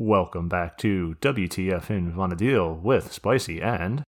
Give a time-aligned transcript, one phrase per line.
[0.00, 4.04] Welcome back to WTF in Vana'diel with Spicy and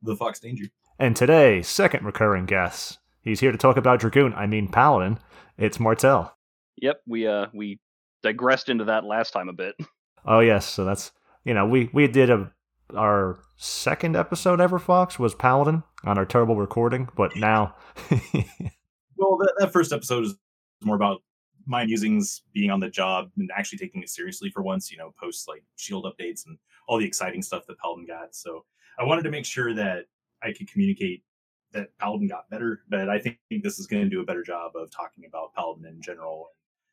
[0.00, 0.68] the Fox Danger.
[0.98, 2.98] And today, second recurring guest.
[3.20, 5.18] He's here to talk about Dragoon, I mean Paladin.
[5.58, 6.34] It's Martel.
[6.78, 7.78] Yep, we uh we
[8.22, 9.74] digressed into that last time a bit.
[10.24, 11.12] Oh yes, so that's
[11.44, 12.50] you know, we we did a
[12.96, 17.74] our second episode ever Fox was Paladin on our terrible recording, but now
[19.18, 20.36] Well, that, that first episode is
[20.82, 21.20] more about
[21.66, 25.14] my musings being on the job and actually taking it seriously for once, you know,
[25.20, 26.58] post like shield updates and
[26.88, 28.34] all the exciting stuff that Paladin got.
[28.34, 28.64] So
[28.98, 30.06] I wanted to make sure that
[30.42, 31.22] I could communicate
[31.72, 34.72] that Paladin got better, but I think this is going to do a better job
[34.76, 36.48] of talking about Paladin in general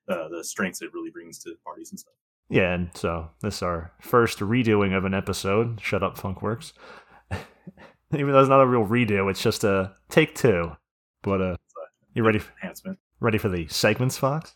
[0.08, 2.14] and the, the strengths it really brings to parties and stuff.
[2.50, 5.80] Yeah, and so this is our first redoing of an episode.
[5.80, 6.74] Shut up, Funkworks.
[8.14, 10.76] Even though it's not a real redo, it's just a take two.
[11.22, 11.56] But uh,
[12.14, 12.40] you ready?
[12.40, 13.00] For, enhancement.
[13.22, 14.56] Ready for the segments, Fox?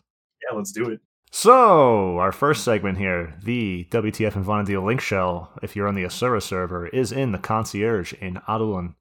[0.55, 0.99] Let's do it.
[1.31, 6.05] So, our first segment here, the WTF and Vana'diel link shell, if you're on the
[6.05, 8.95] Asura server, is in the concierge in Adoulin.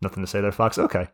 [0.00, 0.78] Nothing to say there, Fox?
[0.78, 1.08] Okay.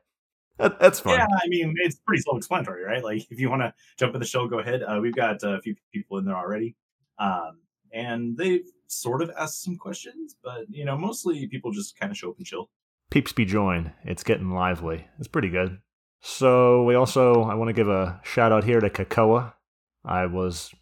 [0.58, 1.18] That, that's fine.
[1.18, 3.02] Yeah, I mean, it's pretty self explanatory, right?
[3.02, 4.82] Like, if you want to jump in the show, go ahead.
[4.82, 6.76] Uh, we've got a few people in there already.
[7.18, 7.58] Um,
[7.92, 12.18] and they've sort of asked some questions, but, you know, mostly people just kind of
[12.18, 12.70] show up and chill.
[13.14, 13.92] Peeps be join.
[14.02, 15.06] It's getting lively.
[15.20, 15.78] It's pretty good.
[16.20, 19.52] So we also I want to give a shout out here to Kakoa.
[20.04, 20.74] I was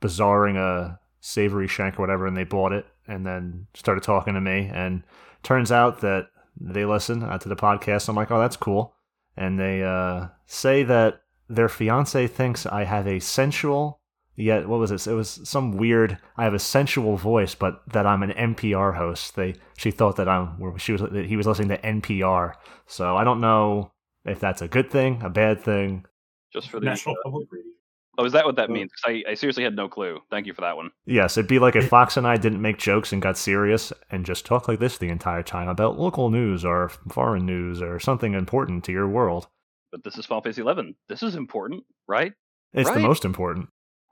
[0.00, 4.40] bazaring a savory shank or whatever, and they bought it and then started talking to
[4.40, 4.68] me.
[4.74, 5.04] And
[5.44, 8.08] turns out that they listen uh, to the podcast.
[8.08, 8.96] I'm like, oh, that's cool.
[9.36, 13.99] And they uh, say that their fiance thinks I have a sensual
[14.40, 15.06] yet what was it?
[15.06, 16.18] It was some weird.
[16.36, 19.36] I have a sensual voice, but that I'm an NPR host.
[19.36, 22.54] They she thought that I'm she was that he was listening to NPR.
[22.86, 23.92] So I don't know
[24.24, 26.04] if that's a good thing, a bad thing.
[26.52, 27.70] Just for the National uh, Public Radio.
[28.18, 28.90] Oh, is that what that uh, means?
[29.06, 30.18] I, I seriously had no clue.
[30.30, 30.90] Thank you for that one.
[31.06, 34.26] Yes, it'd be like if Fox and I didn't make jokes and got serious and
[34.26, 38.34] just talk like this the entire time about local news or foreign news or something
[38.34, 39.48] important to your world.
[39.92, 40.94] But this is Final Fantasy 11.
[41.08, 42.32] This is important, right?
[42.72, 42.94] It's right?
[42.94, 43.68] the most important.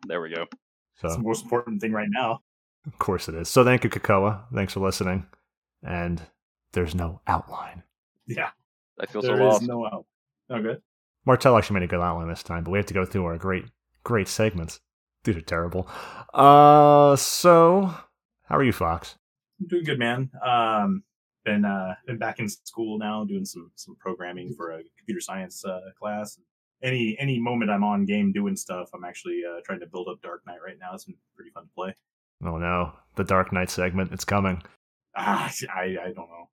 [0.07, 0.47] There we go.
[1.01, 2.41] So It's the most important thing right now.
[2.87, 3.49] Of course it is.
[3.49, 4.45] So thank you, Kakoa.
[4.55, 5.27] Thanks for listening.
[5.83, 6.23] And
[6.73, 7.83] there's no outline.
[8.27, 8.51] Yeah.
[9.01, 9.63] I feel There so is lost.
[9.63, 10.07] no out.
[10.51, 10.83] Oh, good.
[11.27, 13.37] Martel actually made a good outline this time, but we have to go through our
[13.37, 13.65] great,
[14.05, 14.81] great segments.
[15.25, 15.89] These are terrible.
[16.33, 17.95] Uh, so
[18.45, 19.17] how are you, Fox?
[19.61, 20.31] I'm doing good, man.
[20.45, 21.03] Um,
[21.45, 25.65] been uh, been back in school now, doing some some programming for a computer science
[25.65, 26.39] uh, class.
[26.83, 30.23] Any any moment I'm on game doing stuff, I'm actually uh, trying to build up
[30.23, 30.95] Dark Knight right now.
[30.95, 31.95] It's been pretty fun to play.
[32.45, 34.13] Oh no, the Dark Knight segment.
[34.13, 34.63] It's coming.
[35.17, 36.49] Ah, I I don't know.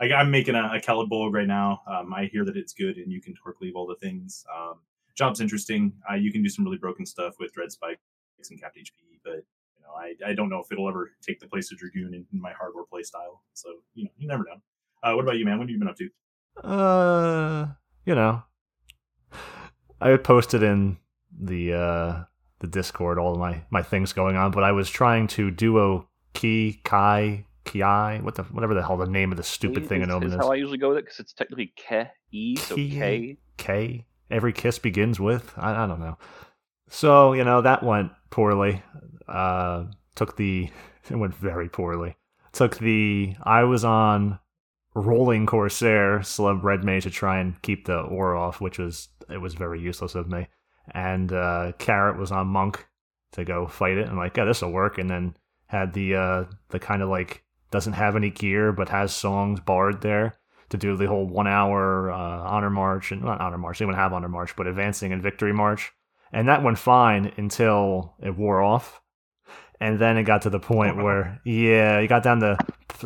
[0.00, 1.80] Like I'm making a, a Khaled right now.
[1.86, 4.44] Um, I hear that it's good, and you can Torcleave all the things.
[4.54, 4.80] Um,
[5.16, 5.92] job's interesting.
[6.10, 7.98] Uh, you can do some really broken stuff with Dread Spikes
[8.50, 9.44] and Capped HP, but
[9.76, 12.26] you know, I, I don't know if it'll ever take the place of Dragoon in,
[12.32, 13.42] in my hardware play style.
[13.54, 14.60] So you know, you never know.
[15.02, 15.58] Uh, what about you, man?
[15.58, 16.66] What have you been up to?
[16.66, 17.66] Uh,
[18.04, 18.42] you know,
[20.00, 20.98] I posted in
[21.38, 22.24] the uh
[22.60, 26.80] the Discord all my my things going on, but I was trying to duo key
[26.84, 30.14] kai ki what the whatever the hell the name of the stupid thing in is,
[30.14, 30.40] Omen is is.
[30.40, 33.38] how I usually go with it because it's technically ke e, so k.
[33.56, 34.06] K.
[34.30, 35.52] Every kiss begins with.
[35.56, 36.16] I, I don't know.
[36.88, 38.82] So you know that went poorly.
[39.28, 40.70] Uh, took the
[41.10, 42.16] it went very poorly.
[42.52, 44.38] Took the I was on
[44.94, 49.38] rolling Corsair celeb red mage to try and keep the ore off, which was it
[49.38, 50.48] was very useless of me.
[50.92, 52.86] And uh, Carrot was on monk
[53.32, 54.98] to go fight it, and like yeah, this will work.
[54.98, 55.36] And then
[55.66, 60.00] had the uh, the kind of like doesn't have any gear but has songs bard
[60.02, 60.36] there
[60.68, 64.00] to do the whole one hour uh, honor march and not honor march they wouldn't
[64.00, 65.92] have honor march but advancing and victory march
[66.32, 69.00] and that went fine until it wore off
[69.80, 72.58] and then it got to the point Oh, where yeah it got down to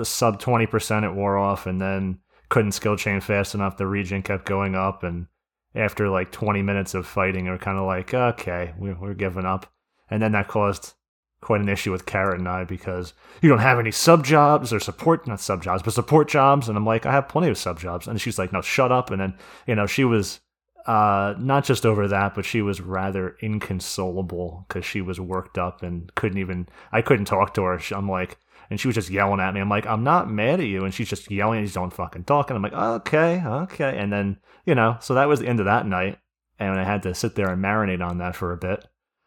[0.02, 2.18] sub 20% it wore off and then
[2.48, 5.26] couldn't skill chain fast enough the region kept going up and
[5.74, 9.72] after like 20 minutes of fighting are kind of like okay we're, we're giving up.
[10.10, 10.94] And then that caused
[11.40, 13.12] quite an issue with Carrot and I because
[13.42, 16.68] you don't have any sub jobs or support not sub jobs but support jobs.
[16.68, 18.06] And I'm like I have plenty of sub jobs.
[18.06, 19.10] And she's like no shut up.
[19.10, 19.34] And then
[19.66, 20.40] you know she was
[20.86, 25.82] uh not just over that but she was rather inconsolable because she was worked up
[25.82, 27.80] and couldn't even I couldn't talk to her.
[27.90, 28.38] I'm like
[28.70, 30.92] and she was just yelling at me I'm like I'm not mad at you and
[30.92, 34.38] she's just yelling and she's don't fucking talk and I'm like okay okay and then
[34.66, 36.18] you know so that was the end of that night
[36.58, 38.86] and I had to sit there and marinate on that for a bit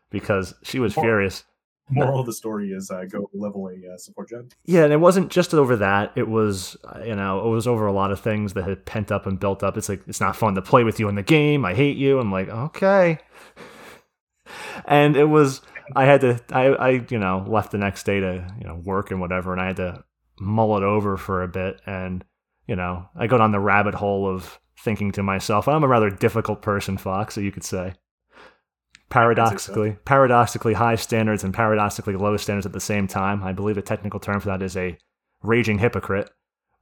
[0.10, 1.44] because she was Well, furious
[1.89, 4.51] Moral of the story is uh, go level a uh, support job.
[4.66, 6.12] yeah, and it wasn't just over that.
[6.18, 9.10] It was, uh, you know, it was over a lot of things that had pent
[9.10, 9.78] up and built up.
[9.78, 11.63] It's like it's not fun to play with you in the game.
[11.63, 12.19] I hate you.
[12.19, 13.19] I'm like, okay,
[14.86, 15.62] and it was
[15.95, 19.12] I had to I I you know left the next day to you know work
[19.12, 20.04] and whatever, and I had to
[20.39, 22.24] mull it over for a bit, and
[22.68, 26.10] you know I go down the rabbit hole of thinking to myself, I'm a rather
[26.10, 27.94] difficult person, Fox, so you could say.
[29.10, 29.98] Paradoxically, so.
[30.06, 33.42] paradoxically high standards and paradoxically low standards at the same time.
[33.42, 34.98] I believe the technical term for that is a
[35.42, 36.30] raging hypocrite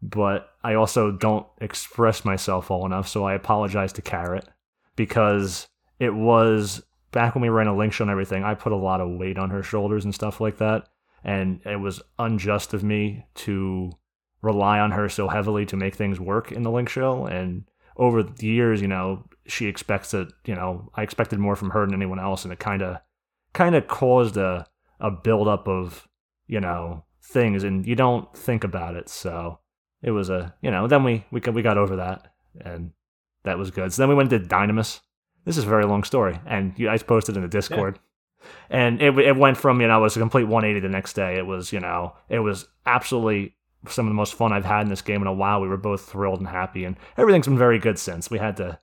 [0.02, 4.48] but I also don't express myself well enough, so I apologize to Carrot
[4.96, 5.68] because
[6.00, 6.84] it was
[7.16, 9.40] back when we ran a link show and everything, I put a lot of weight
[9.40, 10.88] on her shoulders and stuff like that.
[11.24, 13.92] And it was unjust of me to
[14.44, 17.26] rely on her so heavily to make things work in the link show.
[17.26, 17.64] And
[17.98, 21.84] over the years, you know, she expects that, you know, I expected more from her
[21.84, 22.44] than anyone else.
[22.44, 22.98] And it kind of,
[23.54, 24.68] kind of caused a,
[25.00, 26.08] a buildup of,
[26.46, 29.10] you know, things and you don't think about it.
[29.10, 29.60] So
[30.02, 32.92] it was a you know then we we we got over that and
[33.44, 33.92] that was good.
[33.92, 35.02] So then we went to Dynamis.
[35.46, 38.00] This is a very long story, and you guys posted in the Discord.
[38.00, 38.50] Yeah.
[38.70, 41.38] And it it went from you know it was a complete 180 the next day.
[41.38, 43.56] It was you know it was absolutely
[43.88, 45.62] some of the most fun I've had in this game in a while.
[45.62, 48.30] We were both thrilled and happy, and everything's been very good since.
[48.30, 48.80] We had to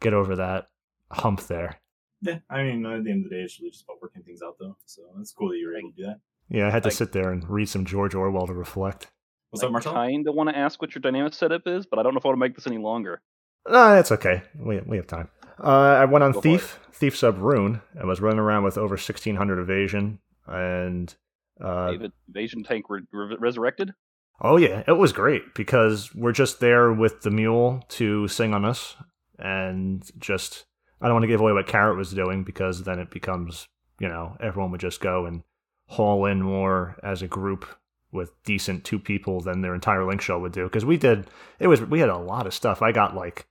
[0.00, 0.68] get over that
[1.10, 1.80] hump there.
[2.22, 4.40] Yeah, I mean, at the end of the day, it's really just about working things
[4.42, 4.76] out, though.
[4.86, 6.20] So it's cool that you were able to do that.
[6.48, 9.08] Yeah, I had to sit there and read some George Orwell to reflect.
[9.50, 9.96] What's up, Marcel?
[9.96, 12.18] I kind of want to ask what your Dynamis setup is, but I don't know
[12.18, 13.20] if I want to make this any longer.
[13.68, 14.42] No, that's okay.
[14.54, 15.28] We we have time.
[15.62, 17.80] Uh, I went on Go Thief, Thief Sub Rune.
[17.94, 21.14] and was running around with over 1600 evasion and.
[21.60, 23.92] Uh, David, evasion tank re- re- resurrected?
[24.40, 24.82] Oh, yeah.
[24.86, 28.96] It was great because we're just there with the mule to sing on us
[29.38, 30.66] and just.
[31.00, 33.68] I don't want to give away what Carrot was doing because then it becomes,
[34.00, 35.42] you know, everyone would just go and
[35.88, 37.66] haul in more as a group
[38.12, 41.26] with decent two people than their entire link show would do because we did
[41.58, 43.46] it was we had a lot of stuff i got like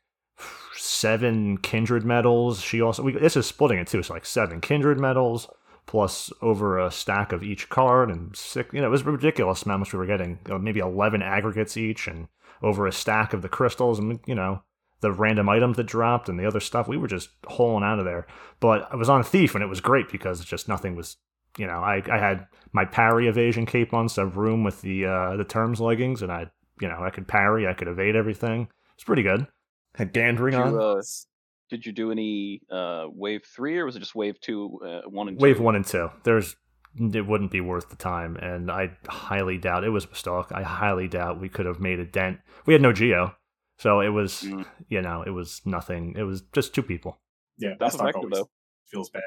[0.86, 5.00] seven kindred medals she also we, this is splitting it too so like seven kindred
[5.00, 5.48] medals
[5.86, 9.78] plus over a stack of each card and six you know it was ridiculous how
[9.78, 12.28] much we were getting maybe 11 aggregates each and
[12.62, 14.62] over a stack of the crystals and you know
[15.02, 18.06] the random items that dropped and the other stuff we were just hauling out of
[18.06, 18.26] there
[18.60, 21.18] but i was on thief and it was great because just nothing was
[21.58, 25.36] you know, I, I had my parry evasion cape on sub room with the uh,
[25.38, 26.48] the Turms leggings, and I
[26.82, 28.68] you know I could parry, I could evade everything.
[28.96, 29.48] It's pretty good.
[29.96, 30.74] Had Gandry did on.
[30.74, 31.02] You, uh,
[31.70, 35.28] did you do any uh, wave three, or was it just wave two, uh, one
[35.28, 35.44] and two?
[35.44, 36.10] Wave one and two.
[36.24, 36.56] There's
[36.98, 40.52] it wouldn't be worth the time, and I highly doubt it was a stalk.
[40.54, 42.40] I highly doubt we could have made a dent.
[42.66, 43.36] We had no geo,
[43.78, 44.66] so it was mm.
[44.88, 46.16] you know it was nothing.
[46.18, 47.20] It was just two people.
[47.58, 48.50] Yeah, that's effective though.
[48.88, 49.24] Feels bad.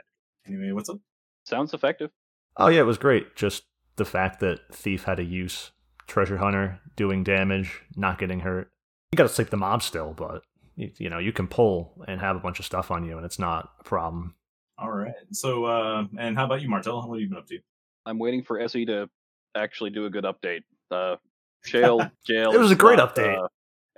[0.47, 0.99] Anyway, what's up?
[1.45, 2.11] Sounds effective.
[2.57, 3.37] Oh yeah, it was great.
[3.37, 3.65] Just
[3.97, 5.73] the fact that Thief had a use,
[6.07, 8.71] Treasure Hunter doing damage, not getting hurt.
[9.13, 10.43] You got to sleep the mob still, but
[10.79, 13.27] you, you, know you can pull and have a bunch of stuff on you, and
[13.27, 14.35] it's not a problem.
[14.79, 15.15] All right.
[15.33, 16.97] So, uh, and how about you, Martel?
[17.09, 17.59] What have you been up to?
[18.07, 19.11] I'm waiting for SE to
[19.55, 20.63] actually do a good update.
[20.91, 21.17] Uh,
[21.65, 21.99] Sheol
[22.29, 22.55] Gaol.
[22.55, 23.49] it was a great not, update.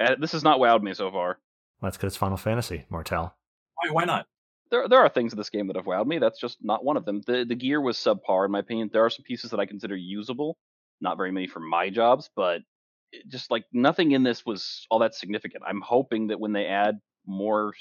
[0.00, 1.38] Uh, this has not wowed me so far.
[1.80, 3.36] Well, that's because it's Final Fantasy, Martel.
[3.76, 3.90] Why?
[3.90, 4.26] Why not?
[4.70, 6.18] there there are things in this game that have wowed me.
[6.18, 7.22] That's just not one of them.
[7.26, 8.90] The the gear was subpar in my opinion.
[8.92, 10.56] There are some pieces that I consider usable,
[11.00, 12.62] not very many for my jobs, but
[13.28, 15.64] just like nothing in this was all that significant.
[15.66, 17.72] I'm hoping that when they add more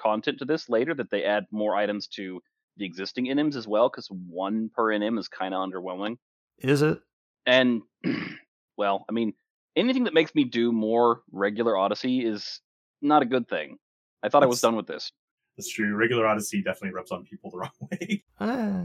[0.00, 2.40] content to this later, that they add more items to
[2.76, 6.16] the existing NMs as well, because one per NM is kind of underwhelming.
[6.58, 6.98] Is it?
[7.46, 7.82] And
[8.76, 9.32] well, I mean,
[9.76, 12.60] anything that makes me do more regular Odyssey is
[13.00, 13.78] not a good thing.
[14.22, 14.48] I thought That's...
[14.48, 15.12] I was done with this.
[15.56, 15.94] That's true.
[15.94, 18.24] Regular Odyssey definitely rubs on people the wrong way.
[18.38, 18.84] Uh,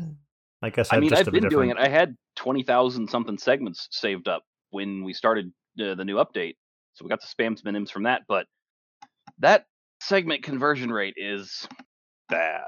[0.62, 1.51] I guess i mean I've been different...
[1.51, 1.77] doing it.
[1.77, 6.56] I had twenty thousand something segments saved up when we started uh, the new update,
[6.94, 8.24] so we got the spam some minims from that.
[8.28, 8.48] But
[9.40, 9.66] that
[10.01, 11.68] segment conversion rate is
[12.30, 12.63] bad.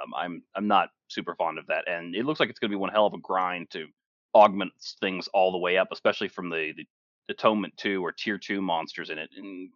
[0.00, 2.76] Um, I'm I'm not super fond of that, and it looks like it's going to
[2.76, 3.86] be one hell of a grind to
[4.34, 6.86] augment things all the way up, especially from the, the
[7.30, 9.30] Atonement two or Tier two monsters in it.
[9.36, 9.70] And,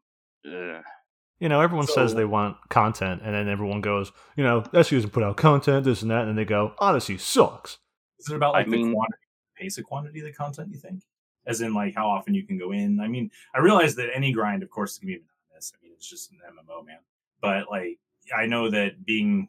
[0.47, 0.81] uh,
[1.41, 4.95] you know, everyone so, says they want content, and then everyone goes, you know, SE
[4.95, 7.79] doesn't put out content, this and that, and then they go, Odyssey sucks.
[8.21, 9.23] Is it about like I the mean, quantity,
[9.57, 10.69] pace of quantity of the content?
[10.71, 11.03] You think,
[11.47, 13.01] as in like how often you can go in?
[13.01, 15.73] I mean, I realize that any grind, of course, can be monotonous.
[15.75, 16.99] I mean, it's just an MMO, man.
[17.41, 17.99] But like,
[18.37, 19.49] I know that being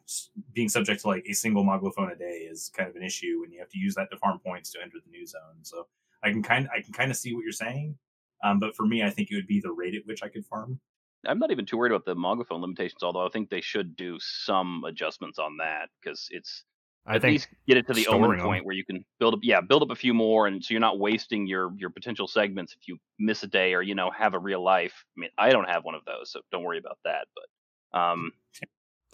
[0.54, 3.54] being subject to like a single Moglophone a day is kind of an issue, and
[3.54, 5.62] you have to use that to farm points to enter the new zone.
[5.62, 5.88] So
[6.24, 7.98] I can kind I can kind of see what you're saying.
[8.44, 10.46] Um, but for me, I think it would be the rate at which I could
[10.46, 10.80] farm
[11.26, 14.18] I'm not even too worried about the Moglophone limitations, although I think they should do
[14.20, 16.66] some adjustments on that because it's
[17.06, 19.60] I at least get it to the omen point where you can build up, yeah,
[19.60, 22.88] build up a few more, and so you're not wasting your your potential segments if
[22.88, 25.04] you miss a day or you know have a real life.
[25.18, 27.28] I mean, I don't have one of those, so don't worry about that.
[27.36, 28.32] But um,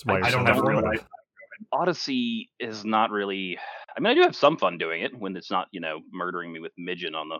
[0.07, 1.03] I, I, don't have real life.
[1.71, 3.57] Odyssey is not really.
[3.97, 6.53] I mean, I do have some fun doing it when it's not, you know, murdering
[6.53, 7.39] me with Midgen on the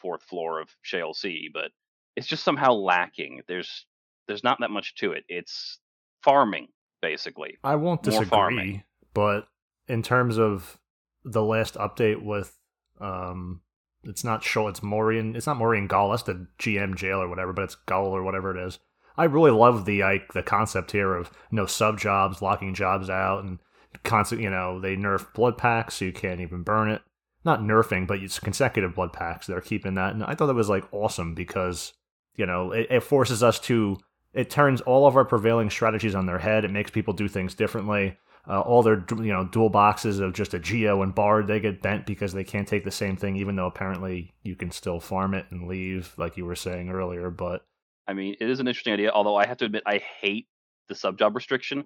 [0.00, 1.70] fourth floor of Sheol C, but
[2.16, 3.42] it's just somehow lacking.
[3.48, 3.84] There's
[4.28, 5.24] there's not that much to it.
[5.28, 5.78] It's
[6.24, 6.68] farming
[7.02, 7.58] basically.
[7.64, 8.82] I won't disagree, farming.
[9.14, 9.46] but
[9.90, 10.78] in terms of
[11.24, 12.56] the last update with
[13.00, 13.60] um
[14.02, 17.52] it's not Shoal, it's Morian it's not Morian Gull, that's the GM jail or whatever,
[17.52, 18.78] but it's Gull or whatever it is.
[19.16, 23.44] I really love the like the concept here of no sub jobs, locking jobs out
[23.44, 23.58] and
[24.04, 27.02] constant you know, they nerf blood packs so you can't even burn it.
[27.44, 29.46] Not nerfing, but it's consecutive blood packs.
[29.46, 30.12] They're keeping that.
[30.12, 31.94] And I thought that was like awesome because,
[32.36, 33.98] you know, it, it forces us to
[34.32, 36.64] it turns all of our prevailing strategies on their head.
[36.64, 38.16] It makes people do things differently.
[38.48, 41.82] Uh, all their you know dual boxes of just a geo and bard they get
[41.82, 45.34] bent because they can't take the same thing, even though apparently you can still farm
[45.34, 47.30] it and leave, like you were saying earlier.
[47.30, 47.64] But
[48.08, 49.10] I mean, it is an interesting idea.
[49.10, 50.48] Although I have to admit, I hate
[50.88, 51.84] the sub job restriction.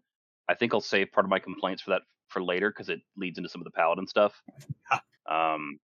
[0.49, 3.39] I think I'll save part of my complaints for that for later because it leads
[3.39, 4.41] into some of the paladin stuff.
[5.31, 5.79] um,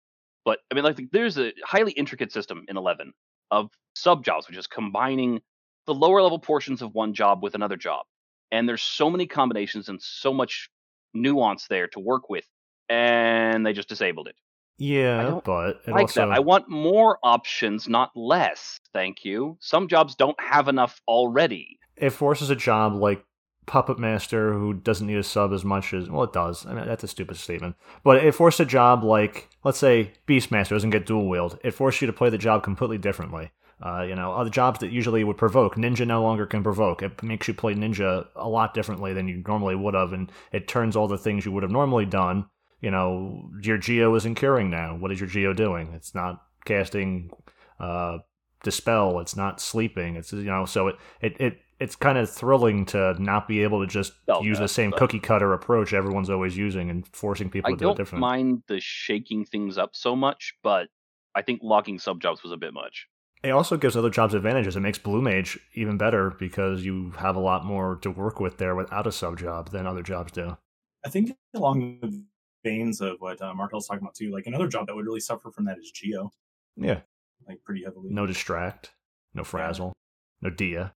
[0.46, 3.14] but I mean, like, there's a highly intricate system in Eleven
[3.52, 5.42] of sub jobs, which is combining
[5.86, 8.06] the lower level portions of one job with another job,
[8.52, 10.70] and there's so many combinations and so much
[11.14, 12.46] nuance there to work with,
[12.90, 14.36] and they just disabled it.
[14.78, 16.32] yeah, but like also that.
[16.36, 18.80] I want more options, not less.
[18.94, 19.58] Thank you.
[19.60, 21.80] Some jobs don't have enough already.
[21.96, 23.24] it forces a job like
[23.66, 26.66] Puppet Master who doesn't need a sub as much as well it does.
[26.66, 27.76] I mean that's a stupid statement.
[28.04, 31.60] But it forced a job like let's say Beastmaster doesn't get dual wield.
[31.64, 33.52] It forced you to play the job completely differently.
[33.82, 37.02] Uh, you know, other jobs that usually would provoke, Ninja no longer can provoke.
[37.02, 40.68] It makes you play Ninja a lot differently than you normally would have, and it
[40.68, 42.46] turns all the things you would have normally done.
[42.82, 44.96] You know, your Geo isn't curing now.
[44.98, 45.94] What is your Geo doing?
[45.94, 47.32] It's not casting
[47.80, 48.18] uh,
[48.64, 49.20] dispel.
[49.20, 50.16] It's not sleeping.
[50.18, 53.80] It's you know, so it it, it it's kind of thrilling to not be able
[53.80, 57.50] to just Oh, use the same but- cookie cutter approach everyone's always using and forcing
[57.50, 60.90] people I to do it don't mind the shaking things up so much, but
[61.34, 63.08] I think locking sub jobs was a bit much.
[63.44, 64.76] It also gives other jobs advantages.
[64.76, 68.58] It makes Blue Mage even better because you have a lot more to work with
[68.58, 70.58] there without a sub job than other jobs do.
[71.06, 72.22] I think along the
[72.66, 75.50] veins of what uh, Markel's talking about too, like another job that would really suffer
[75.52, 76.32] from that is Geo,
[76.76, 77.00] Yeah.
[77.48, 78.10] like pretty heavily.
[78.12, 78.92] No distract,
[79.34, 79.94] no frazzle,
[80.42, 80.94] no dia.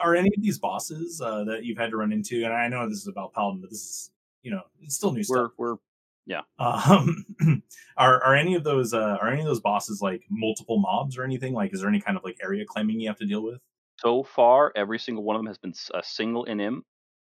[0.00, 2.44] Are any of these bosses uh, that you've had to run into?
[2.44, 4.10] And I know this is about Paladin, but this is
[4.42, 5.50] you know it's still new We're stuff.
[5.58, 5.76] we're
[6.58, 7.24] Um,
[7.96, 11.24] are are any of those uh, are any of those bosses like multiple mobs or
[11.24, 11.52] anything?
[11.54, 13.60] Like, is there any kind of like area claiming you have to deal with?
[13.98, 16.80] so far every single one of them has been a single NM,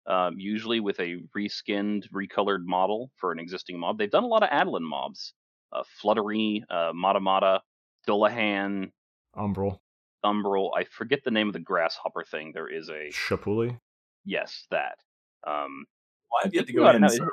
[0.07, 3.99] um, usually with a reskinned, recolored model for an existing mob.
[3.99, 5.35] They've done a lot of Adoulin mobs,
[5.73, 7.61] uh, Fluttery, uh, Matamata,
[8.09, 8.91] Dullahan,
[9.37, 9.81] Umbril,
[10.25, 10.71] Umbril.
[10.75, 12.53] I forget the name of the grasshopper thing.
[12.55, 13.79] There is a Chapuli.
[14.25, 14.97] yes that.
[15.47, 15.85] Um,
[16.31, 17.03] Well, I've yet to go in.
[17.03, 17.29] no, so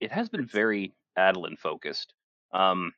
[0.00, 2.14] it has been very Adoulin focused.
[2.52, 2.92] Um,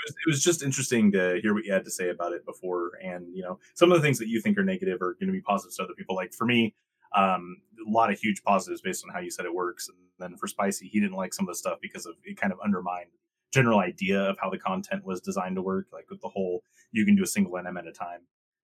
[0.00, 2.44] it was, it was just interesting to hear what you had to say about it
[2.46, 5.26] before and you know some of the things that you think are negative are going
[5.26, 6.74] to be positives to other people like for me
[7.14, 10.36] um, a lot of huge positives based on how you said it works and then
[10.36, 13.10] for spicy he didn't like some of the stuff because of it kind of undermined
[13.52, 16.62] general idea of how the content was designed to work like with the whole
[16.92, 18.20] you can do a single nm at a time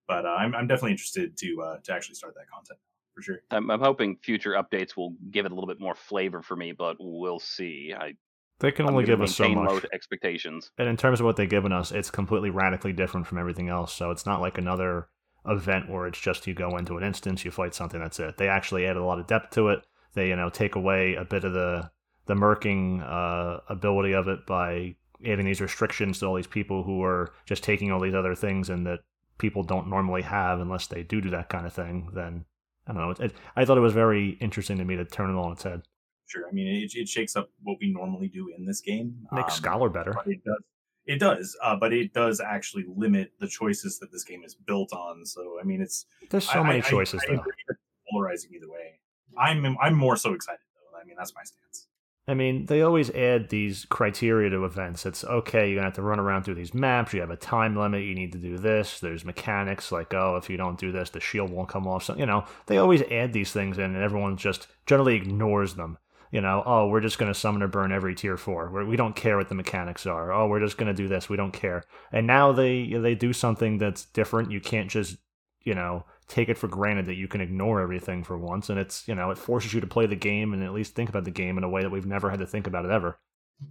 [0.06, 2.78] but uh, I'm, I'm definitely interested to uh, to actually start that content
[3.14, 6.42] for sure I'm, I'm hoping future updates will give it a little bit more flavor
[6.42, 7.94] for me, but we'll see.
[7.98, 8.12] I
[8.58, 9.84] They can only give us so much.
[9.92, 10.70] expectations.
[10.78, 13.92] And in terms of what they've given us, it's completely radically different from everything else.
[13.92, 15.08] So it's not like another
[15.46, 18.38] event where it's just you go into an instance, you fight something, that's it.
[18.38, 19.80] They actually added a lot of depth to it.
[20.14, 21.90] They, you know, take away a bit of the
[22.26, 27.02] the murking uh, ability of it by adding these restrictions to all these people who
[27.02, 29.00] are just taking all these other things and that
[29.38, 32.10] people don't normally have unless they do do that kind of thing.
[32.14, 32.44] Then
[32.86, 33.10] I don't know.
[33.10, 35.62] It, it, I thought it was very interesting to me to turn it on its
[35.62, 35.82] head.
[36.26, 39.54] Sure i mean it, it shakes up what we normally do in this game Makes
[39.54, 40.14] Um, Scholar better.
[40.26, 40.62] it does
[41.06, 44.92] it does uh, but it does actually limit the choices that this game is built
[44.92, 47.40] on so i mean it's There's so I- many I- choices I though.
[47.40, 47.78] agree it's
[48.10, 48.98] polarizing either way
[49.38, 51.86] i'm i'm more so excited though i mean that's my stance
[52.28, 55.06] I mean, they always add these criteria to events.
[55.06, 57.76] It's okay, you're gonna have to run around through these maps, you have a time
[57.76, 58.98] limit, you need to do this.
[58.98, 62.02] There's mechanics like, oh, if you don't do this, the shield won't come off.
[62.02, 65.98] So, you know, they always add these things in, and everyone just generally ignores them.
[66.32, 68.70] You know, oh, we're just gonna summon or burn every tier four.
[68.70, 70.32] We're, we don't care what the mechanics are.
[70.32, 71.28] Oh, we're just gonna do this.
[71.28, 71.84] We don't care.
[72.12, 74.50] And now they they do something that's different.
[74.50, 75.16] You can't just
[75.62, 79.06] you know take it for granted that you can ignore everything for once and it's
[79.06, 81.30] you know it forces you to play the game and at least think about the
[81.30, 83.18] game in a way that we've never had to think about it ever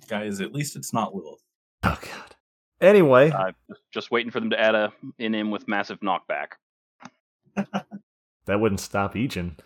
[0.10, 1.42] guys at least it's not lilith
[1.84, 2.36] oh god
[2.82, 3.52] anyway Uh,
[3.94, 6.48] just waiting for them to add a NM with massive knockback.
[7.56, 9.58] that wouldn't stop Ejin.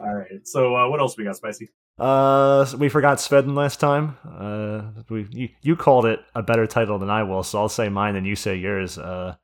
[0.00, 4.16] all right so uh, what else we got spicy Uh, we forgot Sveden last time.
[4.28, 7.88] Uh, we you, you called it a better title than I will, so I'll say
[7.88, 8.98] mine and you say yours.
[8.98, 9.36] Uh,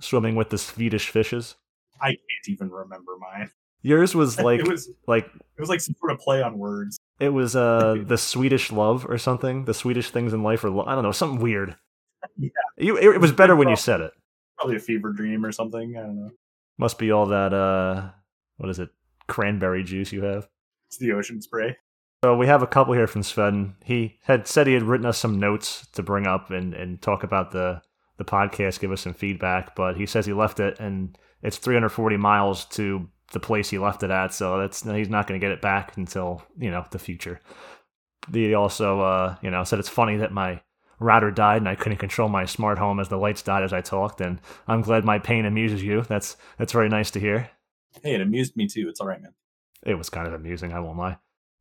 [0.00, 1.56] swimming with the Swedish fishes.
[2.00, 3.50] I can't even remember mine.
[3.82, 6.98] Yours was like it was like it was like some sort of play on words.
[7.20, 9.64] it was uh the Swedish love or something.
[9.66, 11.76] The Swedish things in life, or lo- I don't know, something weird.
[12.36, 12.48] Yeah.
[12.76, 14.10] You, it, it was better when you said it.
[14.56, 15.96] Probably a fever dream or something.
[15.96, 16.30] I don't know.
[16.76, 18.10] Must be all that uh,
[18.56, 18.90] what is it?
[19.28, 20.48] Cranberry juice you have.
[20.88, 21.76] It's the ocean spray.
[22.22, 23.76] So we have a couple here from Sven.
[23.84, 27.22] He had said he had written us some notes to bring up and, and talk
[27.22, 27.82] about the
[28.16, 32.16] the podcast, give us some feedback, but he says he left it and it's 340
[32.16, 35.52] miles to the place he left it at, so that's he's not going to get
[35.52, 37.40] it back until you know the future.
[38.32, 40.60] He also, uh, you know, said it's funny that my
[40.98, 43.80] router died and I couldn't control my smart home as the lights died as I
[43.80, 46.02] talked, and I'm glad my pain amuses you.
[46.02, 47.50] That's that's very nice to hear.
[48.02, 48.88] Hey, it amused me too.
[48.88, 49.34] It's all right, man.
[49.84, 51.18] It was kind of amusing, I won't lie.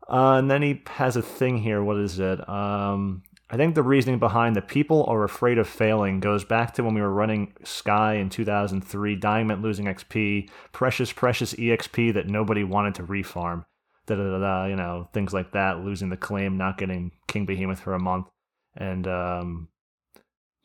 [0.10, 1.84] Uh, and then he has a thing here.
[1.84, 2.48] What is it?
[2.48, 6.84] Um, I think the reasoning behind the people are afraid of failing goes back to
[6.84, 9.16] when we were running Sky in 2003.
[9.16, 13.66] Dying meant losing XP, precious, precious EXP that nobody wanted to refarm.
[14.06, 14.66] Da da da da.
[14.66, 15.80] You know things like that.
[15.80, 18.28] Losing the claim, not getting King Behemoth for a month,
[18.76, 19.70] and um,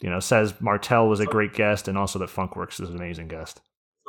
[0.00, 3.28] you know says Martel was a great guest, and also that Funkworks is an amazing
[3.28, 3.60] guest.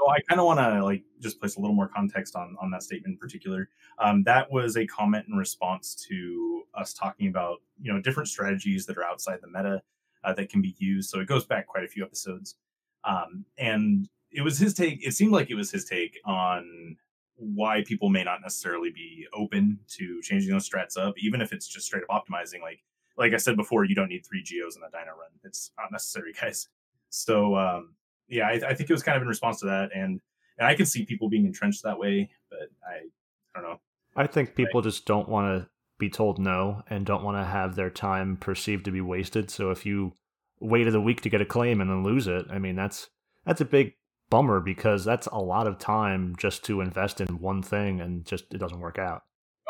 [0.10, 2.83] I kind of want to like just place a little more context on on that
[2.83, 3.69] statement in particular.
[4.00, 8.86] Um, that was a comment in response to us talking about you know different strategies
[8.86, 9.81] that are outside the meta
[10.24, 11.10] uh, that can be used.
[11.10, 12.55] So it goes back quite a few episodes,
[13.03, 15.05] um, and it was his take.
[15.05, 16.98] It seemed like it was his take on
[17.36, 21.67] why people may not necessarily be open to changing those strats up, even if it's
[21.67, 22.62] just straight up optimizing.
[22.62, 22.83] Like
[23.17, 25.31] like I said before, you don't need three geos in a dyno run.
[25.43, 26.69] It's not necessary, guys.
[27.10, 27.93] So um,
[28.34, 30.20] yeah, I, I think it was kind of in response to that, and
[30.58, 33.08] and I can see people being entrenched that way, but I
[33.56, 33.80] I don't know.
[34.16, 37.75] I think people just don't want to be told no and don't want to have
[37.75, 39.50] their time perceived to be wasted.
[39.50, 40.13] So if you
[40.60, 43.10] waited a week to get a claim and then lose it, I mean that's
[43.46, 43.93] that's a big
[44.30, 48.46] bummer because that's a lot of time just to invest in one thing and just
[48.54, 49.22] it doesn't work out.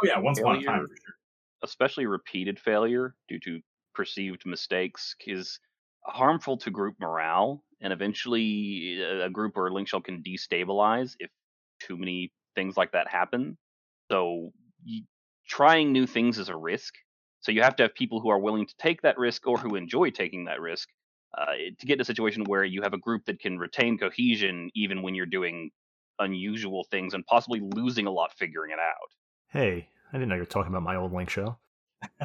[0.02, 1.16] Oh yeah, once upon a time for sure.
[1.64, 3.60] especially repeated failure due to
[3.94, 5.60] perceived mistakes is
[6.06, 11.16] harmful to group morale and eventually a a group or a link shell can destabilize
[11.20, 11.30] if
[11.86, 13.58] too many things like that happen
[14.12, 14.52] so
[14.88, 15.02] y
[15.48, 16.94] trying new things is a risk
[17.42, 19.76] so you have to have people who are willing to take that risk or who
[19.76, 20.88] enjoy taking that risk
[21.38, 24.70] uh, to get in a situation where you have a group that can retain cohesion
[24.76, 25.70] even when you're doing
[26.20, 29.10] unusual things and possibly losing a lot figuring it out
[29.50, 31.58] Hey, I didn't know you were talking about my old link show.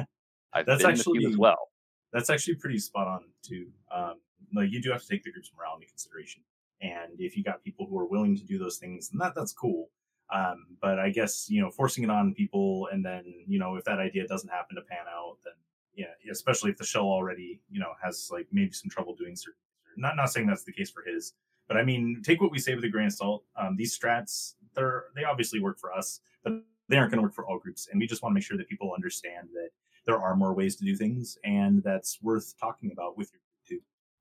[0.53, 1.69] i've That's been in a as actually- well
[2.13, 3.67] That's actually pretty spot on too.
[3.91, 4.15] Um,
[4.53, 6.41] like you do have to take the group's morale into consideration,
[6.81, 9.53] and if you got people who are willing to do those things, then that that's
[9.53, 9.89] cool.
[10.31, 13.83] Um, but I guess you know forcing it on people, and then you know if
[13.85, 15.53] that idea doesn't happen to pan out, then
[15.95, 19.59] yeah, especially if the shell already you know has like maybe some trouble doing certain.
[19.97, 21.33] Not not saying that's the case for his,
[21.67, 23.43] but I mean take what we say with a grain of salt.
[23.55, 26.53] Um, these strats, they're they obviously work for us, but
[26.87, 28.57] they aren't going to work for all groups, and we just want to make sure
[28.57, 29.69] that people understand that
[30.05, 33.41] there are more ways to do things, and that's worth talking about with your.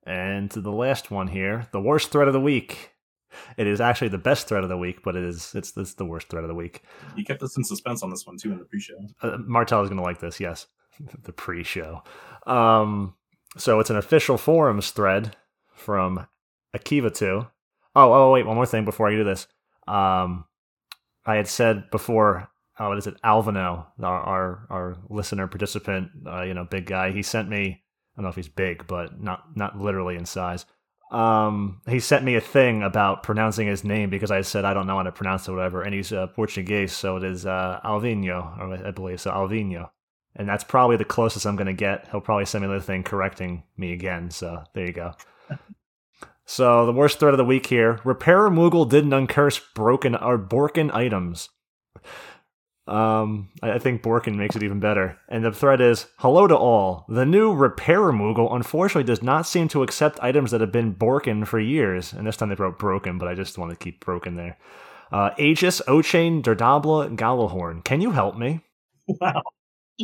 [0.09, 2.93] And to the last one here, the worst threat of the week.
[3.59, 6.07] It is actually the best threat of the week, but it is it's, it's the
[6.07, 6.83] worst threat of the week.
[7.15, 8.99] You kept us in suspense on this one too in the pre-show.
[9.23, 10.67] Uh, Martel is going to like this, yes.
[11.25, 12.03] the pre-show.
[12.47, 13.15] Um,
[13.59, 15.37] so it's an official forums thread
[15.75, 16.27] from
[16.75, 17.47] Akiva 2.
[17.95, 19.47] Oh, oh, wait, one more thing before I do this.
[19.87, 20.45] Um,
[21.27, 23.21] I had said before, oh, what is it?
[23.23, 27.13] Alvino, our our, our listener participant, uh, you know, big guy.
[27.13, 27.83] He sent me.
[28.19, 30.67] I don't know if he's big, but not not literally in size.
[31.13, 34.89] Um, he sent me a thing about pronouncing his name because I said I don't
[34.89, 35.83] know how to pronounce it, or whatever.
[35.83, 39.91] And he's uh, Portuguese, so it is uh, Alvinho, I believe so, Alvinho.
[40.35, 42.09] And that's probably the closest I'm going to get.
[42.11, 44.33] He'll probably send me the thing correcting me again.
[44.33, 45.13] So there you go.
[46.45, 50.93] so the worst threat of the week here: Repairer Moogle didn't uncurse broken or borken
[50.93, 51.51] items.
[52.89, 55.19] Um, I I think Borkin makes it even better.
[55.29, 57.05] And the thread is Hello to all.
[57.09, 61.47] The new Repairer Moogle unfortunately does not seem to accept items that have been Borkin
[61.47, 62.13] for years.
[62.13, 64.59] And this time they wrote broken, but I just want to keep broken there.
[65.13, 67.85] Uh, Aegis, Ochain, Daurdabla, Gjallarhorn.
[67.85, 68.61] Can you help me?
[69.07, 69.43] Wow.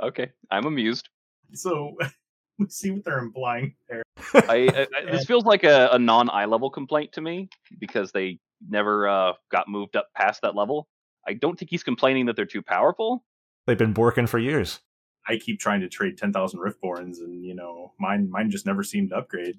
[0.00, 1.08] Okay, I'm amused.
[1.52, 1.96] So
[2.58, 4.02] we see what they're implying there.
[4.34, 7.48] I, I, I this feels like a, a non eye level complaint to me
[7.80, 10.86] because they never uh, got moved up past that level.
[11.26, 13.24] I don't think he's complaining that they're too powerful.
[13.66, 14.80] They've been Borkin for years.
[15.28, 18.82] I keep trying to trade ten thousand Riftborns, and you know mine mine just never
[18.82, 19.58] seemed to upgrade.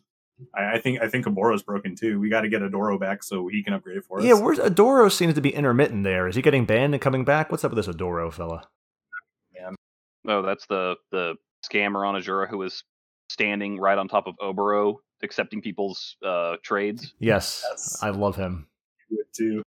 [0.55, 2.19] I, I think I think Oboro's broken too.
[2.19, 4.25] We got to get Adoro back so he can upgrade for us.
[4.25, 6.27] Yeah, where's Adoro seems to be intermittent there.
[6.27, 7.51] Is he getting banned and coming back?
[7.51, 8.67] What's up with this Adoro fella?
[10.27, 12.83] Oh, that's the the scammer on Asura who was
[13.29, 17.13] standing right on top of Oboro, accepting people's uh, trades.
[17.19, 17.97] Yes, Yes.
[18.01, 18.67] I love him.
[19.09, 19.63] do it too.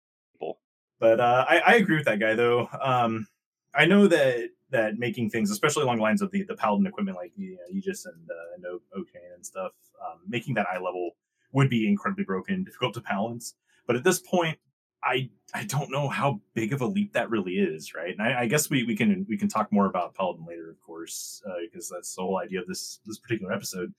[0.99, 2.67] But uh, I, I agree with that guy though.
[2.81, 3.27] Um,
[3.73, 7.17] I know that that making things, especially along the lines of the the paladin equipment
[7.17, 9.71] like you know, Aegis and uh, and and stuff,
[10.05, 11.11] um, making that eye level
[11.53, 13.55] would be incredibly broken difficult to balance.
[13.87, 14.57] But at this point,
[15.03, 18.11] I I don't know how big of a leap that really is, right?
[18.11, 20.79] And I, I guess we, we can we can talk more about paladin later, of
[20.81, 23.93] course, uh, because that's the whole idea of this this particular episode.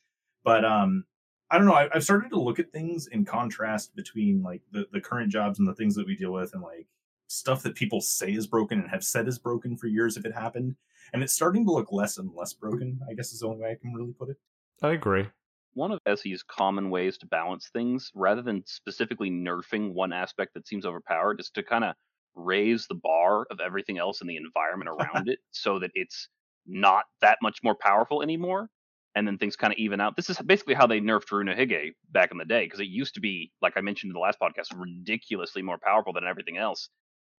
[0.44, 1.04] But um,
[1.50, 1.74] I don't know.
[1.74, 5.58] I, I've started to look at things in contrast between like the, the current jobs
[5.58, 6.86] and the things that we deal with, and like
[7.26, 10.34] stuff that people say is broken and have said is broken for years if it
[10.34, 10.76] happened,
[11.12, 13.00] and it's starting to look less and less broken.
[13.10, 14.36] I guess is the only way I can really put it.
[14.82, 15.26] I agree.
[15.74, 20.66] One of SE's common ways to balance things, rather than specifically nerfing one aspect that
[20.66, 21.94] seems overpowered, is to kind of
[22.34, 26.28] raise the bar of everything else in the environment around it so that it's
[26.66, 28.68] not that much more powerful anymore.
[29.16, 30.14] And then things kind of even out.
[30.14, 33.20] This is basically how they nerfed Ryunohige back in the day, because it used to
[33.20, 36.88] be, like I mentioned in the last podcast, ridiculously more powerful than everything else.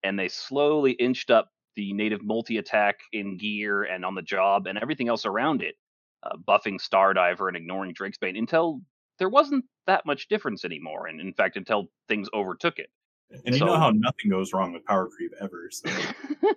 [0.03, 4.67] And they slowly inched up the native multi attack in gear and on the job
[4.67, 5.75] and everything else around it
[6.23, 8.81] uh, buffing Stardiver and ignoring Drakesbane until
[9.19, 11.07] there wasn't that much difference anymore.
[11.07, 12.89] And in fact, until things overtook it.
[13.45, 15.69] And you know how nothing goes wrong with power creep ever.
[15.71, 15.89] So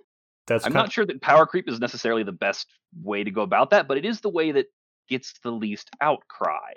[0.47, 2.67] That's I'm kind not sure that power creep is necessarily the best
[3.01, 4.67] way to go about that, but it is the way that
[5.07, 6.73] gets the least outcry.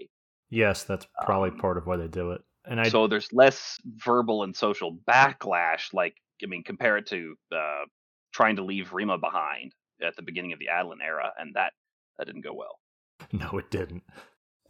[0.50, 2.42] yes, that's probably Um, part of why they do it.
[2.64, 5.92] And I so there's less verbal and social backlash.
[5.94, 7.84] Like, I mean, compare it to uh,
[8.32, 11.72] trying to leave Rima behind at the beginning of the Adoulin era, and that
[12.18, 12.78] that didn't go well.
[13.32, 14.04] No, it didn't.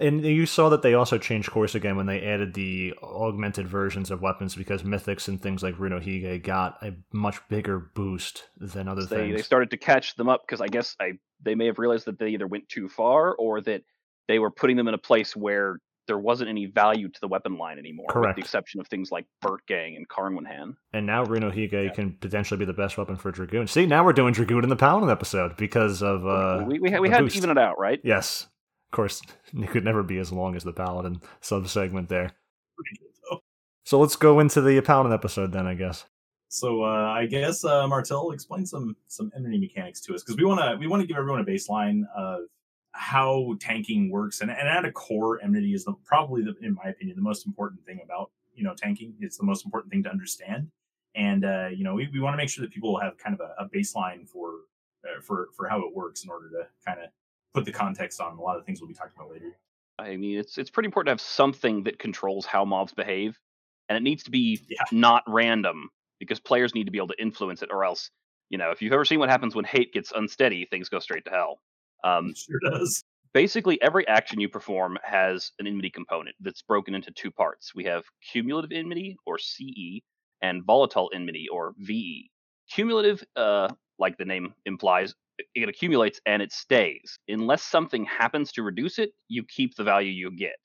[0.01, 4.11] And you saw that they also changed course again when they added the augmented versions
[4.13, 9.05] of weapons because mythics and things like Ryunohige got a much bigger boost than other
[9.05, 9.37] they things.
[9.37, 12.19] they started to catch them up because I guess I they may have realized that
[12.19, 13.83] they either went too far or that
[14.29, 17.59] they were putting them in a place where there wasn't any value to the weapon
[17.59, 18.37] line anymore, with Correct.
[18.37, 20.75] the exception of things like Burtgang and Carnwenhan.
[20.93, 21.91] and now Ryunohige Yeah.
[21.93, 23.67] can potentially be the best weapon for Dragoon.
[23.67, 27.09] See, now we're doing Dragoon in the Paladin episode because of uh we we, we
[27.11, 27.35] had boost.
[27.35, 28.01] to even it out, right?
[28.05, 28.47] Yes.
[28.91, 29.21] Of course,
[29.57, 32.33] it could never be as long as the Paladin sub segment there.
[32.77, 33.41] pretty good though.
[33.85, 36.07] So let's go into the Paladin episode then, I guess.
[36.49, 40.45] So uh, I guess uh, Martel explain some some enemy mechanics to us because we
[40.45, 42.47] want to we want to give everyone a baseline of
[42.93, 46.91] how tanking works and, and at a core enmity is the, probably the, in my
[46.91, 50.11] opinion the most important thing about you know tanking it's the most important thing to
[50.11, 50.69] understand
[51.15, 53.41] and uh, you know we, we want to make sure that people have kind of
[53.41, 54.55] a, a baseline for
[55.05, 57.11] uh, for for how it works in order to kind of
[57.59, 59.59] put the context on a lot of things we'll be talking about later
[59.99, 63.37] I mean, it's it's pretty important to have something that controls how mobs behave,
[63.89, 64.79] and it needs to be Yeah.
[64.93, 65.91] not random
[66.21, 68.11] because players need to be able to influence it, or else,
[68.49, 71.25] you know, if you've ever seen what happens when hate gets unsteady, things go straight
[71.25, 71.59] to hell.
[72.05, 77.11] Um, sure does basically every action you perform has an enmity component that's broken into
[77.11, 77.75] two parts.
[77.75, 80.03] We have cumulative enmity or CE
[80.43, 82.31] and volatile enmity or VE.
[82.71, 83.69] Cumulative, uh,
[83.99, 85.15] like the name implies,
[85.55, 87.19] it- accumulates and it stays.
[87.29, 90.57] Unless something happens to reduce it, you keep the value you get.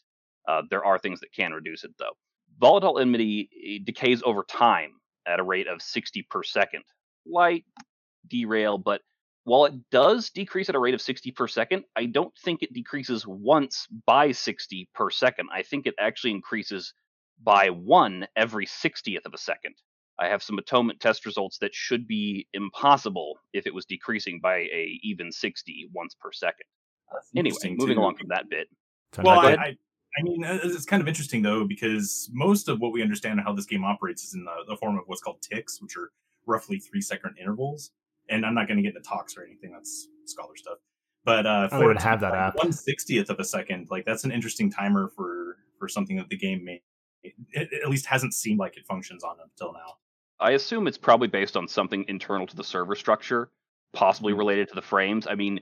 [0.47, 2.13] Uh, there are things that can reduce it though.
[2.59, 4.91] Volatile enmity eh, decays over time
[5.27, 6.83] at a rate of 60 per second.
[7.25, 7.65] Light
[8.27, 9.01] derail, but
[9.45, 12.73] while it does decrease at a rate of 60 per second, I don't think it
[12.73, 15.49] decreases once by 60 per second.
[15.51, 16.93] I think it actually increases
[17.41, 19.75] by one every 60th of a second.
[20.19, 24.57] I have some atonement test results that should be impossible if it was decreasing by
[24.57, 26.65] a even 60 once per second.
[27.35, 28.01] Anyway, moving too.
[28.01, 28.67] along from that bit.
[29.13, 29.77] So Well, I, I,
[30.17, 33.65] I mean, it's kind of interesting though because most of what we understand how this
[33.65, 36.11] game operates is in the, the form of what's called ticks, which are
[36.45, 37.91] roughly three second intervals.
[38.29, 40.77] And I'm not going to get into talks or anything; that's scholar stuff.
[41.25, 42.55] But uh, I don't have that app.
[42.55, 46.37] One sixtieth of a second, like that's an interesting timer for for something that the
[46.37, 46.81] game may
[47.23, 49.95] it, it at least hasn't seemed like it functions on until now.
[50.39, 53.51] I assume it's probably based on something internal to the server structure,
[53.93, 54.33] possibly Mhm.
[54.33, 55.27] related to the frames.
[55.27, 55.59] I mean,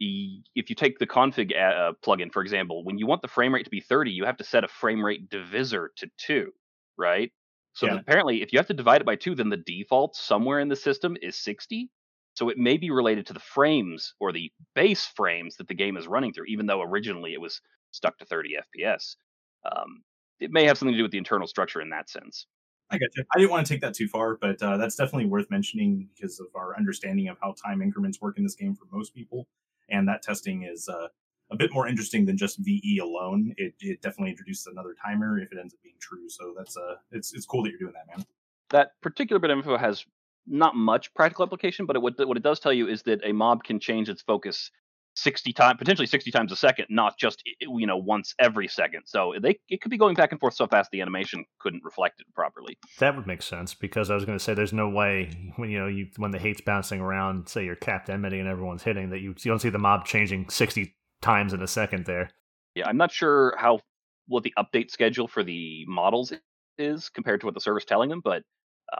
[0.00, 3.64] if you take the config uh, plugin, for example, when you want the frame rate
[3.64, 6.52] to be 30, you have to set a frame rate divisor to 2,
[6.96, 7.32] right?
[7.74, 8.00] So Yeah.
[8.06, 10.76] apparently, if you have to divide it by 2, then the default somewhere in the
[10.76, 11.90] system is 60.
[12.34, 15.96] So it may be related to the frames or the base frames that the game
[15.96, 17.60] is running through, even though originally it was
[17.92, 19.16] stuck to 30 FPS.
[19.64, 20.02] Um,
[20.40, 22.46] it may have something to do with the internal structure in that sense.
[22.90, 23.24] I got you.
[23.34, 26.38] I didn't want to take that too far, but uh, that's definitely worth mentioning because
[26.40, 29.48] of our understanding of how time increments work in this game for most people,
[29.88, 31.08] and that testing is uh,
[31.50, 33.54] a bit more interesting than just VE alone.
[33.56, 36.28] It, it definitely introduces another timer if it ends up being true.
[36.28, 38.26] So that's uh, it's it's cool that you're doing that, man.
[38.70, 40.04] that particular bit of info has
[40.46, 43.32] not much practical application, but it, what, what it does tell you is that a
[43.32, 44.70] mob can change its focus
[45.16, 49.02] 60 times, potentially 60 times a second, not just you know once every second.
[49.06, 52.20] So they it could be going back and forth so fast the animation couldn't reflect
[52.20, 52.78] it properly.
[52.98, 55.78] That would make sense because I was going to say there's no way when you
[55.78, 59.20] know you when the hate's bouncing around, say you're capped enmity and everyone's hitting that
[59.20, 62.30] you you don't see the mob changing 60 times in a second there.
[62.74, 63.80] Yeah, I'm not sure how
[64.26, 66.32] what the update schedule for the models
[66.78, 68.42] is compared to what the server's telling them, but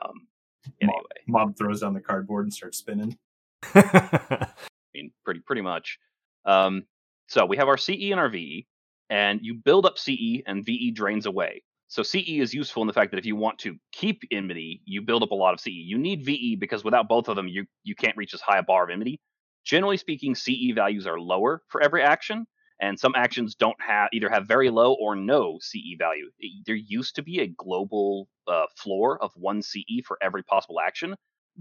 [0.00, 0.28] um,
[0.80, 0.96] anyway,
[1.28, 3.18] mob, mob throws down the cardboard and starts spinning.
[4.94, 5.98] I mean, pretty pretty much.
[6.44, 6.84] Um,
[7.28, 8.66] so we have our CE and our VE,
[9.10, 11.62] and you build up CE, and VE drains away.
[11.88, 15.02] So CE is useful in the fact that if you want to keep enmity, you
[15.02, 15.68] build up a lot of CE.
[15.68, 18.62] You need VE because without both of them, you you can't reach as high a
[18.62, 19.20] bar of enmity.
[19.64, 22.46] Generally speaking, CE values are lower for every action,
[22.80, 26.30] and some actions don't have either have very low or no CE value.
[26.66, 31.14] There used to be a global uh, floor of one CE for every possible action,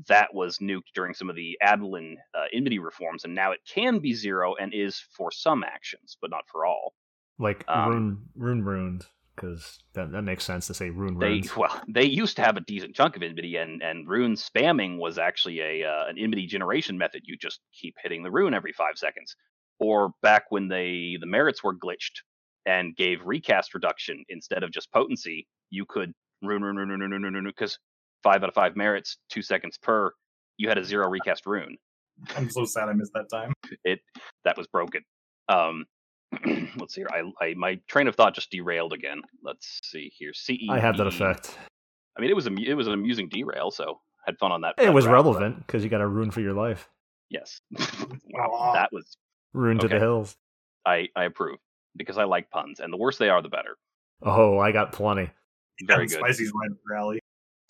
[0.07, 3.99] that was nuked during some of the Adoulin uh, enmity reforms, and now it can
[3.99, 6.93] be zero and is for some actions, but not for all.
[7.39, 11.81] Like um, rune, rune, ruined, because that, that makes sense to say rune, they, Well,
[11.87, 15.59] they used to have a decent chunk of enmity, and and rune spamming was actually
[15.59, 17.23] a uh, an enmity generation method.
[17.25, 19.35] You just keep hitting the rune every five seconds.
[19.79, 22.21] Or back when they the merits were glitched
[22.65, 27.11] and gave recast reduction instead of just potency, you could rune, rune, rune, rune, rune,
[27.11, 27.79] rune, rune, because
[28.23, 30.11] five out of five merits, two seconds per,
[30.57, 31.77] you had a zero recast rune.
[32.35, 33.53] I'm so sad I missed that time.
[33.83, 33.99] It
[34.45, 35.03] that was broken.
[35.49, 35.85] Um,
[36.77, 37.09] let's see here.
[37.11, 39.21] I, I my train of thought just derailed again.
[39.43, 40.33] Let's see here.
[40.33, 40.69] CE.
[40.69, 41.57] I had that effect.
[42.17, 44.75] I mean, it was a it was an amusing derail, so had fun on that.
[44.77, 46.89] It was relevant because you got a rune for your life.
[47.29, 47.59] Yes.
[47.71, 49.17] wow, that was
[49.53, 49.87] rune okay.
[49.87, 50.35] to the hills.
[50.85, 51.59] I I approve
[51.95, 53.77] because I like puns, and the worse they are, the better.
[54.21, 55.29] Oh, I got plenty.
[55.85, 56.19] Very good.
[56.19, 57.19] Spicy's right rally.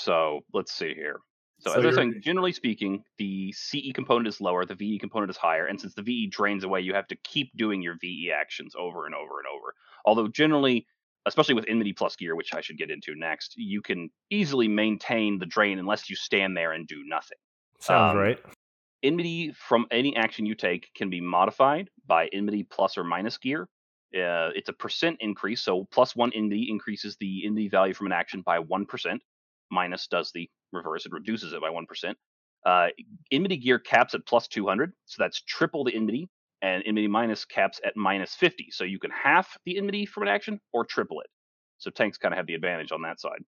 [0.04, 1.20] So let's see here.
[1.60, 5.00] So, so as I was saying, generally speaking, the CE component is lower, the VE
[5.00, 7.96] component is higher, and since the VE drains away, you have to keep doing your
[8.02, 9.74] VE actions over and over and over.
[10.06, 10.86] Although generally,
[11.26, 15.40] especially with Enmity Plus gear, which I should get into next, you can easily maintain
[15.40, 17.38] the drain unless you stand there and do nothing.
[17.80, 18.40] Sounds um, right.
[19.02, 23.70] Enmity from any action you take can be modified by Enmity Plus or minus gear.
[24.14, 28.12] Uh, it's a percent increase, so plus one Enmity increases the Enmity value from an
[28.12, 29.22] action by one percent
[29.74, 32.14] minus does the reverse, it reduces it by 1%.
[32.66, 32.88] Uh,
[33.32, 36.30] enmity gear caps at plus 200, so that's triple the enmity,
[36.62, 38.70] and enmity minus caps at minus 50.
[38.72, 41.28] So you can half the enmity from an action or triple it.
[41.80, 43.44] So tanks kind of have the advantage on that side.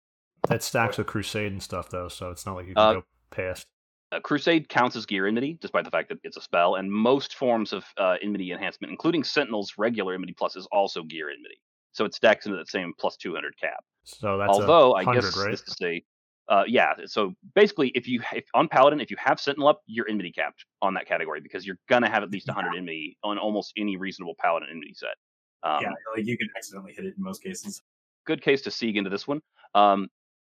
[0.49, 3.03] That stacks with Crusade and stuff, though, so it's not like you can uh, go
[3.31, 3.67] past.
[4.11, 7.35] Uh, Crusade counts as gear enmity, despite the fact that it's a spell, and most
[7.35, 11.59] forms of uh, enmity enhancement, including Sentinel's regular enmity plus, is also gear enmity.
[11.93, 13.83] So it stacks into that same plus 200 cap.
[14.03, 15.51] So that's although I guess right?
[15.51, 16.03] this to say
[16.47, 16.93] uh, yeah.
[17.05, 20.65] So basically, if you if, on Paladin, if you have Sentinel up, you're enmity capped
[20.81, 22.79] on that category because you're gonna have at least 100 yeah.
[22.79, 25.15] enmity on almost any reasonable Paladin enmity set.
[25.63, 27.81] Um, yeah, like you can accidentally hit it in most cases.
[28.25, 29.41] Good case to sieg into this one.
[29.73, 30.07] Um,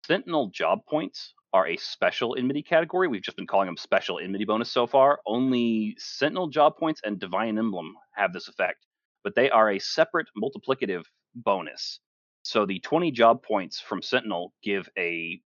[0.05, 3.07] Sentinel job points are a special enmity category.
[3.07, 5.19] We've just been calling them special enmity bonus so far.
[5.25, 8.85] Only Sentinel job points and Divine Emblem have this effect,
[9.23, 11.03] but they are a separate multiplicative
[11.35, 11.99] bonus.
[12.43, 15.41] So the 20 job points from Sentinel give a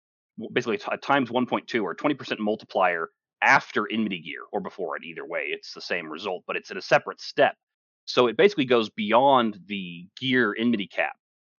[0.52, 3.10] basically a times 1.2 or 20% multiplier
[3.42, 5.04] after enmity gear or before it.
[5.04, 7.54] Either way, it's the same result, but it's at a separate step.
[8.06, 11.14] So it basically goes beyond the gear enmity cap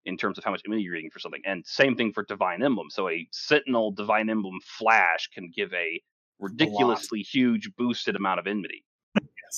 [0.05, 1.41] in terms of how much enmity you're getting for something.
[1.45, 2.89] And same thing for Divine Emblem.
[2.89, 6.01] So a Sentinel Divine Emblem flash can give a
[6.39, 8.83] ridiculously a huge boosted amount of enmity.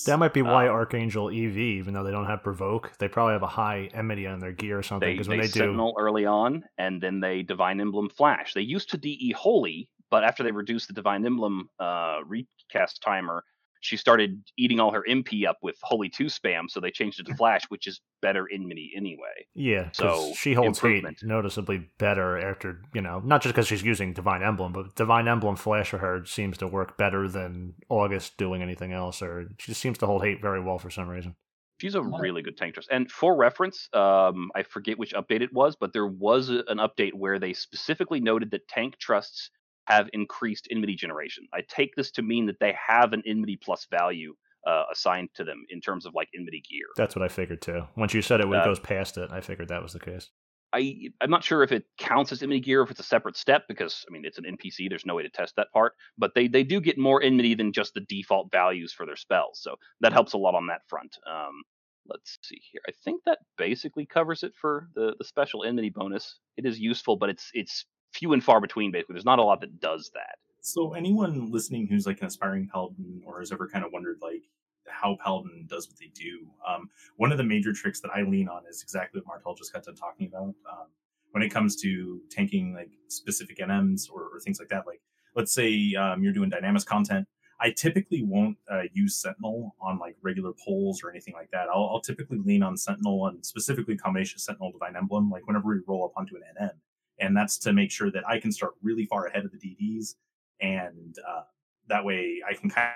[0.05, 3.07] That might be why um, Ark Angel EV, even though they don't have provoke, they
[3.07, 5.11] probably have a high enmity on their gear or something.
[5.11, 8.53] Because when they, they Sentinel do early on, and then they Divine Emblem Flash.
[8.53, 13.43] They used to DE Holy, but after they reduced the Divine Emblem uh, recast timer,
[13.87, 17.25] she started eating all her MP up with Holy 2 spam, so they changed it
[17.27, 19.47] to Flash, which is better Enmity anyway.
[19.55, 24.13] Yeah, so she holds hate noticeably better after, you know, not just because she's using
[24.13, 28.61] Divine Emblem, but Divine Emblem Flash for her seems to work better than August doing
[28.61, 31.35] anything else, or she just seems to hold hate very well for some reason.
[31.79, 32.89] She's a really good tank trust.
[32.91, 36.79] And for reference, um, I forget which update it was, but there was a, an
[36.79, 39.51] update where they specifically noted that tank trusts
[39.87, 41.47] have increased enmity generation.
[41.53, 45.43] I take this to mean that they have an enmity plus value uh, assigned to
[45.43, 46.87] them in terms of like enmity gear.
[46.97, 47.87] That's what I figured too.
[47.95, 49.99] Once you said it, when uh, it goes past it, I figured that was the
[49.99, 50.29] case.
[50.73, 53.63] I I'm not sure if it counts as enmity gear if it's a separate step
[53.69, 54.89] because I mean it's an NPC.
[54.89, 57.71] There's no way to test that part, but they they do get more enmity than
[57.71, 61.17] just the default values for their spells, so that helps a lot on that front.
[61.25, 61.63] Um,
[62.09, 62.81] let's see here.
[62.87, 66.39] I think that basically covers it for the the special enmity bonus.
[66.57, 67.85] It is useful, but it's it's
[68.17, 68.91] few and far between.
[68.91, 70.37] Basically, there's not a lot that does that.
[70.61, 74.43] So anyone listening who's like an aspiring paladin or has ever kind of wondered like
[74.87, 78.47] how paladin does what they do, um, one of the major tricks that I lean
[78.49, 80.55] on is exactly what Martel just got done talking about.
[80.69, 80.87] Um,
[81.31, 85.01] when it comes to tanking like specific NMs or, or things like that, like
[85.35, 87.27] let's say um, you're doing Dynamis content,
[87.59, 91.67] I typically won't uh, use Sentinel on like regular polls or anything like that.
[91.69, 95.77] I'll, I'll, typically lean on Sentinel and specifically combination Sentinel Divine Emblem, like whenever we
[95.87, 96.71] roll up onto an NM.
[97.19, 100.15] And that's to make sure that I can start really far ahead of the DDs.
[100.61, 101.43] And uh,
[101.87, 102.91] that way I can kind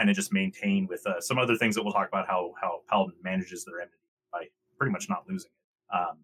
[0.00, 3.16] of just maintain with uh, some other things that we'll talk about how, how Paladin
[3.22, 3.96] manages their enmity
[4.32, 4.46] by
[4.78, 5.96] pretty much not losing it.
[5.96, 6.18] Um,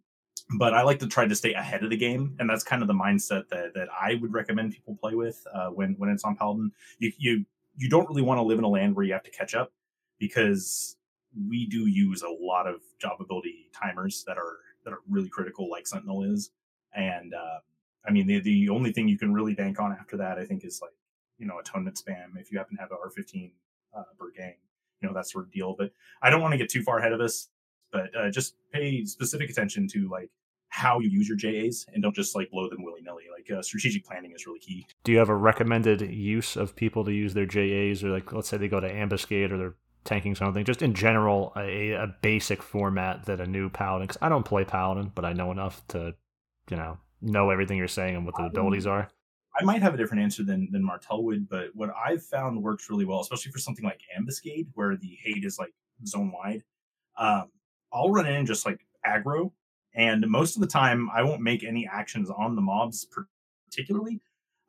[0.58, 2.88] but I like to try to stay ahead of the game, and that's kind of
[2.88, 6.36] the mindset that, that I would recommend people play with uh, when when it's on
[6.36, 6.70] Paladin.
[6.98, 7.44] You you
[7.76, 9.72] you don't really want to live in a land where you have to catch up
[10.18, 10.96] because
[11.48, 15.70] we do use a lot of job ability timers that are that are really critical,
[15.70, 16.50] like Sentinel is.
[16.94, 17.58] And uh,
[18.06, 20.64] I mean, the the only thing you can really bank on after that, I think,
[20.64, 20.92] is like
[21.38, 23.52] you know atonement spam if you happen to have a R15
[23.96, 24.54] uh, Burtgang,
[25.00, 25.74] you know that sort of deal.
[25.76, 27.48] But I don't want to get too far ahead of us.
[27.92, 30.30] But uh, just pay specific attention to like
[30.74, 33.24] how you use your JAs and don't just like blow them willy nilly.
[33.32, 34.84] Like uh, strategic planning is really key.
[35.04, 38.48] Do you have a recommended use of people to use their JAs, or like let's
[38.48, 42.60] say they go to ambuscade or they're tanking something, just in general, a, a basic
[42.60, 44.08] format that a new paladin?
[44.08, 46.14] Because I don't play paladin, but I know enough to,
[46.70, 49.08] you know, know everything you're saying and what the um, abilities are.
[49.58, 52.90] I might have a different answer than than Martel would, but what I've found works
[52.90, 55.72] really well, especially for something like ambuscade, where the hate is like
[56.06, 56.62] zone wide.
[57.16, 57.50] Um,
[57.92, 59.52] I'll run in just like aggro
[59.94, 63.06] and most of the time, I won't make any actions on the mobs
[63.70, 64.20] particularly.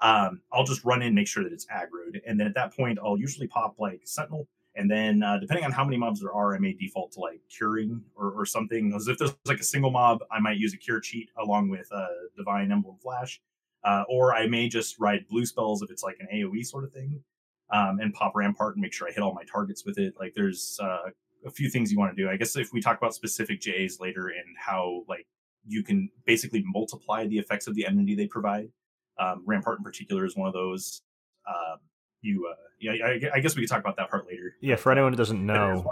[0.01, 2.99] Um, I'll just run in, make sure that it's aggroed, and then at that point,
[3.03, 6.53] I'll usually pop like Sentinel, and then uh, depending on how many mobs there are,
[6.55, 8.93] I may default to like curing or, or something.
[8.93, 11.87] As if there's like a single mob, I might use a cure cheat along with
[11.91, 12.07] uh,
[12.37, 13.41] Divine Emblem Flash,
[13.83, 16.91] uh, or I may just ride blue spells if it's like an AOE sort of
[16.91, 17.23] thing,
[17.71, 20.13] um, and pop Rampart and make sure I hit all my targets with it.
[20.19, 21.09] Like there's uh,
[21.45, 22.29] a few things you want to do.
[22.29, 25.25] I guess if we talk about specific JAs later and how like
[25.67, 28.69] you can basically multiply the effects of the enmity they provide.
[29.19, 31.01] Um, Rampart in particular is one of those.
[31.47, 31.79] Um,
[32.25, 34.55] you, uh, yeah, I, I, guess we could talk about that part later.
[34.61, 35.85] Yeah, for anyone who doesn't know,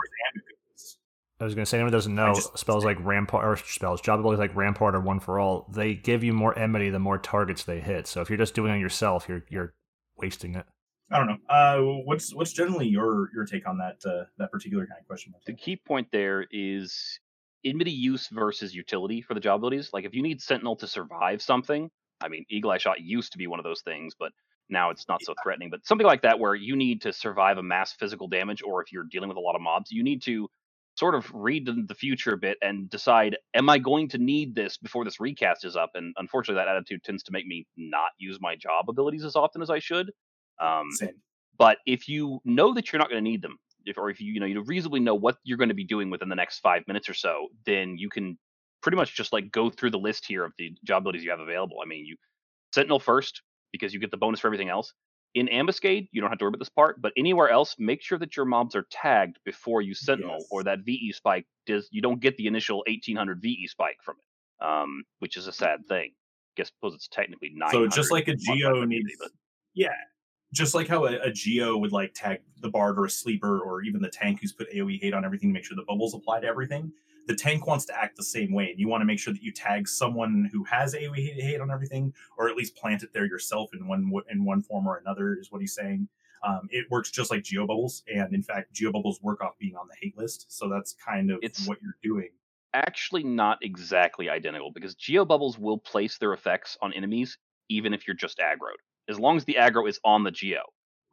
[1.39, 4.19] I was going to say anyone who doesn't know spells like Rampart or spells job
[4.19, 5.67] abilities like Rampart or One for All.
[5.73, 8.07] They give you more enmity the more targets they hit.
[8.07, 9.73] So if you're just doing it yourself, you're you're
[10.17, 10.65] wasting it.
[11.11, 11.37] I don't know.
[11.49, 15.33] Uh, what's what's generally your your take on that uh, that particular kind of question?
[15.45, 17.19] The key point there is
[17.65, 19.89] enmity use versus utility for the job abilities.
[19.91, 21.89] Like if you need Sentinel to survive something,
[22.21, 24.31] I mean, Eagle Eye Shot used to be one of those things, but
[24.69, 25.69] now it's not so threatening.
[25.69, 28.91] But something like that where you need to survive a mass physical damage, or if
[28.91, 30.49] you're dealing with a lot of mobs, you need to
[30.95, 34.77] sort of read the future a bit and decide, am I going to need this
[34.77, 35.91] before this recast is up?
[35.95, 39.61] And unfortunately, that attitude tends to make me not use my job abilities as often
[39.61, 40.11] as I should.
[40.61, 40.87] Um,
[41.57, 44.33] But if you know that you're not going to need them, if, or if you
[44.33, 46.83] you know you reasonably know what you're going to be doing within the next five
[46.87, 48.37] minutes or so, then you can
[48.81, 51.39] pretty much just like go through the list here of the job abilities you have
[51.39, 51.77] available.
[51.83, 52.15] I mean, you
[52.73, 53.41] Sentinel first
[53.73, 54.93] because you get the bonus for everything else.
[55.35, 58.19] In Ambuscade, you don't have to worry about this part, but anywhere else, make sure
[58.19, 60.47] that your mobs are tagged before you Sentinel, yes.
[60.51, 61.89] or that VE spike does.
[61.91, 65.87] You don't get the initial 1800 VE spike from it, um, which is a sad
[65.89, 66.11] thing.
[66.11, 67.71] I guess suppose it's technically nine.
[67.71, 69.31] So just like a Geo needs, but
[69.73, 69.89] yeah,
[70.53, 73.81] just like how a, a, geo would like tag the bard or a sleeper or
[73.81, 76.41] even the tank who's put AoE hate on everything to make sure the bubbles apply
[76.41, 76.91] to everything.
[77.27, 79.41] The tank wants to act the same way, and you want to make sure that
[79.41, 83.25] you tag someone who has AoE hate on everything, or at least plant it there
[83.25, 85.35] yourself in one in one form or another.
[85.39, 86.07] Is what he's saying.
[86.45, 89.75] Um, it works just like geo bubbles, and in fact, geo bubbles work off being
[89.75, 92.29] on the hate list, so that's kind of it's what you're doing.
[92.73, 97.37] Actually, not exactly identical because geo bubbles will place their effects on enemies
[97.69, 100.61] even if you're just aggroed as long as the aggro is on the geo.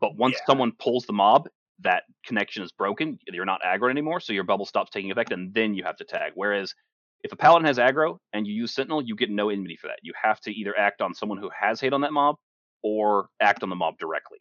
[0.00, 0.46] But once yeah.
[0.46, 1.48] someone pulls the mob,
[1.82, 3.18] that connection is broken.
[3.26, 6.04] You're not aggro anymore, so your bubble stops taking effect, and then you have to
[6.04, 6.32] tag.
[6.34, 6.74] Whereas
[7.22, 9.98] if a paladin has aggro and you use sentinel, you get no enmity for that.
[10.02, 12.36] You have to either act on someone who has hate on that mob
[12.82, 14.38] or act on the mob directly.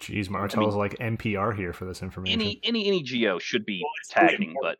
[0.00, 2.40] Jeez, Martel's I mean, like NPR here for this information.
[2.40, 4.78] Any any any geo should be well, tagging, but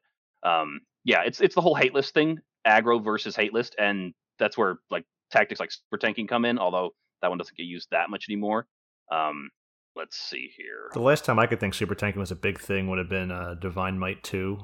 [0.49, 4.57] um, yeah, it's it's the whole hate list thing, aggro versus hate list, and that's
[4.57, 6.59] where like tactics like super tanking come in.
[6.59, 6.91] Although
[7.21, 8.67] that one doesn't get used that much anymore.
[9.11, 9.51] Um,
[9.99, 10.91] let's see here.
[10.95, 13.31] The last time I could think super tanking was a big thing would have been
[13.31, 14.57] uh, Divine Might 2.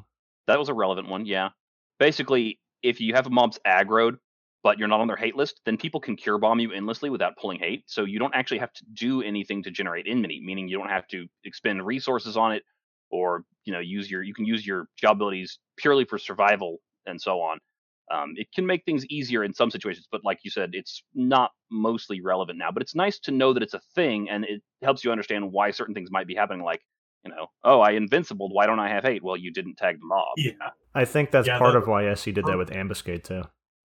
[0.47, 1.51] That was a relevant one, yeah.
[1.99, 4.17] Basically, if you have a mob's aggroed,
[4.63, 7.37] but you're not on their hate list, then people can cure bomb you endlessly without
[7.37, 7.85] pulling hate.
[7.87, 11.07] So you don't actually have to do anything to generate enmity, meaning you don't have
[11.09, 12.63] to expend resources on it
[13.11, 17.21] or, you know, use your you can use your job abilities purely for survival and
[17.21, 17.59] so on.
[18.13, 21.51] Um, it can make things easier in some situations, but like you said, it's not
[21.71, 22.71] mostly relevant now.
[22.71, 25.71] But it's nice to know that it's a thing, and it helps you understand why
[25.71, 26.63] certain things might be happening.
[26.65, 26.83] Like,
[27.25, 28.49] you know, oh, I invincible.
[28.51, 29.23] Why don't I have hate?
[29.25, 30.25] Well, you didn't tag the mob.
[30.37, 30.53] Yeah,
[30.95, 33.45] I think that's Yeah, part the- of why SC did that with Ambuscade too.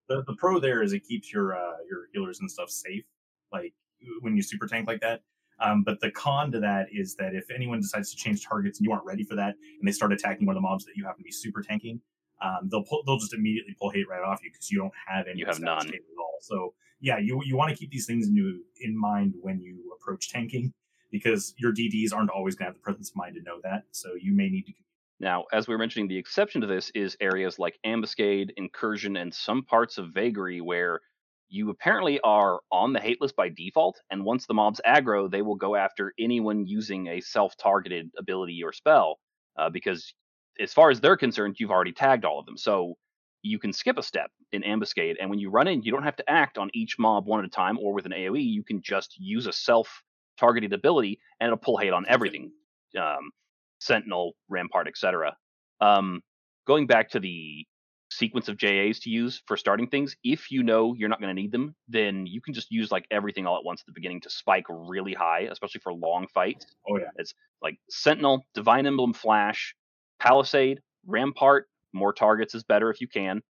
[0.09, 3.03] the, the pro there is it keeps your uh, your healers and stuff safe,
[3.53, 3.73] like
[4.21, 5.21] when you super tank like that.
[5.61, 8.85] Um, but the con to that is that if anyone decides to change targets and
[8.85, 11.03] you aren't ready for that, and they start attacking one of the mobs that you
[11.05, 11.99] happen to be super tanking,
[12.41, 15.27] um, they'll pull, they'll just immediately pull hate right off you because you don't have
[15.27, 15.85] any You have none.
[15.85, 16.37] hate at all.
[16.41, 20.29] So yeah, you you want to keep these things in, in mind when you approach
[20.29, 20.73] tanking
[21.11, 23.83] because your DDs aren't always going to have the presence of mind to know that.
[23.91, 24.73] So you may need to
[25.19, 29.33] Now, as we were mentioning, the exception to this is areas like ambuscade, incursion, and
[29.33, 31.01] some parts of vagary where
[31.49, 35.41] you apparently are on the hate list by default, and once the mobs aggro, they
[35.41, 39.17] will go after anyone using a self-targeted ability or spell,
[39.57, 40.13] uh, because
[40.59, 42.57] as far as they're concerned, you've already tagged all of them.
[42.57, 42.95] So
[43.41, 46.17] you can skip a step in ambuscade, and when you run in, you don't have
[46.17, 48.43] to act on each mob one at a time or with an AOE.
[48.43, 52.51] You can just use a self-targeted ability, and it'll pull hate on everything.
[52.97, 53.31] Um,
[53.79, 55.37] Sentinel, Rampart, etc.
[55.79, 56.21] Um,
[56.67, 57.65] going back to the
[58.11, 61.41] sequence of JAs to use for starting things, if you know you're not going to
[61.41, 64.19] need them, then you can just use like everything all at once at the beginning
[64.21, 66.65] to spike really high, especially for long fights.
[66.89, 69.75] Oh yeah, It's like Sentinel, Divine Emblem, Flash,
[70.19, 71.67] Palisade, Rampart.
[71.93, 73.41] More targets is better if you can.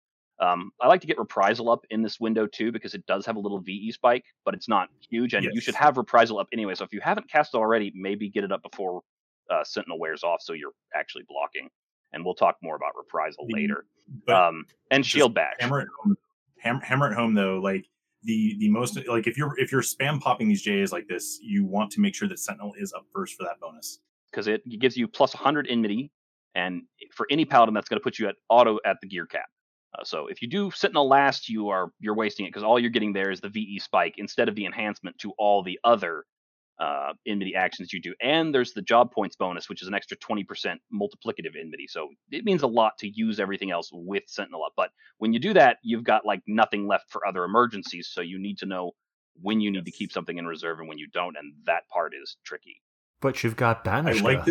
[0.41, 3.35] Um, I like to get Reprisal up in this window too because it does have
[3.35, 6.75] a little VE spike, but it's not huge, and you should have Reprisal up anyway.
[6.77, 9.01] So if you haven't cast it already, maybe get it up before
[9.51, 11.69] uh, Sentinel wears off, so you're actually blocking.
[12.13, 13.85] And we'll talk more about Reprisal The- later.
[14.29, 15.55] Um, and Shield Bash.
[15.59, 16.17] hammer it home.
[16.61, 17.59] Ham, hammer it home though.
[17.59, 17.85] Like
[18.23, 21.65] the the most like if you're if you're spam popping these JAs like this, you
[21.65, 23.99] want to make sure that Sentinel is up first for that bonus.
[24.31, 26.11] because it gives you plus 100 enmity,
[26.55, 26.83] and
[27.13, 29.47] for any paladin, that's going to put you at auto at the gear cap.
[29.99, 32.91] Uh, so if you do Sentinel last, you are you're wasting it because all you're
[32.91, 36.25] getting there is the VE spike instead of the enhancement to all the other
[36.79, 38.15] uh, enmity actions you do.
[38.23, 40.45] And there's the job points bonus, which is an extra 20%
[40.95, 41.87] multiplicative enmity.
[41.89, 44.75] So it means a lot to use everything else with Sentinel up.
[44.77, 48.11] But when you do that, you've got like nothing left for other emergencies.
[48.13, 48.93] So you need to know
[49.41, 52.13] when you need to keep something in reserve and when you don't, and that part
[52.21, 52.81] is tricky.
[53.21, 54.23] But you've got I Banishga.
[54.23, 54.45] like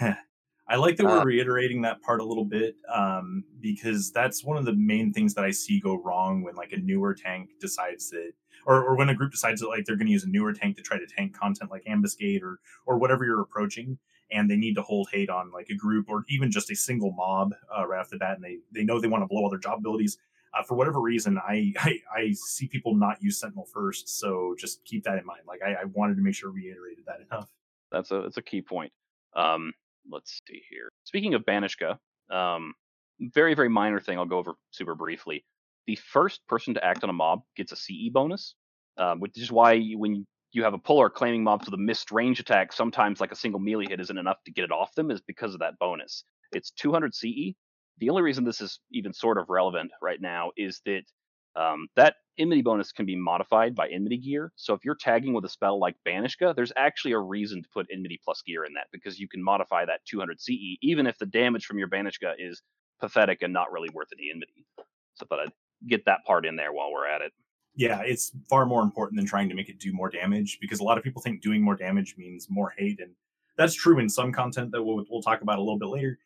[0.00, 0.18] that.
[0.68, 4.56] I like that Uh, we're reiterating that part a little bit um, because that's one
[4.56, 8.10] of the main things that I see go wrong when like a newer tank decides
[8.10, 8.32] that,
[8.66, 10.76] or, or when a group decides that like they're going to use a newer tank
[10.76, 13.98] to try to tank content like ambuscade or or whatever you're approaching,
[14.30, 17.12] and they need to hold hate on like a group or even just a single
[17.12, 19.50] mob uh, right off the bat, and they they know they want to blow all
[19.50, 20.18] their job abilities.
[20.54, 24.84] Uh, for whatever reason, I, I I see people not use Sentinel first, so just
[24.84, 25.42] keep that in mind.
[25.46, 27.50] Like I, I wanted to make sure we reiterated that enough.
[27.90, 28.92] That's a that's a key point.
[29.34, 29.72] Um,
[30.10, 30.90] let's see here.
[31.04, 31.98] Speaking of Banishga,
[32.30, 32.74] um,
[33.20, 34.18] very very minor thing.
[34.18, 35.44] I'll go over super briefly.
[35.86, 38.54] The first person to act on a mob gets a CE bonus,
[38.98, 42.12] um, which is why you, when you have a puller claiming mobs with a missed
[42.12, 45.10] range attack, sometimes like a single melee hit isn't enough to get it off them,
[45.10, 46.24] is because of that bonus.
[46.52, 47.54] It's 200 CE.
[47.98, 51.02] The only reason this is even sort of relevant right now is that
[51.56, 54.52] um, that enmity bonus can be modified by enmity gear.
[54.56, 57.86] So if you're tagging with a spell like Banishga, there's actually a reason to put
[57.92, 61.26] enmity plus gear in that because you can modify that 200 CE, even if the
[61.26, 62.62] damage from your Banishga is
[63.00, 64.64] pathetic and not really worth any enmity.
[65.14, 65.52] So I thought I'd
[65.88, 67.32] get that part in there while we're at it.
[67.74, 70.84] yeah, it's far more important than trying to make it do more damage because a
[70.84, 73.12] lot of people think doing more damage means more hate, and
[73.56, 76.18] that's true in some content that we'll, we'll talk about a little bit later.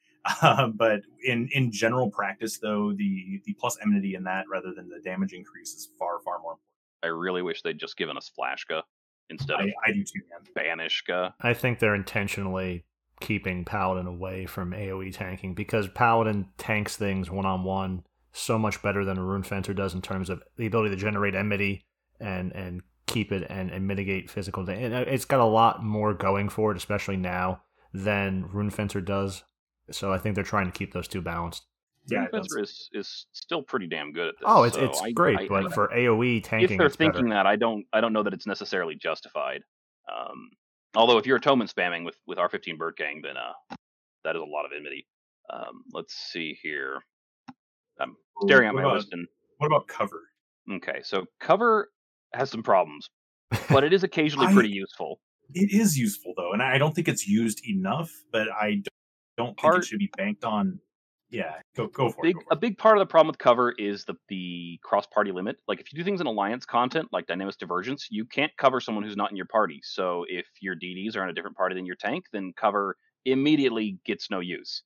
[0.42, 4.88] Uh, but in in general practice, though, the the plus enmity in that rather than
[4.88, 6.52] the damage increase is far far more.
[6.52, 6.60] Important.
[7.02, 8.82] I really wish they'd just given us Flashga
[9.30, 10.78] instead of I, I do too, man.
[10.78, 11.34] Banishga.
[11.40, 12.84] I think they're intentionally
[13.20, 18.82] keeping Paladin away from AoE tanking because Paladin tanks things one on one so much
[18.82, 21.84] better than a Rune Fencer does in terms of the ability to generate enmity
[22.20, 25.08] and and keep it and, and mitigate physical damage.
[25.08, 27.62] It's got a lot more going for it, especially now,
[27.94, 29.44] than Rune Fencer does.
[29.90, 31.64] So I think they're trying to keep those two balanced.
[32.08, 34.44] Yeah, Rune it is is still pretty damn good at this.
[34.46, 36.96] Oh, it's so it's I- great, I- but I- for AoE tanking, if they're it's
[36.96, 37.12] better.
[37.12, 39.62] thinking that, I don't I don't know that it's necessarily justified.
[40.12, 40.50] Um,
[40.94, 43.76] although if you're atonement spamming with with R15 Burtgang, then uh,
[44.24, 45.06] that is a lot of enmity.
[45.52, 47.00] Um, let's see here.
[48.00, 49.26] I'm staring at my about, list and
[49.58, 50.22] What about cover?
[50.74, 51.90] okay, so cover
[52.34, 53.08] has some problems,
[53.70, 55.20] but it is occasionally I- pretty useful.
[55.54, 58.10] It is useful though, and I don't think it's used enough.
[58.32, 58.82] But I
[59.36, 60.80] don't, don't think Part- it should be banked on.
[61.28, 62.38] Yeah, go go for big it.
[62.38, 65.32] go for a big part of the problem with cover is the the cross party
[65.32, 65.56] limit.
[65.66, 69.02] Like if you do things in alliance content like Dynamis Divergence, you can't cover someone
[69.04, 69.80] who's not in your party.
[69.82, 73.98] So if your DDs are in a different party than your tank, then cover immediately
[74.04, 74.82] gets no use.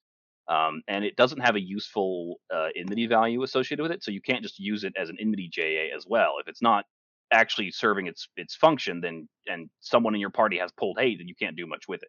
[0.48, 4.22] Um, and it doesn't have a useful uh, enmity value associated with it, so you
[4.22, 6.36] can't just use it as an enmity JA as well.
[6.40, 6.86] If it's not
[7.32, 11.28] actually serving its its function, then and someone in your party has pulled hate, then
[11.28, 12.08] you can't do much with it.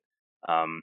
[0.51, 0.81] Um,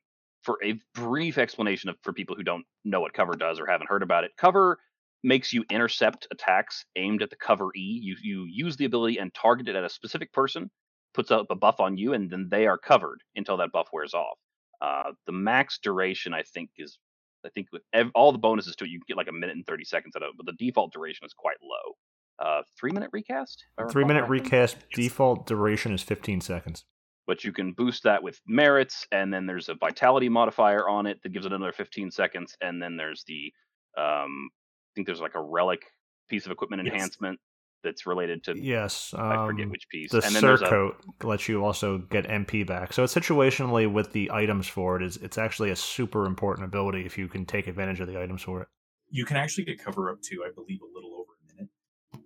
[0.49, 3.91] for a brief explanation of for people who don't know what cover does or haven't
[3.91, 4.79] heard about it, cover
[5.23, 8.01] makes you intercept attacks aimed at the cover E.
[8.03, 10.71] You you use the ability and target it at a specific person,
[11.13, 14.15] puts up a buff on you, and then they are covered until that buff wears
[14.15, 14.39] off.
[14.81, 16.99] Uh, the max duration, I think, is
[17.45, 19.55] I think with ev- all the bonuses to it, you can get like a minute
[19.55, 21.95] and thirty seconds out of it, but the default duration is quite low.
[22.39, 23.65] Uh, three minute recast.
[23.67, 26.87] if I recall Three minute recast default duration is 15 seconds.
[27.29, 31.23] But you can boost that with merits and then there's a vitality modifier on it
[31.23, 33.53] that gives it another 15 seconds and then there's the
[33.97, 35.83] um i think there's like a relic
[36.29, 36.95] piece of equipment Yes.
[36.95, 37.39] enhancement
[37.85, 39.15] that's related to Yes.
[39.15, 42.27] i forget um, which piece The and then there's a surcoat lets you also get
[42.27, 42.93] MP back.
[42.93, 47.05] So it's situationally with the items for it is it's actually a super important ability
[47.05, 48.69] if you can take advantage of the items for it.
[49.11, 51.18] You can actually get cover up to, I believe, a little over a minute.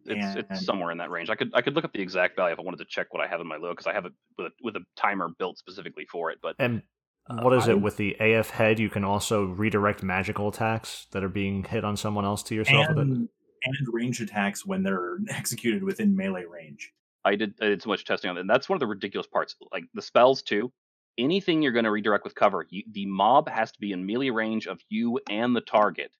[0.06, 2.36] It's, and- it's somewhere in that range i could i could look up the exact
[2.36, 4.04] value if i wanted to check what i have in my load because i have
[4.06, 6.82] it with a, with a timer built specifically for it but And
[7.28, 8.80] Uh, what is I- it with the AF head?
[8.80, 12.88] You can also redirect magical attacks that are being hit on someone else to yourself
[12.88, 13.02] with it.
[13.02, 13.28] And,
[13.64, 16.92] and range attacks when they're executed within melee range.
[17.24, 19.28] I did I did so much testing on it, and that's one of the ridiculous
[19.28, 19.54] parts.
[19.70, 20.72] Like the spells too.
[21.16, 24.30] Anything you're going to redirect with cover, you, the mob has to be in melee
[24.30, 26.10] range of you and the target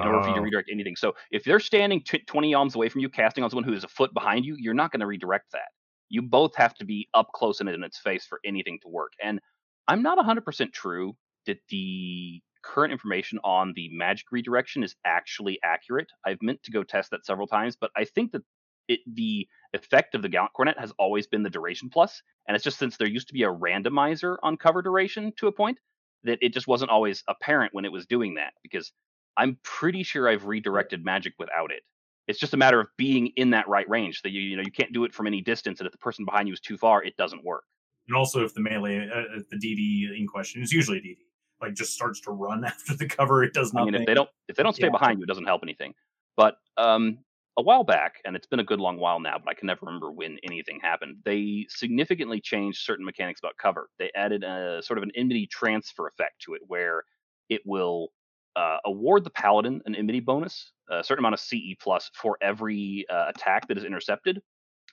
[0.00, 0.42] in order for you to Oh.
[0.42, 0.96] redirect anything.
[0.96, 3.84] So if they're standing t- 20 yalms away from you, casting on someone who is
[3.84, 5.68] a foot behind you, you're not going to redirect that.
[6.08, 9.12] You both have to be up close and in its face for anything to work.
[9.22, 9.40] And
[9.88, 11.16] I'm not 100% true
[11.46, 16.08] that the current information on the magic redirection is actually accurate.
[16.24, 18.42] I've meant to go test that several times, but I think that
[18.88, 22.64] it, the effect of the Gallant Coronet has always been the duration plus, and it's
[22.64, 25.78] just since there used to be a randomizer on cover duration to a point
[26.22, 28.92] that it just wasn't always apparent when it was doing that because
[29.36, 31.82] I'm pretty sure I've redirected magic without it.
[32.28, 34.22] It's just a matter of being in that right range.
[34.22, 36.24] That you you know you can't do it from any distance, and if the person
[36.24, 37.64] behind you is too far, it doesn't work.
[38.08, 41.22] And also, if the melee, uh, if the DD in question is usually a DD,
[41.60, 43.82] like just starts to run after the cover, it does not.
[43.82, 44.88] I mean, if they don't if they don't stay Yeah.
[44.88, 45.94] behind you, it doesn't help anything.
[46.36, 47.18] But um,
[47.56, 49.86] a while back, and it's been a good long while now, but I can never
[49.86, 51.18] remember when anything happened.
[51.24, 53.88] They significantly changed certain mechanics about cover.
[53.98, 57.04] They added a sort of an enmity transfer effect to it, where
[57.48, 58.08] it will
[58.56, 63.04] uh, award the paladin an enmity bonus, a certain amount of CE plus for every
[63.10, 64.40] uh, attack that is intercepted,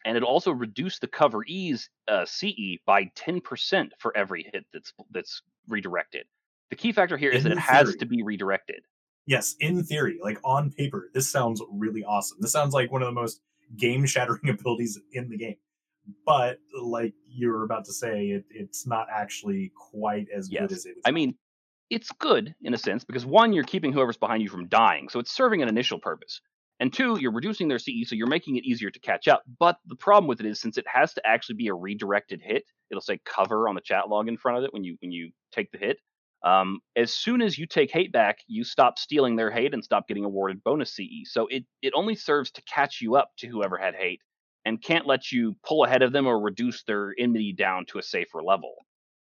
[0.05, 4.93] and it'll also reduce the cover E's uh, CE by 10% for every hit that's
[5.12, 6.26] that's redirected.
[6.70, 8.82] The key factor here is In that it has to be redirected.
[9.28, 12.38] yes, in theory, like on paper, this sounds really awesome.
[12.41, 13.41] This sounds like one of the most
[13.78, 15.57] game shattering abilities in the game.
[16.26, 20.86] But like you were about to say, it, it's not actually quite as good as
[20.86, 20.95] it.
[21.05, 21.36] I mean,
[21.92, 25.20] it's good in a sense because one, you're keeping whoever's behind you from dying, so
[25.20, 26.42] it's serving an initial purpose.
[26.80, 29.44] And two, you're reducing their CE, so you're making it easier to catch up.
[29.60, 32.64] But the problem with it is since it has to actually be a redirected hit,
[32.89, 35.32] it'll say cover on the chat log in front of it when you when you
[35.52, 35.98] take the hit.
[36.44, 40.08] Um, as soon as you take hate back, you stop stealing their hate and stop
[40.08, 41.26] getting awarded bonus CE.
[41.26, 44.22] So it it only serves to catch you up to whoever had hate
[44.66, 48.04] and can't let you pull ahead of them or reduce their enmity down to a
[48.04, 48.76] safer level,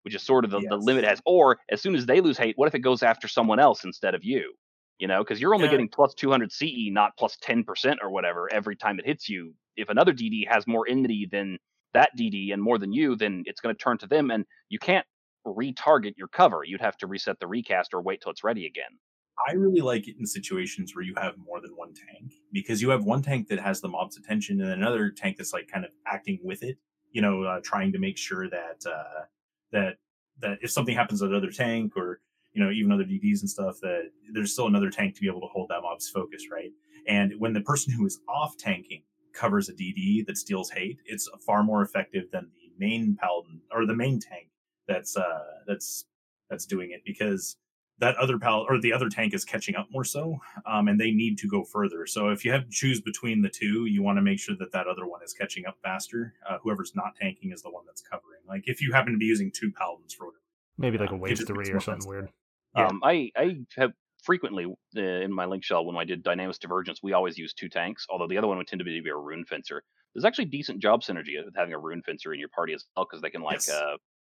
[0.03, 1.21] which is sort of the, the limit has.
[1.25, 4.15] Or as soon as they lose hate, what if it goes after someone else instead
[4.15, 4.53] of you?
[4.97, 5.69] You know, because you're only Yeah.
[5.69, 9.55] getting plus 200 CE, not plus 10% or whatever every time it hits you.
[9.77, 11.57] If another DD has more enmity than
[11.93, 14.77] that DD and more than you, then it's going to turn to them, and you
[14.77, 15.05] can't
[15.45, 16.63] retarget your cover.
[16.65, 18.99] You'd have to reset the recast or wait till it's ready again.
[19.47, 22.89] I really like it in situations where you have more than one tank because you
[22.89, 25.91] have one tank that has the mob's attention and another tank that's like kind of
[26.05, 26.77] acting with it.
[27.11, 29.25] You know, uh, trying to make sure that uh,
[29.71, 29.97] that
[30.41, 32.21] that if something happens to another tank or
[32.53, 35.41] you know even other DDs and stuff, that there's still another tank to be able
[35.41, 36.71] to hold that mob's focus, right?
[37.07, 39.03] And when the person who is off tanking
[39.33, 43.85] covers a DD that steals hate, it's far more effective than the main paladin or
[43.85, 44.49] the main tank
[44.87, 46.05] that's uh that's
[46.49, 47.57] that's doing it because
[47.99, 51.11] that other pal or the other tank is catching up more so um, and they
[51.11, 54.17] need to go further so if you have to choose between the two you want
[54.17, 57.51] to make sure that that other one is catching up faster uh, whoever's not tanking
[57.51, 60.25] is the one that's covering like if you happen to be using two paladins for
[60.25, 60.39] whatever
[60.77, 62.07] Maybe like a it wave three or something sense.
[62.07, 62.29] weird.
[62.75, 62.87] Yeah.
[62.87, 63.91] Um, I I have
[64.23, 67.67] frequently uh, in my link shell when I did Dynamis Divergence, we always use two
[67.67, 69.83] tanks, although the other one would tend to be, be a rune fencer.
[70.15, 73.05] There's actually decent job synergy with having a rune fencer in your party as well
[73.09, 73.69] because they can like Yes.
[73.69, 73.97] uh,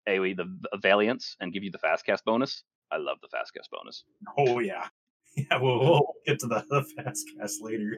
[0.08, 2.64] AoE the, the Valiance and give you the fast cast bonus.
[2.92, 4.04] I love the fast cast bonus.
[4.38, 4.86] oh yeah
[5.36, 7.96] yeah we'll, we'll get to the, the fast cast later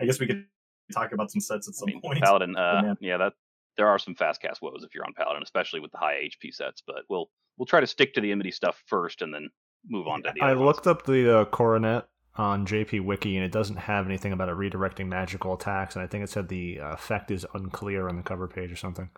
[0.00, 0.44] i guess we could
[0.92, 3.32] talk about some sets at I some mean, point Paladin, uh, yeah, that
[3.76, 6.52] there are some fast cast woes if you're on Paladin, especially with the high HP
[6.52, 6.82] sets.
[6.86, 9.48] But we'll we'll try to stick to the enmity stuff first, and then
[9.88, 10.42] move on to the.
[10.42, 10.66] I other ones.
[10.66, 14.56] looked up the uh, coronet on JP Wiki, and it doesn't have anything about it
[14.56, 18.22] redirecting magical attacks, and I think it said the uh, effect is unclear on the
[18.22, 19.10] cover page or something.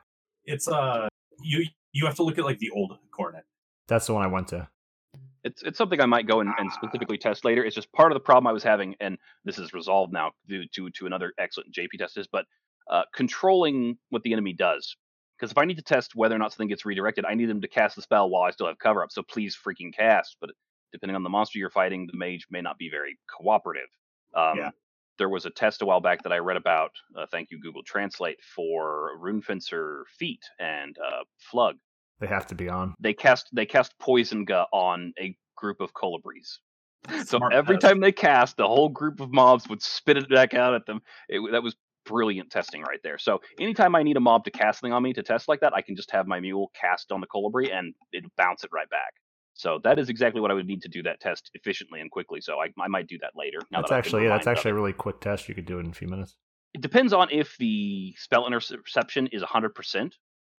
[0.45, 1.09] It's uh
[1.43, 3.45] you you have to look at like the old coronet.
[3.89, 4.68] That's the one I went to.
[5.45, 7.64] It's it's something I might go and, and specifically test later.
[7.64, 10.64] It's just part of the problem I was having, and this is resolved now due
[10.74, 12.47] to to another excellent JP test is, but
[12.90, 14.97] uh, controlling what the enemy does.
[15.38, 17.61] Because if I need to test whether or not something gets redirected, I need them
[17.61, 19.11] to cast the spell while I still have cover up.
[19.11, 20.36] So please freaking cast.
[20.40, 20.51] But
[20.92, 23.88] depending on the monster you're fighting, the mage may not be very cooperative.
[24.34, 24.70] Um, Yeah.
[25.16, 26.90] There was a test a while back that I read about.
[27.16, 31.22] Uh, thank you, Google Translate, for Rune Fencer Feet and uh,
[31.53, 31.74] Flug.
[32.21, 32.95] They have to be on.
[33.01, 36.59] They cast they cast Poison Gut on a group of colibris.
[37.27, 37.87] So Smart every test.
[37.87, 41.01] time they cast, the whole group of mobs would spit it back out at them.
[41.29, 43.19] It, that was brilliant testing right there.
[43.19, 45.75] So anytime I need a mob to cast something on me to test like that,
[45.75, 48.89] I can just have my mule cast on the colibri and it bounce it right
[48.89, 49.12] back.
[49.55, 52.41] So that is exactly what I would need to do that test efficiently and quickly.
[52.41, 53.59] So I, I might do that later.
[53.71, 55.49] now That's that actually yeah, that's actually a really quick test.
[55.49, 56.37] You could do it in a few minutes.
[56.73, 60.12] It depends on if the spell interception is 100%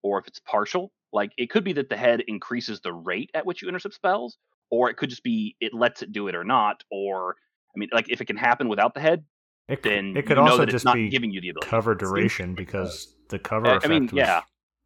[0.06, 0.91] or if it's partial.
[1.12, 4.38] Like it could be that the head increases the rate at which you intercept spells,
[4.70, 6.84] or it could just be it lets it do it or not.
[6.91, 7.36] Or
[7.76, 9.24] I mean, like if it can happen without the head,
[9.68, 11.68] It, then it could also just not be giving you the ability.
[11.68, 14.41] cover duration because the cover Uh, I effect mean, was yeah.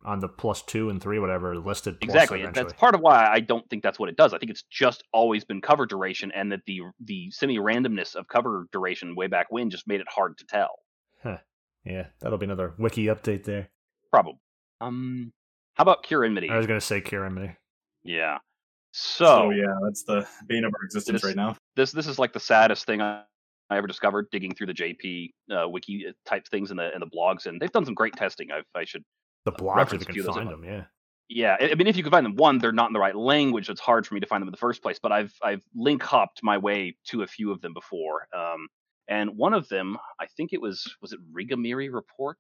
[0.06, 2.44] on the plus two and three, whatever, listed Exactly.
[2.44, 2.56] and.
[2.56, 4.34] That's part of why I don't think that's what it does.
[4.34, 8.28] I think it's just always been cover duration, and that the the semi randomness of
[8.30, 10.76] cover duration way back when just made it hard to tell.
[11.86, 13.70] Yeah, that'll be another wiki update there.
[14.12, 14.40] Probably.
[14.82, 15.32] Um,
[15.76, 16.50] how about Cure Enmity?
[16.50, 17.56] I was gonna say Kirimini.
[18.04, 18.38] Yeah.
[18.92, 21.56] So, So yeah, that's the bane of our existence This- right now.
[21.76, 23.24] this this is like the saddest thing I,
[23.70, 27.08] I ever discovered digging through the JP uh, wiki type things in the in the
[27.08, 28.52] blogs, and they've done some great testing.
[28.52, 29.04] I've, I should
[29.46, 30.64] The blogs if you can few of those find them.
[30.64, 30.86] Yeah.
[31.32, 33.16] Yeah, I I mean, if you can find them, one, they're not in the right
[33.16, 34.98] language, so it's hard for me to find them in the first place.
[34.98, 38.68] But I've I've link hopped my way to a few of them before, um,
[39.08, 42.38] and one of them, I think it was was it Rigamiri Report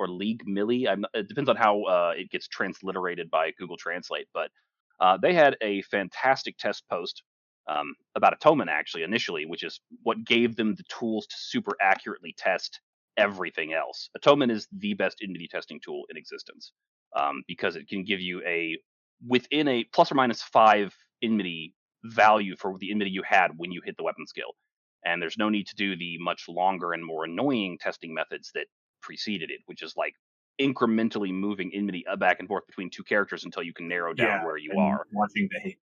[0.00, 0.88] or League Millie?
[0.88, 4.26] I'm, it depends on how uh, it gets transliterated by Google Translate.
[4.32, 4.50] But
[4.98, 7.22] uh, they had a fantastic test post
[7.68, 12.34] um, about Atonement actually initially, which is what gave them the tools to super accurately
[12.36, 12.80] test
[13.16, 14.08] everything else.
[14.16, 16.72] Atonement is the best enmity testing tool in existence
[17.14, 18.78] um, because it can give you a
[19.26, 21.74] within a plus or minus five enmity
[22.04, 24.54] value for the enmity you had when you hit the weapon skill.
[25.04, 28.66] And there's no need to do the much longer and more annoying testing methods that
[29.02, 30.14] preceded it, which is like
[30.60, 34.28] incrementally moving enmity uh, back and forth between two characters until you can narrow down
[34.28, 35.06] Yeah, where you are.
[35.12, 35.78] watching the hate.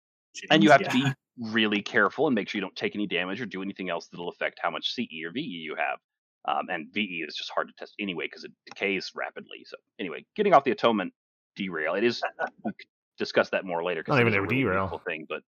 [0.50, 0.88] And you have yeah.
[0.88, 3.88] to be really careful and make sure you don't take any damage or do anything
[3.90, 5.98] else that'll affect how much CE or VE you have.
[6.46, 9.64] Um, and VE is just hard to test anyway because it decays rapidly.
[9.64, 11.14] So anyway, getting off the atonement
[11.56, 12.22] derail, it is
[12.64, 12.86] we could
[13.18, 14.02] discuss that more later.
[14.02, 15.02] 'cause Not it even a really derail.
[15.06, 15.26] thing.
[15.28, 15.42] But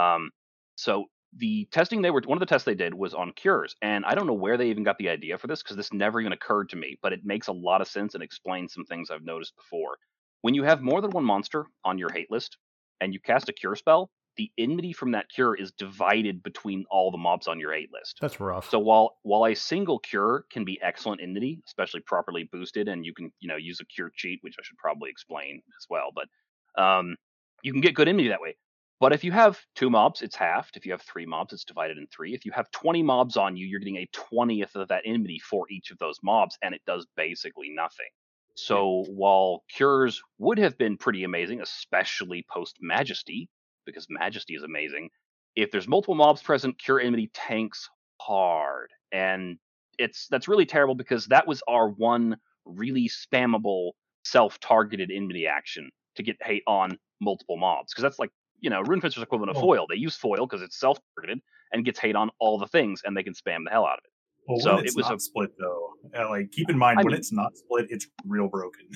[0.00, 0.30] um,
[0.76, 1.06] so
[1.36, 4.14] the testing they were one of the tests they did was on cures, and I
[4.14, 6.68] don't know where they even got the idea for this because this never even occurred
[6.70, 6.98] to me.
[7.02, 9.96] But it makes a lot of sense and explains some things I've noticed before.
[10.42, 12.58] When you have more than one monster on your hate list
[13.00, 17.10] and you cast a cure spell, the enmity from that cure is divided between all
[17.10, 18.18] the mobs on your hate list.
[18.20, 18.70] That's rough.
[18.70, 23.14] So while while a single cure can be excellent enmity, especially properly boosted, and you
[23.14, 26.82] can you know use a cure cheat, which I should probably explain as well, but
[26.82, 27.16] um,
[27.62, 28.56] you can get good enmity that way.
[29.02, 30.76] But if you have two mobs, it's halved.
[30.76, 32.34] If you have three mobs, it's divided in three.
[32.34, 35.66] If you have 20 mobs on you, you're getting a 20th of that enmity for
[35.72, 38.06] each of those mobs, and it does basically nothing.
[38.54, 43.48] So while cures would have been pretty amazing, especially post Majesty,
[43.86, 45.10] because Majesty is amazing,
[45.56, 47.90] if there's multiple mobs present, cure enmity tanks
[48.20, 49.58] hard, and
[49.98, 53.90] it's that's really terrible because that was our one really spammable
[54.24, 58.30] self-targeted enmity action to get hate on multiple mobs because that's like
[58.62, 59.60] you know rune fencer's equivalent of Oh.
[59.60, 61.40] foil they use foil because it's self-targeted
[61.72, 64.04] and gets hate on all the things and they can spam the hell out of
[64.04, 64.12] it
[64.48, 67.12] Well, so it was not a- split though, uh, like keep in mind I when
[67.12, 68.88] mean- it's not split, it's real broken.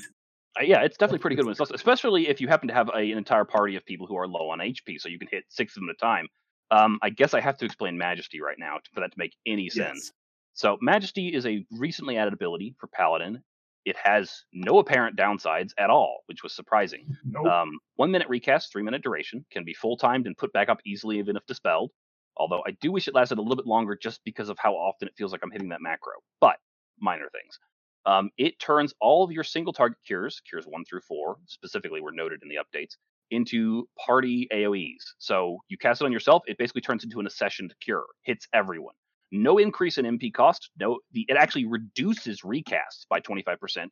[0.59, 2.89] Uh, yeah, it's definitely pretty good when it's also, especially if you happen to have
[2.89, 5.45] a, an entire party of people who are low on HP, so you can hit
[5.51, 6.27] six of them at a time.
[6.71, 9.69] Um, I guess I have to explain Majesty right now for that to make any
[9.69, 10.07] sense.
[10.07, 10.13] Yes.
[10.55, 13.43] So Majesty is a recently added ability for Paladin.
[13.87, 17.07] It has no apparent downsides at all, which was surprising.
[17.25, 17.47] Nope.
[17.47, 20.81] Um, one minute recast, three minute duration, can be full timed and put back up
[20.85, 21.93] easily even if dispelled.
[22.37, 25.07] Although I do wish it lasted a little bit longer just because of how often
[25.09, 26.15] it feels like I'm hitting that macro.
[26.41, 26.57] But
[27.01, 27.59] minor things.
[28.07, 32.13] Um, it turns all of your single target cures, cures one through four specifically were
[32.13, 32.97] noted in the updates,
[33.31, 35.03] into party AoEs.
[35.19, 38.47] So you cast it on yourself, it basically turns into an accession to cure, hits
[38.53, 38.95] everyone.
[39.33, 40.71] No increase in MP cost.
[40.79, 43.89] No, the, it actually reduces recasts by 25%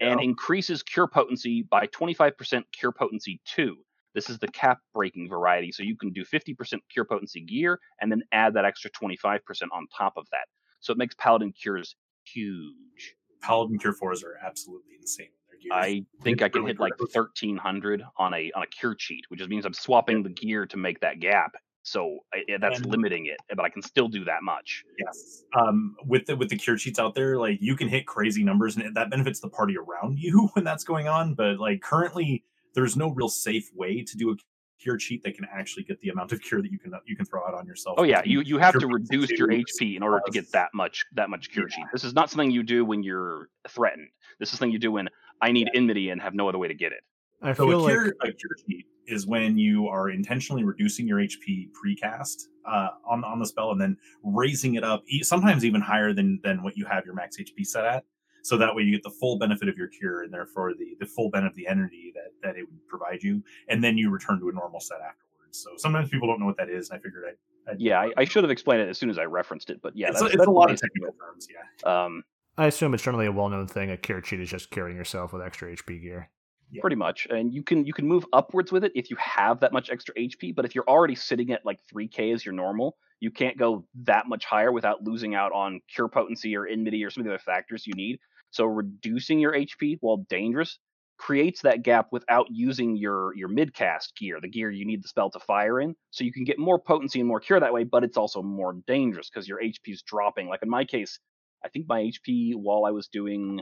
[0.00, 3.76] and increases cure potency by 25% cure potency two.
[4.14, 8.10] This is the cap breaking variety, so you can do 50% cure potency gear and
[8.10, 9.40] then add that extra 25%
[9.72, 10.46] on top of that.
[10.80, 13.14] So it makes paladin cures huge.
[13.42, 15.28] Paladin cure fours are absolutely insane.
[15.72, 19.50] I think I can hit like 1300 on a on a cure cheat, which just
[19.50, 21.52] means I'm swapping the gear to make that gap.
[21.86, 24.84] So I, that's and, limiting it, but I can still do that much.
[24.98, 25.44] Yes.
[25.56, 28.76] Um, with the with the cure cheats out there, like you can hit crazy numbers,
[28.76, 31.34] and that benefits the party around you when that's going on.
[31.34, 34.34] But like currently, there's no real safe way to do a
[34.82, 37.24] cure cheat that can actually get the amount of cure that you can you can
[37.24, 37.94] throw out on yourself.
[37.98, 41.04] Oh yeah, you you have to reduce your HP in order to get that much
[41.14, 41.76] that much cure yeah.
[41.76, 41.84] cheat.
[41.92, 44.08] This is not something you do when you're threatened.
[44.40, 45.08] This is something you do when
[45.40, 45.78] I need yeah.
[45.78, 47.04] enmity and have no other way to get it.
[47.46, 51.06] I so feel a cure, like a cure cheat is when you are intentionally reducing
[51.06, 55.80] your HP precast uh, on on the spell and then raising it up, sometimes even
[55.80, 58.04] higher than than what you have your max HP set at.
[58.42, 61.06] So that way you get the full benefit of your cure and therefore the the
[61.06, 64.40] full benefit of the energy that that it would provide you and then you return
[64.40, 65.26] to a normal set afterwards.
[65.62, 68.10] So sometimes people don't know what that is and i figured i'd, I'd yeah I,
[68.18, 70.22] I, should have explained it as soon as i referenced it but yeah it's, that's,
[70.22, 72.04] a, it's that's a lot of technical terms yeah.
[72.04, 72.24] Um
[72.58, 75.40] i assume it's generally a well-known thing a cure cheat is just curing yourself with
[75.40, 76.28] extra hp gear
[76.70, 76.80] yeah.
[76.80, 79.72] pretty much and you can you can move upwards with it if you have that
[79.72, 83.30] much extra hp but if you're already sitting at like 3k as your normal you
[83.30, 87.22] can't go that much higher without losing out on cure potency or enmity or some
[87.22, 88.18] of the other factors you need
[88.50, 90.78] so reducing your HP while dangerous
[91.18, 95.30] creates that gap without using your your midcast gear, the gear you need the spell
[95.30, 95.94] to fire in.
[96.10, 98.74] So you can get more potency and more cure that way, but it's also more
[98.86, 100.48] dangerous because your HP is dropping.
[100.48, 101.18] Like in my case,
[101.64, 103.60] I think my HP while I was doing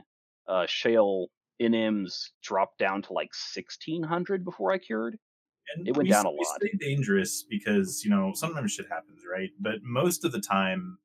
[0.48, 1.26] uh, Shale
[1.60, 5.18] NMs dropped down to like 1600 before I cured.
[5.74, 6.56] And it went down a lot.
[6.56, 9.50] Stay dangerous because you know sometimes shit happens, right?
[9.60, 10.98] But most of the time,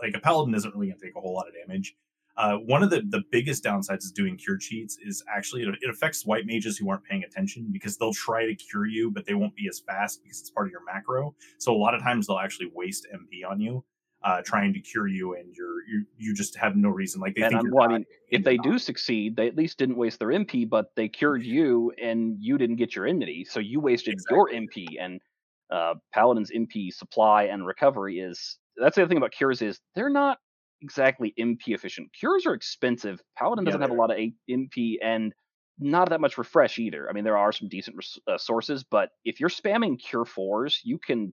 [0.00, 1.96] like a paladin isn't really going to take a whole lot of damage.
[2.36, 5.88] Uh, one of the, the biggest downsides is doing cure cheats is actually it, it,
[5.90, 9.34] affects white mages who aren't paying attention because they'll try to cure you, but they
[9.34, 11.32] won't be as fast because it's part of your macro.
[11.58, 13.84] So a lot of times they'll actually waste MP on you,
[14.24, 17.20] uh, trying to cure you, and you're you you just have no reason.
[17.20, 17.74] Like they and think.
[17.74, 20.86] Well, I mean, if they do succeed, they at least didn't waste their MP, but
[20.96, 24.36] they cured you, and you didn't get your enmity, so you wasted exactly.
[24.36, 24.86] your MP.
[24.98, 25.20] And
[25.70, 30.10] uh, Paladin's MP supply and recovery is that's the other thing about cures is they're
[30.10, 30.38] not
[30.80, 32.08] exactly MP efficient.
[32.18, 33.20] Cures are expensive.
[33.36, 34.18] Paladin doesn't yeah, have a lot of
[34.50, 35.32] MP and
[35.78, 37.08] not that much refresh either.
[37.10, 40.80] I mean, there are some decent res- uh, sources, but if you're spamming cure fours,
[40.84, 41.32] you can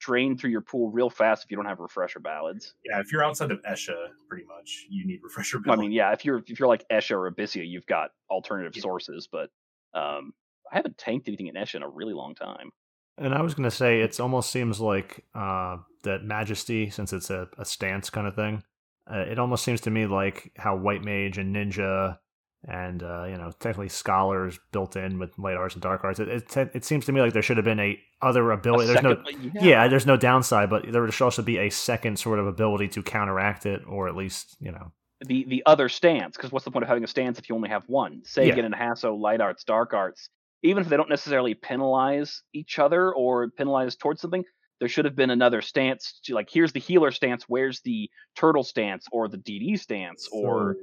[0.00, 2.74] drain through your pool real fast if you don't have refresher ballads.
[2.84, 3.96] Yeah, if you're outside of Escha,
[4.28, 5.78] pretty much you need refresher ballads.
[5.78, 8.82] I mean, yeah, if you're if you're like Escha or Abyssea, you've got alternative yeah.
[8.82, 9.50] sources, but
[9.94, 10.32] um,
[10.70, 12.70] I haven't tanked anything in Escha in a really long time.
[13.16, 17.30] And I was going to say, it almost seems like uh, that Majesty, since it's
[17.30, 18.62] a, a stance kind of thing,
[19.10, 22.18] uh, it almost seems to me like how White Mage and Ninja
[22.66, 26.18] and, uh, you know, technically Scholars built in with Light Arts and Dark Arts.
[26.18, 28.84] It, it, it seems to me like there should have been a other ability.
[28.84, 29.16] A there's no,
[29.54, 29.62] yeah.
[29.62, 29.88] yeah.
[29.88, 33.66] there's no downside, but there should also be a second sort of ability to counteract
[33.66, 34.92] it, or at least, you know,
[35.26, 37.68] the the other stance because what's the point of having a stance if you only
[37.68, 38.54] have one say yeah.
[38.54, 40.28] and hasso light arts dark arts
[40.62, 44.44] even if they don't necessarily penalize each other or penalize towards something,
[44.80, 46.20] there should have been another stance.
[46.24, 47.44] To, like, here's the healer stance.
[47.48, 50.28] Where's the turtle stance or the DD stance?
[50.32, 50.76] Or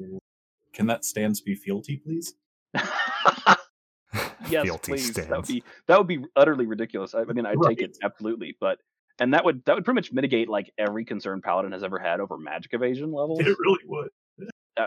[0.75, 2.33] can that stance be fealty, please?
[4.49, 5.11] yes, fealty please.
[5.11, 5.29] Stance.
[5.29, 7.15] That would be that would be utterly ridiculous.
[7.15, 7.69] I, I mean, I'd right.
[7.69, 8.79] take it absolutely, but
[9.19, 12.19] and that would that would pretty much mitigate like every concern paladin has ever had
[12.19, 13.39] over magic evasion levels.
[13.39, 14.09] It really would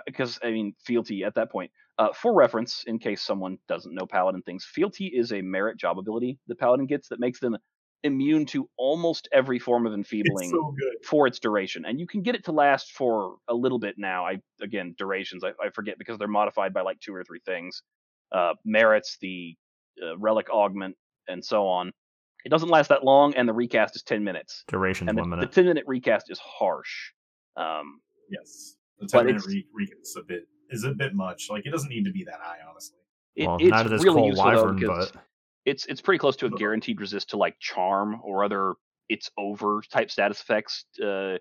[0.07, 1.71] because uh, I mean, fealty at that point.
[1.99, 5.99] Uh, for reference, in case someone doesn't know Paladin things, fealty is a merit job
[5.99, 7.57] ability the Paladin gets that makes them
[8.05, 10.75] immune to almost every form of enfeebling so
[11.05, 14.27] for its duration, and you can get it to last for a little bit now.
[14.27, 17.83] I again durations I, I forget because they're modified by like two or three things,
[18.33, 19.57] uh, merits, the
[20.03, 20.97] uh, relic augment,
[21.27, 21.93] and so on.
[22.45, 24.65] It doesn't last that long, and the recast is ten minutes.
[24.69, 25.51] Duration and the, one minute.
[25.51, 27.13] The ten minute recast is harsh.
[27.57, 28.77] Um, yes.
[29.01, 31.49] The ten minute re- is a bit is a bit much.
[31.51, 32.99] Like it doesn't need to be that high, honestly.
[33.35, 35.13] It, well, it's not really useful wyvern, though, but
[35.69, 38.75] it's it's pretty close to a guaranteed resist to like charm or other
[39.09, 40.85] it's over type status effects.
[41.03, 41.37] Uh,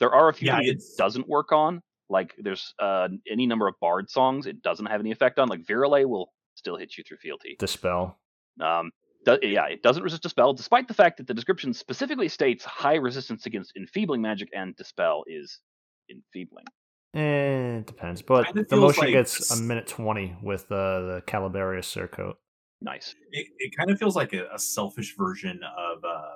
[0.00, 1.82] there are a few yeah, it doesn't work on.
[2.08, 5.48] Like there's uh, any number of bard songs it doesn't have any effect on.
[5.48, 7.56] Like Virelay will still hit you through fealty.
[7.58, 8.18] Dispel.
[8.60, 8.90] Um,
[9.24, 12.96] do, yeah, it doesn't resist dispel, despite the fact that the description specifically states high
[12.96, 15.60] resistance against enfeebling magic and dispel is
[16.10, 16.64] enfeebling.
[17.14, 21.84] Eh, it depends, but the motion like gets a minute twenty with uh, the Caballarius
[21.84, 22.34] surcoat.
[22.82, 23.14] Nice.
[23.30, 26.34] It, it kind of feels like a, a selfish version of uh,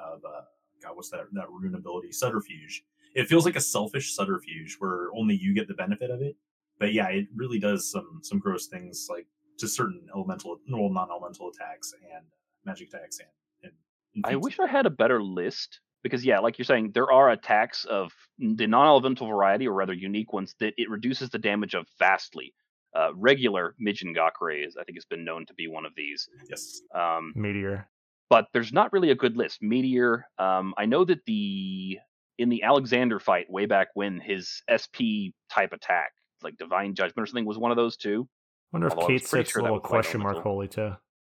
[0.00, 0.42] of uh,
[0.82, 2.12] God, what's that that rune ability?
[2.12, 2.84] Subterfuge.
[3.14, 6.36] It feels like a selfish subterfuge where only you get the benefit of it.
[6.78, 9.26] But yeah, it really does some some gross things like
[9.58, 12.24] to certain elemental, well, non-elemental attacks and
[12.64, 13.28] magic attacks and.
[13.62, 13.72] and,
[14.14, 17.30] and I wish I had a better list because yeah, like you're saying, there are
[17.30, 21.86] attacks of the non-elemental variety, or rather unique ones, that it reduces the damage of
[21.98, 22.54] vastly.
[22.98, 26.28] Uh, regular Mijin Gakure is, I think, has been known to be one of these.
[26.50, 26.80] Yes.
[26.92, 27.88] Um, Meteor.
[28.28, 29.62] but there's not really a good list.
[29.62, 30.26] Meteor.
[30.38, 31.98] Um, I know that the
[32.38, 36.10] in the Alexander fight way back when his SP type attack,
[36.42, 38.26] like Divine Judgment or something, was one of those too.
[38.28, 40.42] I wonder if Although I was Kate pretty sits sure a that little question mark
[40.42, 40.92] holy too.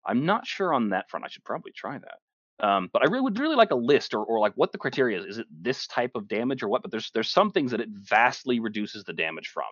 [0.05, 1.25] I'm not sure on that front.
[1.25, 2.65] I should probably try that.
[2.65, 5.19] Um, but I really would really like a list or, or like what the criteria
[5.19, 5.25] is.
[5.25, 6.81] Is it this type of damage or what?
[6.81, 9.65] But there's there's some things that it vastly reduces the damage from.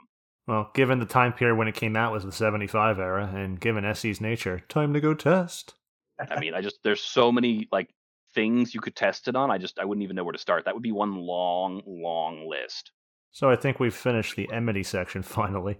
[0.47, 3.93] Well, given the time period when it came out was the 75 era, and given
[3.93, 5.73] SE's nature, time to go test.
[6.19, 7.89] I mean, I just there's so many like
[8.33, 9.51] things you could test it on.
[9.51, 10.65] I just I wouldn't even know where to start.
[10.65, 12.91] That would be one long, long list.
[13.31, 15.77] So I think we've finished the enmity section finally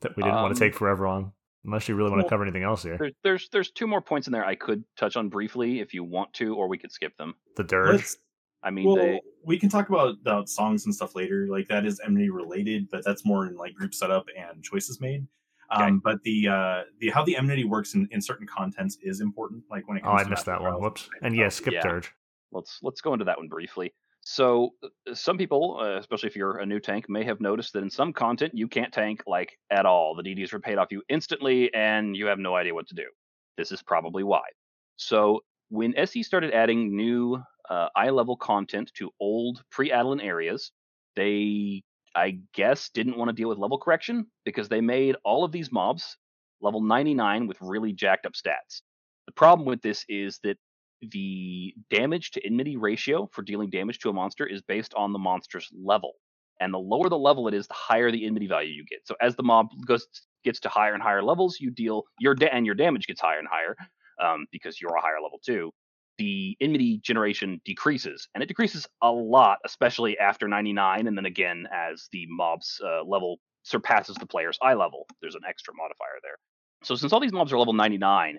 [0.00, 1.32] that we didn't want Um, to take forever on.
[1.64, 2.96] Unless you really want to cover anything else here.
[2.98, 6.02] There's there's there's two more points in there I could touch on briefly if you
[6.04, 7.34] want to, or we could skip them.
[7.56, 7.96] The dirge.
[7.96, 8.16] Let's,
[8.62, 11.46] I mean, well, they we can talk about, about songs and stuff later.
[11.48, 15.26] Like that is enmity related, but that's more in like group setup and choices made.
[15.70, 19.62] Um, But the uh, the how the enmity works in, in certain contents is important.
[19.70, 20.14] Like when it comes.
[20.14, 20.74] Oh, comes I missed that one.
[20.80, 21.08] Whoops.
[21.16, 21.82] and And yeah, skip Yeah.
[21.82, 22.12] dirge.
[22.52, 23.92] let's let's go into that one briefly.
[24.22, 27.82] So uh, some people, uh, especially if you're a new tank, may have noticed that
[27.82, 30.14] in some content you can't tank like at all.
[30.14, 33.06] The DDs are paid off you instantly, and you have no idea what to do.
[33.56, 34.42] This is probably why.
[34.96, 35.40] So
[35.70, 40.72] when SE started adding new uh, eye level content to old pre-Adoulin areas,
[41.16, 41.82] they,
[42.14, 45.72] I guess, didn't want to deal with level correction because they made all of these
[45.72, 46.16] mobs
[46.60, 48.82] level 99 with really jacked up stats.
[49.26, 50.56] The problem with this is that
[51.00, 55.18] the damage to enmity ratio for dealing damage to a monster is based on the
[55.18, 56.14] monster's level.
[56.60, 59.00] And the lower the level it is, the higher the enmity value you get.
[59.04, 60.06] So as the mob goes
[60.44, 63.38] gets to higher and higher levels, you deal your da- and your damage gets higher
[63.38, 63.76] and higher
[64.20, 65.70] um, because you're a higher level too.
[66.18, 71.66] The enmity generation decreases, and it decreases a lot, especially after 99, and then again
[71.72, 75.06] as the mob's uh, level surpasses the player's eye level.
[75.20, 76.36] There's an extra modifier there.
[76.82, 78.38] So since all these mobs are level 99,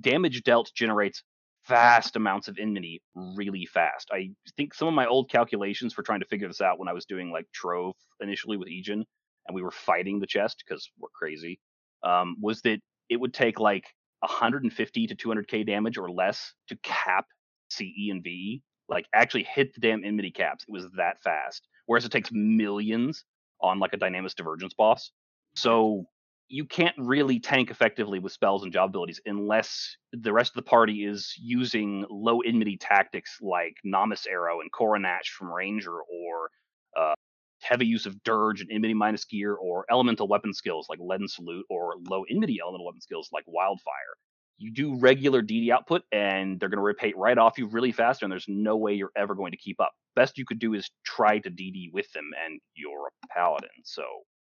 [0.00, 1.22] damage dealt generates
[1.66, 4.08] vast amounts of enmity really fast.
[4.12, 6.92] I think some of my old calculations for trying to figure this out when I
[6.92, 9.04] was doing like Trove initially with Egen
[9.46, 11.60] and we were fighting the chest because we're crazy,
[12.02, 13.84] um, was that it would take like
[14.20, 17.26] 150 to 200k damage or less to cap
[17.70, 20.64] CE and VE, like actually hit the damn enmity caps.
[20.68, 21.66] It was that fast.
[21.86, 23.24] Whereas it takes millions
[23.60, 25.10] on like a Dynamis Divergence boss.
[25.54, 26.06] So
[26.48, 30.68] you can't really tank effectively with spells and job abilities unless the rest of the
[30.68, 36.50] party is using low enmity tactics like Namas Arrow and Coronach from Ranger or
[36.98, 37.14] uh,
[37.60, 41.66] heavy use of Dirge and enmity minus gear or elemental weapon skills like Leaden Salute
[41.68, 44.16] or low enmity elemental weapon skills like Wildfire.
[44.58, 48.22] You do regular DD output and they're going to rotate right off you really fast,
[48.22, 49.92] and there's no way you're ever going to keep up.
[50.16, 54.02] Best you could do is try to DD with them, and you're a paladin, so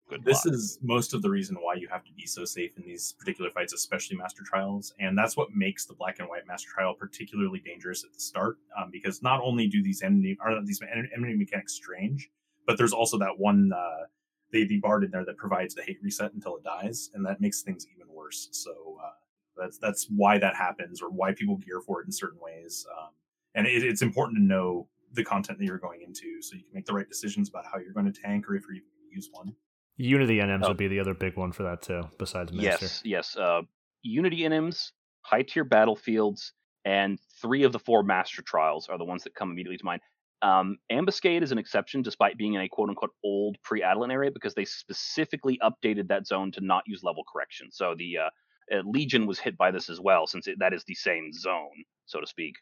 [0.08, 0.54] good This luck.
[0.54, 3.50] is most of the reason why you have to be so safe in these particular
[3.50, 7.60] fights, especially Master Trials, and that's what makes the Black and White Master Trial particularly
[7.60, 8.56] dangerous at the start.
[8.80, 12.30] Um, because not only do these enemy are these en- enemy mechanics strange,
[12.66, 14.04] but there's also that one uh,
[14.52, 17.40] the the bard in there that provides the hate reset until it dies, and that
[17.40, 18.48] makes things even worse.
[18.52, 19.10] So uh,
[19.56, 22.86] that's that's why that happens, or why people gear for it in certain ways.
[23.00, 23.10] Um,
[23.54, 26.72] and it, it's important to know the content that you're going into, so you can
[26.72, 29.10] make the right decisions about how you're going to tank, or if you're even going
[29.10, 29.54] to use one.
[29.96, 30.68] Unity NMs Oh.
[30.68, 32.84] would be the other big one for that too, besides Master.
[32.84, 33.36] Yes, yes.
[33.36, 33.62] Uh,
[34.02, 34.92] Unity NMs,
[35.22, 36.52] high tier battlefields,
[36.86, 40.00] and three of the four master trials are the ones that come immediately to mind.
[40.42, 44.30] Um, Ambuscade is an exception, despite being in a quote unquote old pre Adoulin area,
[44.30, 47.68] because they specifically updated that zone to not use level correction.
[47.70, 50.84] So the uh, uh, Legion was hit by this as well, since it, that is
[50.84, 52.54] the same zone, so to speak.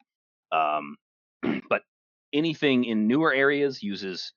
[0.53, 0.97] Um,
[1.69, 1.83] but
[2.33, 4.33] anything in newer areas uses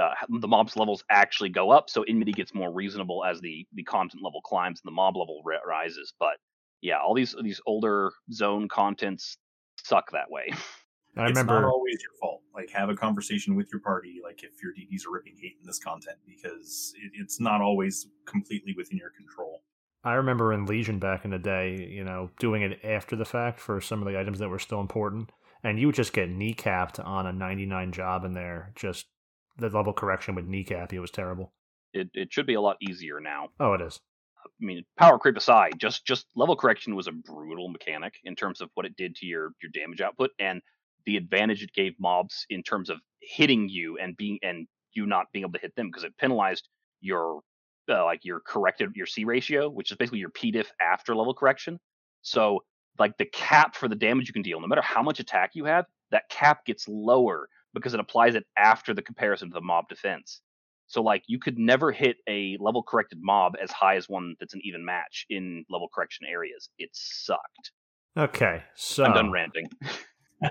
[0.00, 3.82] uh, the mob's levels actually go up, so enmity gets more reasonable as the the
[3.82, 6.12] content level climbs and the mob level ri- rises.
[6.18, 6.36] But
[6.82, 9.38] yeah, all these these older zone contents
[9.82, 10.50] suck that way.
[11.16, 12.42] And I it's remember not always your fault.
[12.54, 15.66] Like, have a conversation with your party, like if your DDs are ripping hate in
[15.66, 19.62] this content, because it, it's not always completely within your control.
[20.04, 23.58] I remember in Legion back in the day, you know, doing it after the fact
[23.58, 25.32] for some of the items that were still important,
[25.64, 28.72] and you would just get kneecapped on a 99 job in there.
[28.76, 29.06] Just
[29.58, 30.98] the level correction would kneecap you.
[30.98, 31.52] It was terrible.
[31.92, 33.48] It it should be a lot easier now.
[33.58, 33.98] Oh, it is.
[34.44, 38.60] I mean, power creep aside, just just level correction was a brutal mechanic in terms
[38.60, 40.62] of what it did to your your damage output and
[41.06, 45.26] the advantage it gave mobs in terms of hitting you and being and you not
[45.32, 46.68] being able to hit them because it penalized
[47.00, 47.40] your
[47.88, 51.34] uh, like your corrected your C ratio, which is basically your P diff after level
[51.34, 51.78] correction.
[52.22, 52.64] So
[52.98, 55.64] like the cap for the damage you can deal, no matter how much attack you
[55.66, 59.88] have, that cap gets lower because it applies it after the comparison to the mob
[59.88, 60.40] defense.
[60.88, 64.54] So like you could never hit a level corrected mob as high as one that's
[64.54, 66.68] an even match in level correction areas.
[66.78, 67.72] It sucked.
[68.16, 69.68] Okay, so I'm done ranting.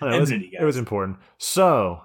[0.00, 1.18] it, was, it was important.
[1.38, 2.02] So,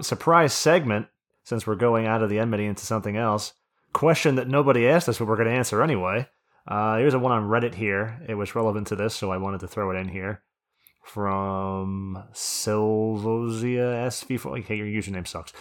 [0.00, 1.06] surprise segment.
[1.44, 3.52] Since we're going out of the enmity into something else,
[3.92, 6.28] question that nobody asked us, but we're going to answer anyway.
[6.66, 8.20] Uh, here's a one on Reddit here.
[8.28, 10.42] It was relevant to this, so I wanted to throw it in here.
[11.04, 14.58] From Silvosia SV4.
[14.60, 15.52] Okay, your username sucks.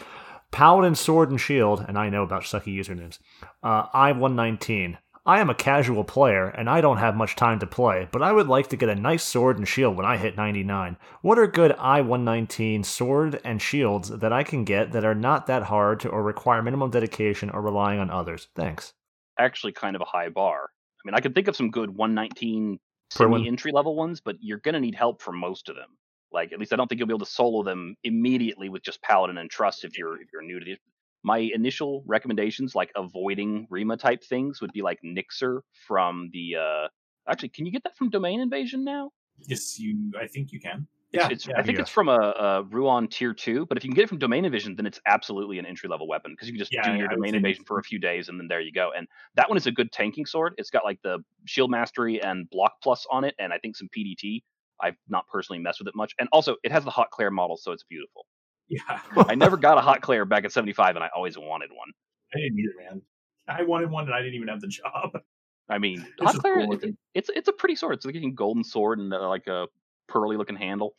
[0.52, 3.20] Paladin Sword and Shield, and I know about sucky usernames.
[3.62, 4.98] Uh, I119.
[5.28, 8.32] I am a casual player, and I don't have much time to play, but I
[8.32, 10.98] would like to get a nice sword and shield when I hit 99.
[11.24, 15.64] What are good I119 sword and shields that I can get that are not that
[15.64, 18.50] hard to, or require minimum dedication or relying on others?
[18.56, 18.94] Thanks.
[19.40, 20.70] Actually, kind of a high bar.
[20.70, 24.60] I mean, I can think of some good 119 semi entry level ones, but you're
[24.60, 25.90] gonna need help for most of them.
[26.32, 29.02] Like at least I don't think you'll be able to solo them immediately with just
[29.02, 30.80] Paladin and Trust if you're if you're new to it.
[31.26, 36.56] My initial recommendations, like avoiding Rima type things, would be like Nixxer from the.
[36.58, 36.88] uh
[37.28, 39.10] Actually, can you get that from Domain Invasion now?
[39.48, 40.12] Yes, you.
[40.22, 40.88] I think you can.
[41.12, 41.56] It's- Yeah, it's, yeah.
[41.58, 41.82] I think Yeah.
[41.82, 44.46] it's from a, a Ruon tier two, but if you can get it from Domain
[44.46, 46.98] Invasion, then it's absolutely an entry level weapon because you can just Yeah, do I-
[46.98, 48.92] your I Domain Invasion for a few days and then there you go.
[48.96, 50.54] And that one is a good tanking sword.
[50.60, 53.90] It's got like the shield mastery and block plus on it, and I think some
[53.98, 54.44] PDT.
[54.80, 57.72] I've not personally messed with it much, and also it has the Hauteclaire model, so
[57.72, 58.28] it's beautiful.
[58.70, 61.90] Yeah, I never got a Hauteclaire back at 75, and I always wanted one.
[62.34, 63.02] I didn't either, man.
[63.48, 65.12] I wanted one, and I didn't even have the job.
[65.70, 66.98] I mean, It's Hauteclaire, cool it- looking.
[67.14, 67.94] it's it's a pretty sword.
[67.96, 69.68] It's like a golden sword and uh, like a
[70.08, 70.96] pearly looking handle.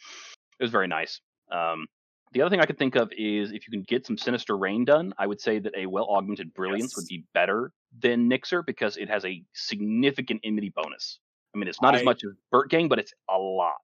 [0.61, 1.21] It was very nice.
[1.51, 1.87] Um,
[2.33, 4.85] the other thing I could think of is if you can get some Sinister Reign
[4.85, 8.97] done, I would say that a well augmented Brilliance would be better than Nixxer because
[8.97, 11.19] it has a significant enmity bonus.
[11.55, 13.75] I mean, it's not as much as Burtgang, but it's a lot.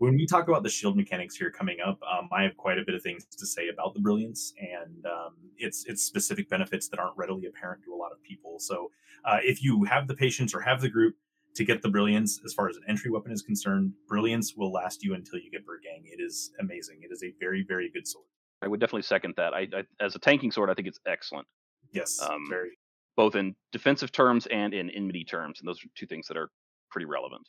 [0.00, 2.82] When we talk about the shield mechanics here coming up, um, I have quite a
[2.86, 6.98] bit of things to say about the brilliance and um, its its specific benefits that
[6.98, 8.58] aren't readily apparent to a lot of people.
[8.58, 8.90] So,
[9.26, 11.16] uh, if you have the patience or have the group
[11.54, 15.04] to get the brilliance, as far as an entry weapon is concerned, brilliance will last
[15.04, 16.02] you until you get Burtgang.
[16.06, 17.00] It is amazing.
[17.02, 18.24] It is a very very good sword.
[18.62, 19.52] I would definitely second that.
[19.52, 21.46] I, I as a tanking sword, I think it's excellent,
[21.92, 22.70] Yes, Um, very.
[23.18, 26.48] both in defensive terms and in enmity terms, and those are two things that are
[26.90, 27.46] pretty relevant.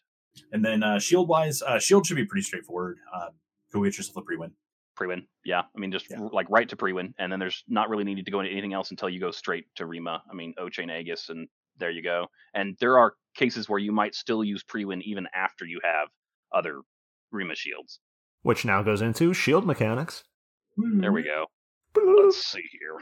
[0.52, 2.98] And then uh, shield wise, uh, shield should be pretty straightforward.
[3.14, 3.30] Um,
[3.74, 4.52] go get yourself a Priwen.
[5.00, 5.62] Priwen, yeah.
[5.76, 6.22] I mean, just Yeah.
[6.22, 8.74] r- like right to Priwen, and then there's not really needed to go into anything
[8.74, 10.22] else until you go straight to Rima.
[10.30, 12.28] I mean, Ochain Aegis, and there you go.
[12.54, 16.10] And there are cases where you might still use Priwen even after you have
[16.54, 16.82] other
[17.32, 18.00] Rima shields.
[18.44, 20.24] Which now goes into shield mechanics.
[20.78, 21.46] There we go.
[21.96, 22.98] Let's see here.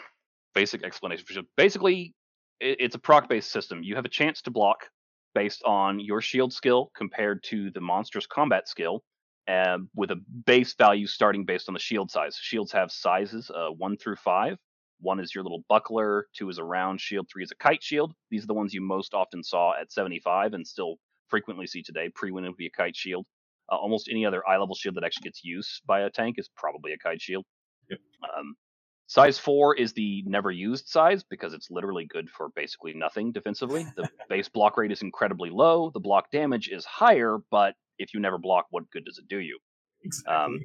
[0.53, 1.45] Basic explanation for shield.
[1.57, 2.13] Basically,
[2.59, 3.83] it's a proc-based system.
[3.83, 4.89] You have a chance to block
[5.33, 9.03] based on your shield skill compared to the monster's combat skill,
[9.49, 12.37] uh, with a base value starting based on the shield size.
[12.39, 14.57] Shields have sizes uh, one through five.
[15.01, 18.13] One is your little buckler, two is a round shield, three is a kite shield.
[18.29, 20.95] These are the ones you most often saw at 75 and still
[21.29, 22.09] frequently see today.
[22.09, 23.25] Priwen would be a kite shield.
[23.71, 26.49] Uh, almost any other eye level shield that actually gets used by a tank is
[26.55, 27.45] probably a kite shield.
[27.89, 27.99] Yep.
[28.37, 28.55] Um,
[29.09, 33.85] size four is the never used size because it's literally good for basically nothing defensively.
[33.97, 35.89] The base block rate is incredibly low.
[35.93, 39.39] The block damage is higher, but if you never block, what good does it do
[39.39, 39.57] you?
[40.03, 40.33] Exactly.
[40.33, 40.59] Um,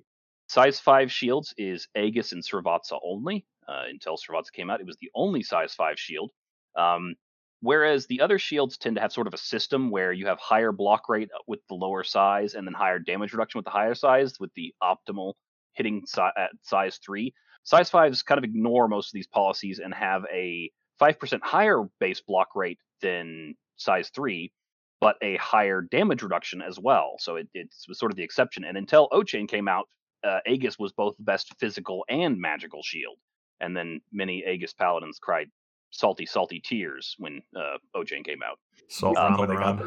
[0.47, 3.47] Size 5 shields is Aegis and Srivatsa only.
[3.67, 6.31] Uh, until Srivatsa came out, it was the only size 5 shield.
[6.77, 7.15] Um,
[7.61, 10.71] whereas the other shields tend to have sort of a system where you have higher
[10.71, 14.39] block rate with the lower size and then higher damage reduction with the higher size,
[14.39, 15.33] with the optimal
[15.73, 17.33] hitting si- at size 3.
[17.65, 22.21] Size 5s kind of ignore most of these policies and have a 5% higher base
[22.21, 24.53] block rate than size 3,
[25.01, 27.17] but a higher damage reduction as well.
[27.19, 28.65] So it, it's sort of the exception.
[28.65, 29.89] And until Ochain came out,
[30.23, 33.17] uh, Aegis was both the best physical and magical shield.
[33.61, 35.49] And then many Aegis paladins cried
[35.91, 38.59] salty, salty tears when uh, Ochain came out.
[38.89, 39.81] Salt Um, they got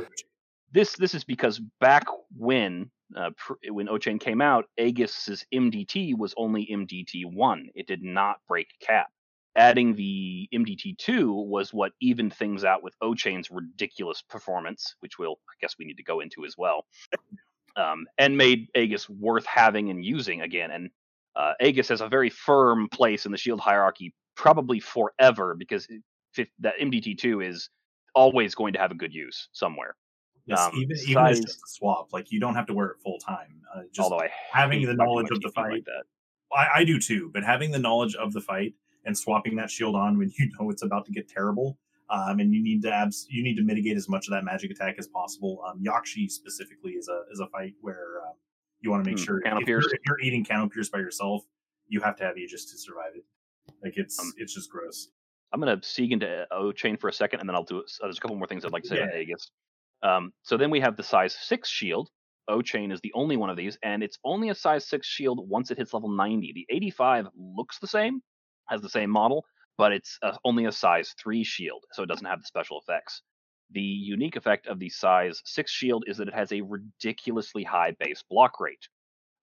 [0.71, 3.29] This this is because back when uh,
[3.69, 7.69] when Ochain came out, Aegis's MDT was only MDT one.
[7.75, 9.07] It did not break cap.
[9.55, 15.39] Adding the MDT two was what evened things out with Ochain's ridiculous performance, which we'll
[15.49, 16.85] I guess we need to go into as well.
[17.75, 20.71] Um, and made Aegis worth having and using again.
[20.71, 20.89] And
[21.35, 26.49] uh, Aegis has a very firm place in the shield hierarchy, probably forever, because it,
[26.59, 27.69] that MDT two is
[28.15, 29.95] always going to have a good use somewhere.
[30.47, 32.97] Yes, um, even even size- just a swap, like you don't have to wear it
[33.03, 33.61] full time.
[33.75, 36.03] Uh, just Although I having the knowledge of the fight, like that.
[36.55, 37.29] I, I do too.
[37.33, 38.73] But having the knowledge of the fight
[39.05, 41.77] and swapping that shield on when you know it's about to get terrible,
[42.09, 44.71] um, and you need to abs- you need to mitigate as much of that magic
[44.71, 45.61] attack as possible.
[45.67, 48.33] Um, Yakshi specifically is a is a fight where um,
[48.79, 51.43] you want to make Hmm, sure if you're, if you're eating Candle Pierce by yourself,
[51.89, 53.25] you have to have Aegis to survive it.
[53.83, 55.09] Like it's Um, it's just gross.
[55.53, 57.79] I'm going to seek into Ochain for a second, and then I'll do.
[57.79, 59.21] Uh, there's a couple more things I'd like to say about Yeah.
[59.21, 59.49] Aegis.
[60.03, 62.09] Um, so then we have the size six shield.
[62.49, 65.69] Ochain is the only one of these, and it's only a size six shield once
[65.69, 66.53] it hits level 90.
[66.53, 68.21] The 85 looks the same,
[68.67, 69.45] has the same model,
[69.77, 73.21] but it's uh, only a size three shield, so it doesn't have the special effects.
[73.71, 77.95] The unique effect of the size six shield is that it has a ridiculously high
[77.99, 78.87] base block rate.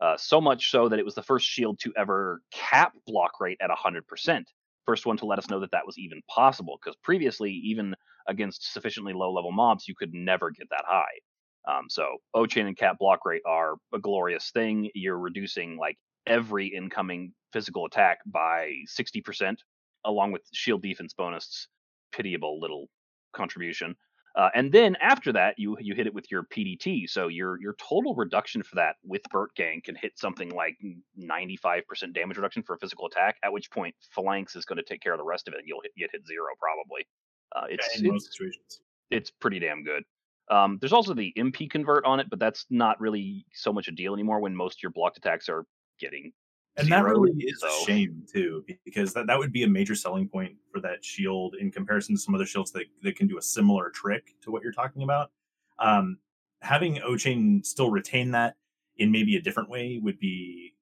[0.01, 3.59] Uh, so much so that it was the first shield to ever cap block rate
[3.61, 4.45] at 100%.
[4.87, 7.95] First one to let us know that that was even possible, because previously, even
[8.29, 11.21] against sufficiently low level mobs, you could never get that high.
[11.67, 14.91] Um, so Ochain and cap block rate are a glorious thing.
[14.95, 19.57] You're reducing like every incoming physical attack by 60%,
[20.05, 21.69] along with shield defense bonus.
[22.13, 22.89] Pitiable little
[23.35, 23.97] contribution.
[24.37, 27.09] Uh, and then after that, you you hit it with your PDT.
[27.09, 30.77] So your your total reduction for that with Burtgang can hit something like
[31.21, 33.37] 95% damage reduction for a physical attack.
[33.45, 35.69] At which point, Phalanx is going to take care of the rest of it, and
[35.69, 37.07] you'll hit, you'd hit zero probably.
[37.55, 38.81] Uh, it's in most it's, situations.
[39.11, 40.03] it's pretty damn good.
[40.51, 43.93] Um, there's also the MP convert on it, but that's not really so much a
[43.93, 45.65] deal anymore when most of your blocked attacks are
[46.01, 46.33] getting
[46.77, 49.95] And that really is so- a shame too, because that, that would be a major
[49.95, 53.39] selling point for that shield in comparison to some other shields that, that can do
[53.39, 55.31] a similar trick to what you're talking about.
[55.79, 56.19] Um,
[56.61, 58.57] having Ochain still retain that
[58.97, 60.75] in maybe a different way would be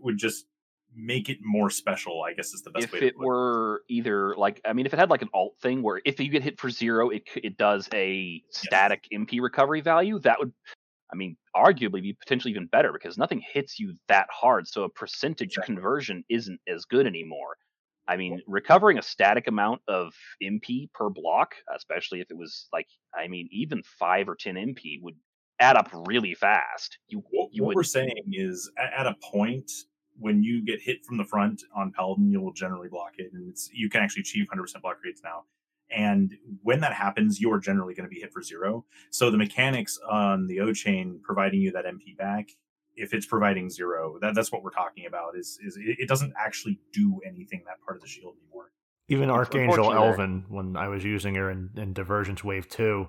[0.00, 0.46] would just
[0.96, 2.22] make it more special.
[2.22, 3.00] I guess is the best if way.
[3.00, 6.00] to it were either like i mean if it had like an alt thing where
[6.04, 10.38] if you get hit for zero it it does a static mp recovery value that
[10.38, 10.52] would
[11.12, 14.88] i mean arguably be potentially even better because nothing hits you that hard so a
[14.88, 17.56] percentage conversion isn't as good anymore.
[18.06, 22.86] I mean recovering a static amount of mp per block especially if it was like
[23.14, 25.16] i mean even 5 or 10 mp would
[25.60, 26.98] add up really fast.
[27.08, 29.70] You what, you what would we're saying is at, a point
[30.18, 33.70] when you get hit from the front on Paladin, you'll generally block it, and it's
[33.72, 35.44] you can actually achieve 100% block rates now.
[35.90, 38.84] And when that happens, you are generally going to be hit for zero.
[39.10, 42.48] So the mechanics on the Ochain providing you that MP back,
[42.96, 45.36] if it's providing zero, that, that's what we're talking about.
[45.36, 48.70] Is is it, it doesn't actually do anything that part of the shield anymore.
[49.08, 53.08] Even Ark Angel Unfortunately, Elvin, when I was using her in, in Divergence Wave 2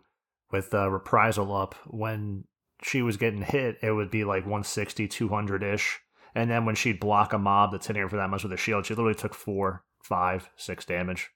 [0.51, 2.43] with uh, Reprisal up, when
[2.84, 6.01] she was getting hit, it would be like 160, 200 ish.
[6.34, 8.57] And then when she'd block a mob that's hitting her for that much with a
[8.57, 11.30] shield, she literally took four, five, six damage.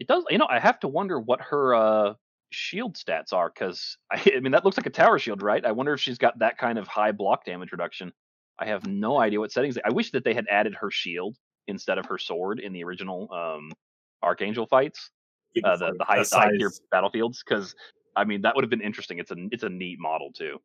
[0.00, 0.24] It does.
[0.30, 2.14] You know, I have to wonder what her uh,
[2.50, 5.64] shield stats are because I, I mean that looks like a tower shield, right?
[5.64, 8.12] I wonder if she's got that kind of high block damage reduction.
[8.58, 9.78] I have no idea what settings.
[9.84, 11.36] I wish that they had added her shield
[11.68, 13.72] instead of her sword in the original um,
[14.22, 15.10] Ark Angel fights,
[15.64, 17.74] uh, the the high, high tier battlefields, because
[18.16, 19.18] I mean that would have been interesting.
[19.18, 20.58] It's a it's a neat model too.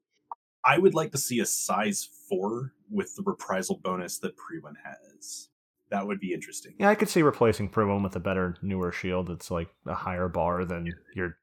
[0.66, 5.50] I would like to see a size four with the reprisal bonus that Priwen has.
[5.96, 6.74] That would be interesting.
[6.78, 10.28] Yeah, I could see replacing Primum with a better, newer shield that's like a higher
[10.28, 11.38] bar than your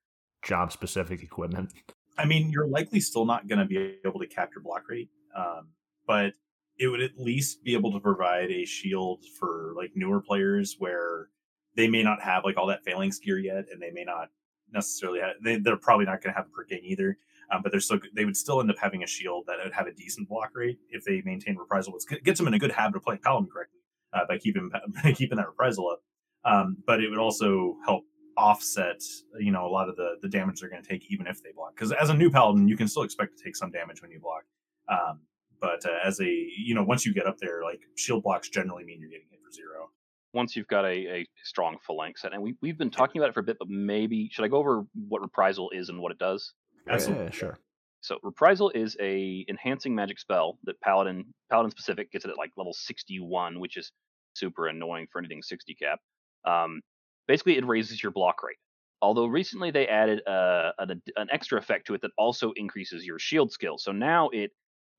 [0.45, 1.73] job specific equipment.
[2.19, 5.69] I mean, you're likely still not going to be able to capture block rate, um,
[6.07, 6.35] but
[6.77, 11.29] it would at least be able to provide a shield for like newer players where
[11.77, 14.29] they may not have like all that phalanx gear yet, and they may not
[14.71, 15.37] necessarily have.
[15.43, 17.17] They, they're probably not going to have a Burtgang either,
[17.51, 19.87] um, but they're still they would still end up having a shield that would have
[19.87, 22.99] a decent block rate if they maintain reprisal, which gets them in a good habit
[22.99, 23.79] of playing paladin correctly
[24.13, 24.71] uh, by keeping
[25.03, 26.01] by keeping that reprisal up.
[26.45, 28.05] Um, but it would also help
[28.37, 29.01] offset
[29.39, 31.53] you know a lot of the the damage they're going to take even if they
[31.55, 34.11] block because as a new paladin you can still expect to take some damage when
[34.11, 34.45] you block
[34.89, 35.21] um,
[35.61, 38.85] but uh, as a you know once you get up there like shield blocks generally
[38.85, 39.91] mean you're getting hit for zero
[40.33, 43.35] Once you've got a, a strong phalanx set, and we we've been talking about it
[43.35, 46.19] for a bit, but maybe should I go over what reprisal is and what it
[46.19, 46.55] does?
[46.89, 47.27] Absolutely.
[47.27, 47.59] Yeah, sure.
[48.03, 52.51] So reprisal is a enhancing magic spell that paladin paladin specific gets it at like
[52.57, 53.93] level 61, which is
[54.35, 56.01] super annoying for anything 60 cap.
[56.45, 56.83] Um,
[57.29, 58.57] basically, it raises your block rate.
[59.01, 63.19] Although recently they added uh, an, an extra effect to it that also increases your
[63.19, 63.79] shield skill.
[63.79, 64.51] So now it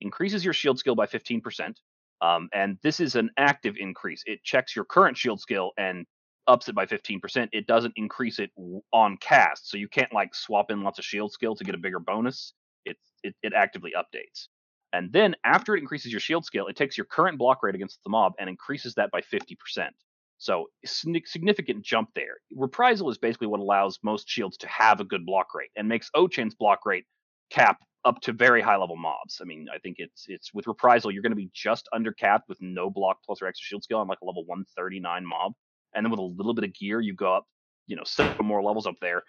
[0.02, 1.74] increases your shield skill by 15%.
[2.22, 4.24] Um, and this is an active increase.
[4.26, 6.06] It checks your current shield skill and
[6.48, 7.50] ups it by 15%.
[7.52, 8.52] It doesn't increase it
[8.94, 9.70] on cast.
[9.70, 12.54] So you can't like swap in lots of shield skill to get a bigger bonus
[12.86, 14.48] it, it actively updates.
[14.94, 18.00] And then after it increases your shield skill, it takes your current block rate against
[18.04, 19.90] the mob and increases that by 50%.
[20.38, 22.38] So significant jump there.
[22.56, 26.10] Reprisal is basically what allows most shields to have a good block rate and makes
[26.16, 27.06] Ochain's block rate
[27.50, 29.40] cap up to very high level mobs.
[29.42, 32.50] I mean, I think it's it's with Reprisal you're going to be just under capped
[32.50, 35.54] with no block plus or extra shield skill on like a level 139 mob,
[35.96, 37.46] and then with a little bit of gear you go up
[37.88, 39.24] you know several more levels up there.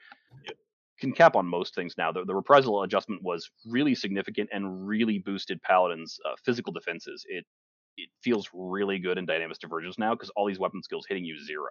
[1.01, 2.13] Can cap on most things now.
[2.13, 7.25] The, the reprisal adjustment was really significant and really boosted Paladin's uh, physical defenses.
[7.29, 7.45] It
[7.97, 11.37] it feels really good in Dynamis Divergence now because all these weapon skills hitting you
[11.45, 11.71] zero.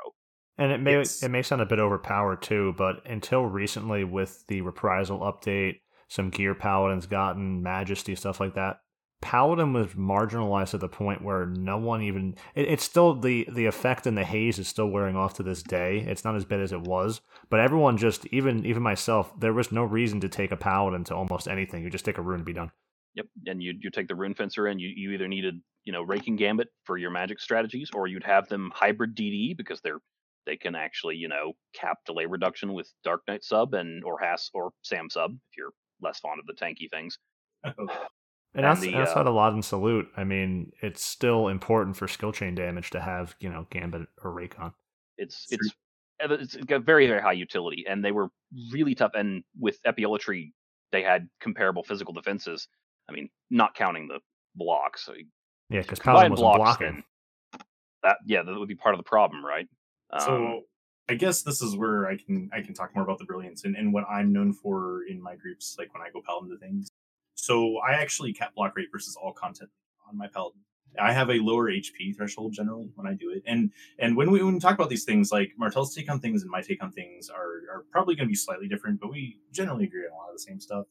[0.57, 1.23] And it may it's...
[1.23, 6.29] it may sound a bit overpowered too, but until recently with the reprisal update, some
[6.29, 8.77] gear paladins gotten, majesty, stuff like that,
[9.23, 13.67] Paladin was marginalized to the point where no one even it, it's still the the
[13.67, 15.99] effect in the haze is still wearing off to this day.
[15.99, 19.71] It's not as bad as it was, but everyone just even even myself, there was
[19.71, 21.83] no reason to take a paladin to almost anything.
[21.83, 22.71] You just take a rune and be done.
[23.15, 26.01] Yep, and you you take the rune fencer and you you either needed you know
[26.01, 29.99] raking gambit for your magic strategies, or you'd have them hybrid DD because they're
[30.45, 34.49] they can actually you know cap delay reduction with Dark Knight sub and or Has
[34.53, 35.71] or Sam sub if you're
[36.01, 37.17] less fond of the tanky things.
[38.55, 42.31] And, and the, outside uh, of Laden Salute, I mean, it's still important for skill
[42.31, 44.73] chain damage to have, you know, Gambit or Raycon.
[45.17, 45.73] It's it's
[46.19, 48.29] it's got very very high utility, and they were
[48.71, 49.11] really tough.
[49.15, 50.51] And with Epeolatry,
[50.91, 52.67] they had comparable physical defenses.
[53.09, 54.19] I mean, not counting the
[54.55, 55.03] blocks.
[55.03, 55.13] So
[55.69, 57.03] yeah, because Paladin was blocking.
[58.03, 59.67] That yeah, that would be part of the problem, right?
[60.11, 60.61] Um, so
[61.09, 63.75] I guess this is where I can I can talk more about the brilliance and,
[63.75, 66.87] and what I'm known for in my groups, like when I go paladin to things.
[67.43, 69.69] So I actually cap block rate versus all content
[70.09, 70.61] on my paladin.
[70.97, 74.41] I have a lower HP threshold generally when I do it, and and when we
[74.41, 76.93] when we talk about these things, like Martel's take on things and my take on
[76.93, 80.15] things are are probably going to be slightly different, but we generally agree on a
[80.15, 80.85] lot of the same stuff.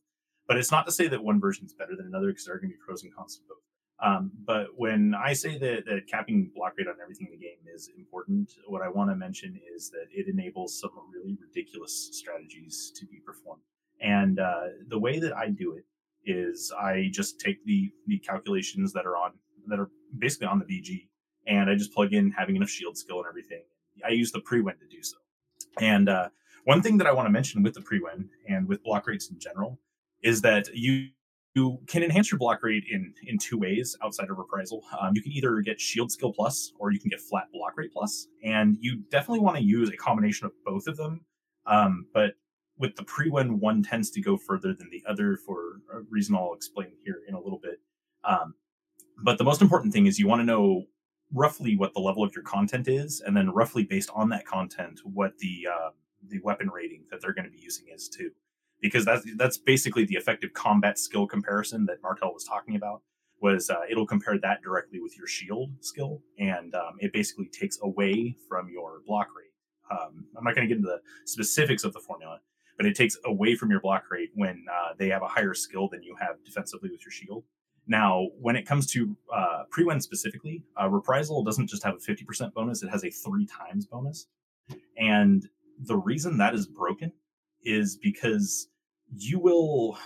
[0.47, 2.59] But it's not to say that one version is better than another because there are
[2.59, 3.65] going to be pros and cons to both.
[4.07, 7.65] Um, but when I say that, that capping block rate on everything in the game
[7.75, 12.93] is important, what I want to mention is that it enables some really ridiculous strategies
[12.97, 13.63] to be performed.
[14.03, 15.85] And uh, the way that I do it
[16.25, 19.33] is I just take the the calculations that are on
[19.69, 21.09] that are basically on the BG,
[21.47, 23.63] and I just plug in having enough shield skill and everything.
[24.05, 25.17] I use the Priwen to do so.
[25.81, 26.29] And uh,
[26.65, 29.39] one thing that I want to mention with the Priwen and with block rates in
[29.39, 29.79] general
[30.23, 31.09] is that you
[31.55, 34.83] you can enhance your block rate in in two ways outside of reprisal.
[35.01, 37.93] Um, you can either get shield skill plus or you can get flat block rate
[37.93, 41.25] plus, and you definitely want to use a combination of both of them.
[41.67, 42.35] Um, but
[42.83, 46.53] with the Priwen, one tends to go further than the other for a reason I'll
[46.53, 47.81] explain here in a little bit.
[48.25, 48.55] Um,
[49.23, 50.87] but the most important thing is you want to know
[51.33, 55.01] roughly what the level of your content is, and then roughly based on that content,
[55.05, 55.91] what the uh,
[56.29, 58.33] the weapon rating that they're going to be using is too,
[58.81, 63.03] because that's that's basically the effective combat skill comparison that Martel was talking about.
[63.41, 67.79] Was uh, it'll compare that directly with your shield skill, and um, it basically takes
[67.81, 69.55] away from your block rate.
[69.89, 72.41] Um, I'm not going to get into the specifics of the formula,
[72.83, 75.87] but it takes away from your block rate when uh, they have a higher skill
[75.87, 77.45] than you have defensively with your shield.
[77.87, 82.53] Now, when it comes to uh, Priwen specifically, uh, reprisal doesn't just have a 50%
[82.53, 84.27] bonus; it has a three times bonus.
[84.97, 85.49] And
[85.79, 87.13] the reason that is broken
[87.63, 88.67] is because
[89.17, 89.97] you will.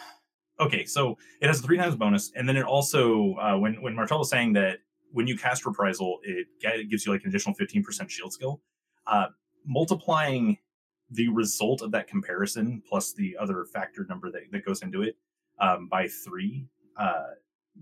[0.61, 3.95] Okay, so it has a three times bonus, and then it also uh, when when
[3.95, 4.81] Martel was saying that
[5.13, 6.47] when you cast reprisal, it,
[6.91, 8.61] gives you like an additional 15% shield skill.
[9.07, 9.29] Uh,
[9.65, 10.59] multiplying
[11.11, 15.17] the result of that comparison plus the other factor number that, that goes into it
[15.61, 16.67] um, by three
[16.99, 17.27] uh,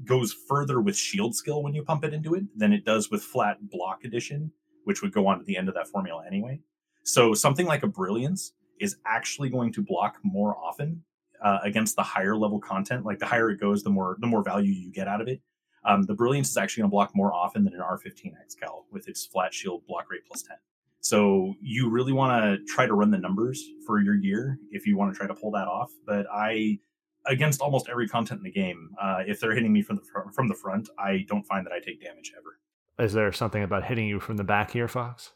[0.05, 3.22] goes further with shield skill when you pump it into it than it does with
[3.22, 4.51] flat block addition,
[4.84, 6.60] which would go on to the end of that formula anyway.
[7.05, 11.02] So something like a brilliance is actually going to block more often
[11.42, 13.05] uh, against the higher level content.
[13.05, 15.40] Like the higher it goes, the more the more value you get out of it.
[15.84, 19.06] Um, the brilliance is actually going to block more often than an R15 Excal with
[19.06, 20.56] its flat shield block rate plus 10.
[21.05, 24.97] So you really want to try to run the numbers for your year if you
[24.97, 25.93] want to try to pull that off.
[26.06, 26.78] But I,
[27.26, 30.31] against almost every content in the game, uh, if they're hitting me from the fr-
[30.32, 33.05] from the front, I don't find that I take damage ever.
[33.05, 35.32] Is there something about hitting you from the back here, Fox?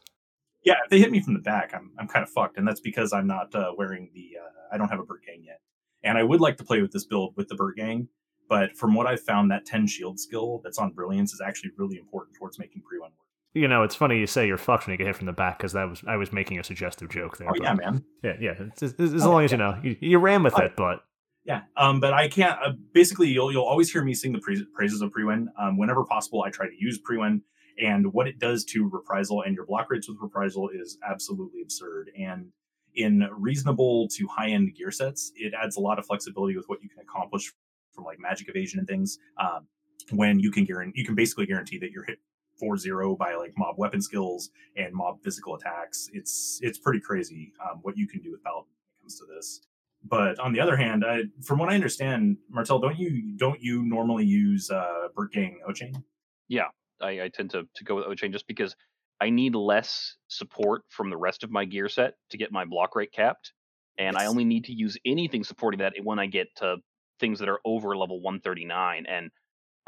[0.65, 2.81] Yeah, if they hit me from the back, I'm I'm kind of fucked, and that's
[2.81, 4.37] because I'm not uh, wearing the.
[4.41, 5.59] Uh, I don't have a Burtgang yet,
[6.03, 8.07] and I would like to play with this build with the Burtgang.
[8.49, 11.97] But from what I've found, that 10 shield skill that's on Brilliance is actually really
[11.97, 14.97] important towards making Priwen work you know, it's funny you say you're fucked when you
[14.97, 17.49] get hit from the back because that was I was making a suggestive joke there.
[17.49, 18.03] Oh yeah, man.
[18.23, 18.53] Yeah, yeah.
[18.59, 21.03] It's, it's, as oh, long as you know, you, you ran with oh, it, but
[21.45, 21.61] yeah.
[21.77, 22.59] Um, but I can't.
[22.63, 25.47] Uh, basically, you'll you'll always hear me sing the pra- praises of Priwen.
[25.59, 27.41] Um, whenever possible, I try to use Priwen,
[27.81, 32.11] and what it does to reprisal and your block rates with reprisal is absolutely absurd.
[32.17, 32.51] And
[32.95, 36.89] in reasonable to high-end gear sets, it adds a lot of flexibility with what you
[36.89, 37.51] can accomplish
[37.93, 39.17] from like magic evasion and things.
[39.39, 39.67] Um,
[40.11, 42.19] when you can guarantee, you can basically guarantee that your hit
[42.61, 46.09] 4-0 by like mob weapon skills and mob physical attacks.
[46.13, 49.25] It's it's pretty crazy um, what you can do with Paladin when it comes to
[49.25, 49.61] this.
[50.03, 53.83] But on the other hand, I, from what I understand, Martel, don't you don't you
[53.83, 56.03] normally use uh, Burtgang Ochain?
[56.47, 56.67] Yeah,
[57.01, 58.75] I, I tend to to go with Ochain just because
[59.19, 62.95] I need less support from the rest of my gear set to get my block
[62.95, 63.51] rate capped,
[63.97, 66.77] and I only need to use anything supporting that when I get to
[67.19, 69.05] things that are over level 139.
[69.07, 69.29] And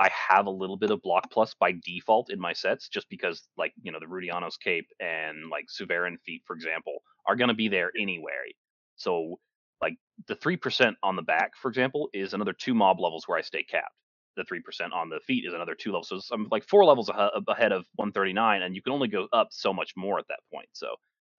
[0.02, 3.48] I have a little bit of block plus by default in my sets, just because
[3.56, 7.54] like you know the Rudianos cape and like Souveran feet, for example, are going to
[7.54, 8.56] be there anyway.
[8.96, 9.40] So
[9.80, 9.94] like
[10.28, 13.42] the three percent on the back, for example, is another two mob levels where I
[13.42, 13.94] stay capped.
[14.38, 16.10] The three percent on the feet is another two levels.
[16.10, 19.72] So I'm like four levels ahead of 139, and you can only go up so
[19.72, 20.70] much more at that point.
[20.74, 20.96] So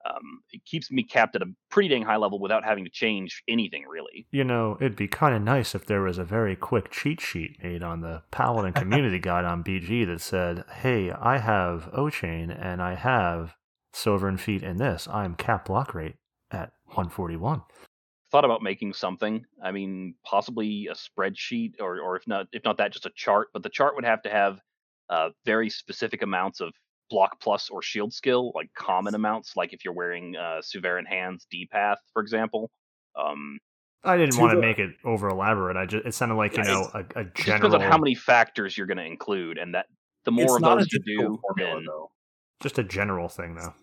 [0.09, 3.43] um, it keeps me capped at a pretty dang high level without having to change
[3.49, 4.27] anything really.
[4.31, 7.57] You know, it'd be kind of nice if there was a very quick cheat sheet
[7.63, 12.83] made on the Paladin community guide on BG that said, hey, I have Ochain and
[12.83, 13.55] I have
[13.95, 15.07] Souveran Feet in this.
[15.09, 16.17] I'm cap block rate
[16.51, 17.63] at 141.
[18.31, 19.45] thought about making something.
[19.63, 23.49] I mean, possibly a spreadsheet, or or if not, if not that, just a chart.
[23.53, 24.59] But the chart would have to have
[25.09, 26.73] uh, very specific amounts of
[27.13, 31.47] block plus or shield skill, like common amounts, like if you're wearing uh, Souveran Hands
[31.51, 32.71] D Path, for example.
[33.15, 33.59] Um,
[34.03, 35.77] I didn't want to make it over elaborate.
[35.77, 37.81] I just it sounded like you Yeah, know a, a it just general, depends on
[37.83, 39.87] how many factors you're going to include, and that
[40.25, 41.87] the more it's of not a those you do, formula then
[42.61, 43.75] just a general thing though.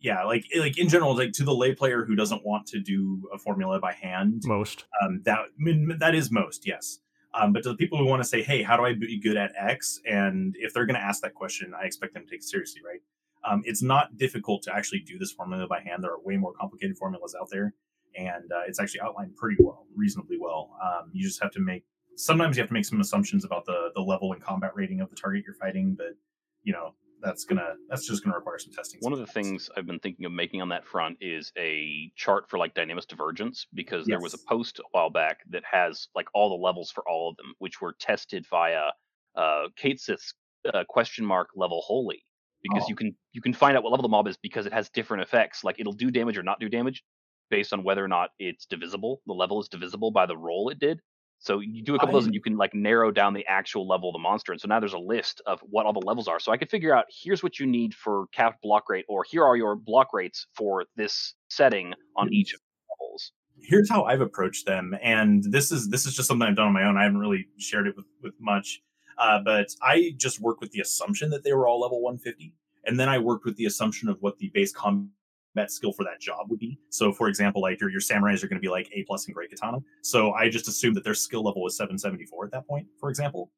[0.00, 3.28] Yeah, like like in general, like to the lay player who doesn't want to do
[3.34, 7.00] a formula by hand, Most um, that I mean, that is most yes.
[7.34, 9.36] Um, but to the people who want to say, "Hey, how do I be good
[9.36, 12.40] at X?" and if they're going to ask that question, I expect them to take
[12.40, 13.00] it seriously, right?
[13.44, 16.02] Um, it's not difficult to actually do this formula by hand.
[16.02, 17.74] There are way more complicated formulas out there,
[18.16, 20.76] and uh, it's actually outlined pretty well, reasonably well.
[20.82, 21.84] Um, you just have to make
[22.16, 25.10] sometimes you have to make some assumptions about the the level and combat rating of
[25.10, 26.16] the target you're fighting, but
[26.64, 29.00] you know that's gonna that's just gonna require some testing.
[29.02, 32.48] One of the things I've been thinking of making on that front is a chart
[32.48, 36.26] for like Dynamis Divergence because there was a post a while back that has like
[36.34, 38.84] all the levels for all of them, which were tested via
[39.36, 40.34] uh, Cait Sith's
[40.72, 42.24] uh, question mark level holy
[42.62, 42.88] because Oh.
[42.88, 45.22] you can you can find out what level the mob is because it has different
[45.22, 47.02] effects like it'll do damage or not do damage
[47.50, 49.22] based on whether or not it's divisible.
[49.26, 51.00] The level is divisible by the roll it did.
[51.40, 53.86] So you do a couple of those and you can like narrow down the actual
[53.86, 54.52] level of the monster.
[54.52, 56.40] And so now there's a list of what all the levels are.
[56.40, 59.44] So I could figure out here's what you need for capped block rate, or here
[59.44, 63.32] are your block rates for this setting on each of the levels.
[63.60, 66.72] here's how I've approached them, and this is this is just something I've done on
[66.72, 66.96] my own.
[66.96, 68.80] I haven't really shared it with with much,
[69.18, 72.52] uh, but I just worked with the assumption that they were all level 150,
[72.84, 75.10] and then I worked with the assumption of what the base combat
[75.66, 76.78] skill for that job would be.
[76.90, 79.34] So, for example, like your your samurais are going to be like A plus in
[79.34, 82.86] Great Katana, so I just assumed that their skill level was 774 at that point,
[82.98, 83.50] for example,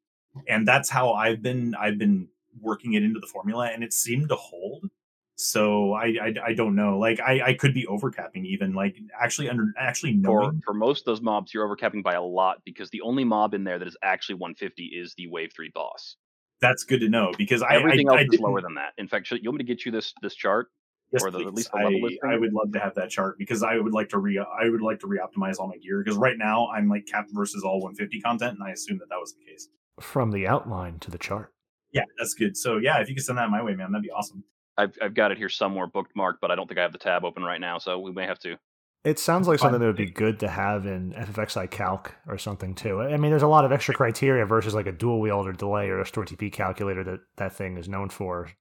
[0.47, 2.27] and that's how I've been I've been
[2.59, 4.89] working it into the formula, and it seemed to hold.
[5.35, 6.99] So I, I I don't know.
[6.99, 8.73] Like I I could be overcapping even.
[8.73, 12.21] Like actually under actually For knowing for most of those mobs, you're overcapping by a
[12.21, 15.71] lot because the only mob in there that is actually 150 is the wave three
[15.73, 16.17] boss.
[16.61, 18.93] that's good to know because I Everything I, else I is lower than that.
[18.99, 20.67] In fact, should, you want me to get you this this chart?
[21.11, 21.53] Yes, or the- at please.
[21.55, 22.33] least the level I.
[22.33, 24.81] I would love to have that chart because I would like to re I would
[24.81, 28.21] like to reoptimize all my gear because right now I'm like capped versus all 150
[28.21, 29.67] content and I assume that that was the case.
[29.99, 31.53] from the outline to the chart.
[31.91, 32.55] Yeah, that's good.
[32.55, 34.43] So yeah, if you could send that my way, man, that'd be awesome.
[34.77, 37.25] I've I've got it here somewhere bookmarked, but I don't think I have the tab
[37.25, 38.57] open right now, so we may have to.
[39.03, 42.75] It sounds like something that would be good to have in FFXI Calc or something
[42.75, 43.01] too.
[43.01, 45.89] I mean, there's a lot of extra criteria versus like a dual wield or delay
[45.89, 48.51] or a store TP calculator that that thing is known for.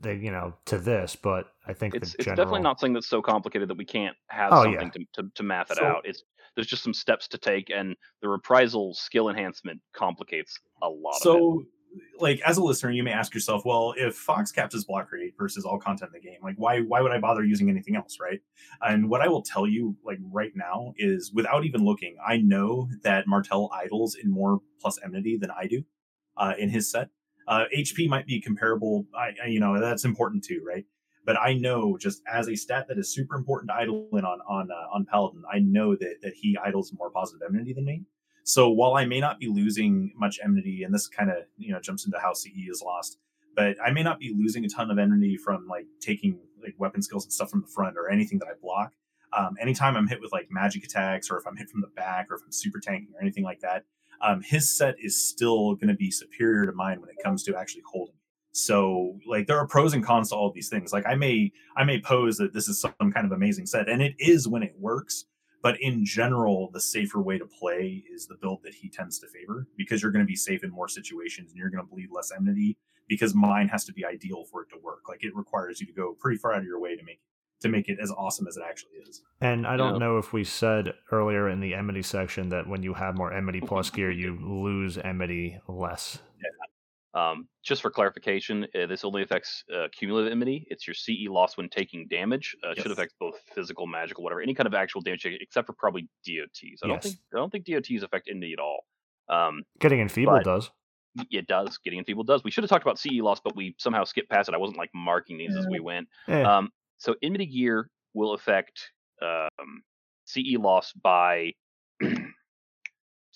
[0.00, 3.08] They, you know, to this, but I think It's the it's definitely not something that's
[3.08, 6.02] so complicated that we can't have Oh, something to, to to math it So- out.
[6.04, 6.22] It's
[6.56, 11.16] there's just some steps to take, and the reprisal skill enhancement complicates a lot of
[11.18, 11.22] it.
[11.22, 11.62] So
[12.18, 15.34] like as a listener, you may ask yourself, well, if Fox caps his block rate
[15.38, 18.18] versus all content in the game, like why why would I bother using anything else,
[18.20, 18.40] right?
[18.82, 22.88] And what I will tell you, like right now, is without even looking, I know
[23.02, 25.84] that Martel idles in more plus enmity than I do
[26.36, 27.08] uh, in his set.
[27.46, 30.84] Uh, HP might be comparable, I, you know that's important too, right?
[31.24, 34.40] But I know just as a stat that is super important to idle in on
[34.48, 38.02] on uh, on Paladin, I know that that he idles more positive enmity than me.
[38.44, 41.80] So while I may not be losing much enmity, and this kind of you know
[41.80, 43.18] jumps into how CE is lost,
[43.54, 47.02] but I may not be losing a ton of enmity from like taking like weapon
[47.02, 48.92] skills and stuff from the front or anything that I block.
[49.32, 52.28] Um, anytime I'm hit with like magic attacks, or if I'm hit from the back,
[52.30, 53.84] or if I'm super tanking or anything like that,
[54.20, 57.56] um, his set is still going to be superior to mine when it comes to
[57.56, 58.14] actually holding.
[58.52, 60.92] So like there are pros and cons to all these things.
[60.92, 64.00] Like I may I may pose that this is some kind of amazing set, and
[64.00, 65.26] it is when it works.
[65.62, 69.26] But in general, the safer way to play is the build that he tends to
[69.26, 72.08] favor because you're going to be safe in more situations and you're going to bleed
[72.12, 72.78] less enmity
[73.08, 75.08] because mine has to be ideal for it to work.
[75.08, 77.20] Like it requires you to go pretty far out of your way to make
[77.60, 79.22] to make it as awesome as it actually is.
[79.40, 79.98] And I don't Yeah.
[79.98, 83.60] know if we said earlier in the enmity section that when you have more enmity
[83.60, 86.22] plus gear, you lose enmity less.
[87.14, 90.66] Um, just for clarification, uh, this only affects uh, cumulative enmity.
[90.68, 92.54] It's your CE loss when taking damage.
[92.62, 95.72] Uh, it Should affect both physical, magical, whatever, any kind of actual damage, except for
[95.72, 96.82] probably DOTs.
[96.84, 98.84] I don't think I don't think DOTs affect enmity at all.
[99.30, 100.70] Um, Getting enfeebled does.
[101.30, 101.78] it does.
[101.78, 102.44] Getting enfeebled does.
[102.44, 104.54] We should have talked about CE loss, but we somehow skipped past it.
[104.54, 106.08] I wasn't like marking these as we went.
[106.28, 108.90] Eh, Um, so enmity gear will affect
[109.22, 109.82] um,
[110.24, 111.52] CE loss by.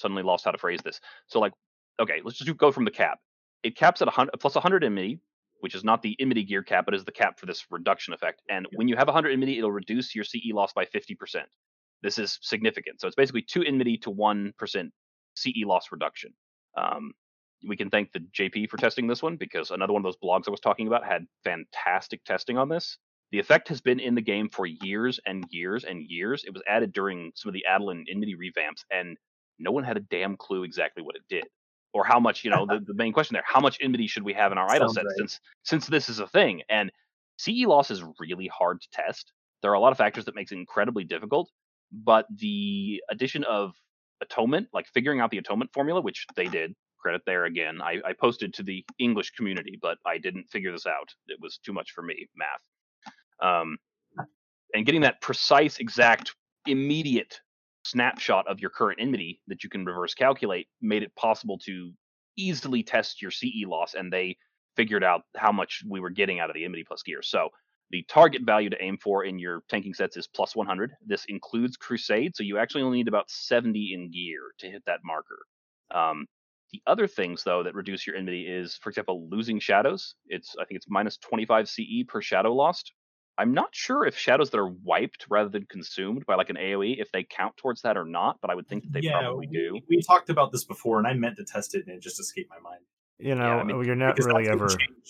[0.00, 1.00] suddenly lost how to phrase this.
[1.28, 1.52] So like,
[2.00, 3.18] okay, let's just go from the cap.
[3.62, 5.20] It caps at a hundred plus 100 enmity,
[5.60, 8.40] which is not the enmity gear cap, but is the cap for this reduction effect.
[8.48, 11.16] And when you have 100 enmity, it'll reduce your CE loss by 50%.
[12.02, 13.00] This is significant.
[13.00, 14.90] So it's basically two enmity to one percent
[15.36, 16.32] CE loss reduction.
[16.76, 17.12] Um,
[17.68, 20.48] we can thank the JP for testing this one because another one of those blogs
[20.48, 22.96] I was talking about had fantastic testing on this.
[23.32, 26.44] The effect has been in the game for years and years and years.
[26.44, 29.16] It was added during some of the Adoulin Enmity revamps, and
[29.58, 31.44] no one had a damn clue exactly what it did
[31.92, 32.44] or how much.
[32.44, 34.68] You know, the, the main question there: how much Enmity should we have in our
[34.68, 35.16] idle Sounds sets right.
[35.18, 36.62] since since this is a thing?
[36.68, 36.90] And
[37.38, 39.32] CE loss is really hard to test.
[39.62, 41.50] There are a lot of factors that makes it incredibly difficult,
[41.92, 43.72] but the addition of
[44.22, 46.74] atonement, like figuring out the atonement formula, which they did.
[46.98, 47.80] Credit there again.
[47.80, 51.08] I, I posted to the English community, but I didn't figure this out.
[51.28, 52.60] It was too much for me, math.
[53.42, 53.78] Um,
[54.74, 56.34] and getting that precise, exact,
[56.66, 57.40] immediate
[57.84, 61.92] snapshot of your current enmity that you can reverse calculate made it possible to
[62.36, 64.36] easily test your CE loss, and they
[64.76, 67.22] figured out how much we were getting out of the enmity plus gear.
[67.22, 67.48] So
[67.90, 70.92] the target value to aim for in your tanking sets is plus 100.
[71.04, 75.00] This includes Crusade, so you actually only need about 70 in gear to hit that
[75.04, 75.38] marker.
[75.92, 76.26] Um,
[76.72, 80.14] the other things though that reduce your enmity is, for example, losing shadows.
[80.26, 82.92] It's I think it's minus 25 CE per shadow lost.
[83.40, 87.00] I'm not sure if shadows that are wiped rather than consumed by like an AOE
[87.00, 89.56] if they count towards that or not, but I would think that they probably we,
[89.56, 89.80] do.
[89.88, 92.50] We talked about this before, and I meant to test it, and it just escaped
[92.50, 92.82] my mind.
[93.18, 94.68] You know, I mean, you're not really ever.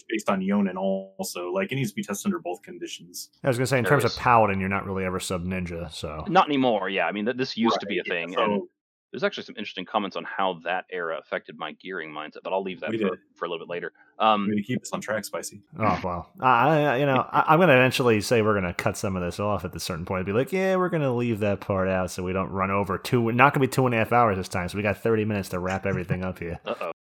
[0.08, 1.50] based on Yonin also.
[1.52, 3.30] Like it needs to be tested under both conditions.
[3.44, 5.44] I was gonna say, in There terms is- of paladin, you're not really ever sub
[5.44, 5.90] ninja.
[5.92, 6.88] So Not anymore.
[6.88, 8.62] Yeah, I mean th- this used to be a yeah, thing, so and
[9.12, 12.62] there's actually some interesting comments on how that era affected my gearing mindset, but I'll
[12.62, 13.92] leave that for, for a little bit later.
[14.18, 15.62] Um, I'm to keep us on track, spicy.
[15.78, 19.16] Oh well, I, I- you know, I, I'm gonna eventually say we're gonna cut some
[19.16, 20.26] of this off at a certain point.
[20.26, 23.20] Be like, yeah, we're gonna leave that part out so we don't run over two.
[23.20, 25.24] We're not gonna be two and a half hours this time, so we got 30
[25.24, 26.60] minutes to wrap everything up here.
[26.66, 26.92] uh-oh.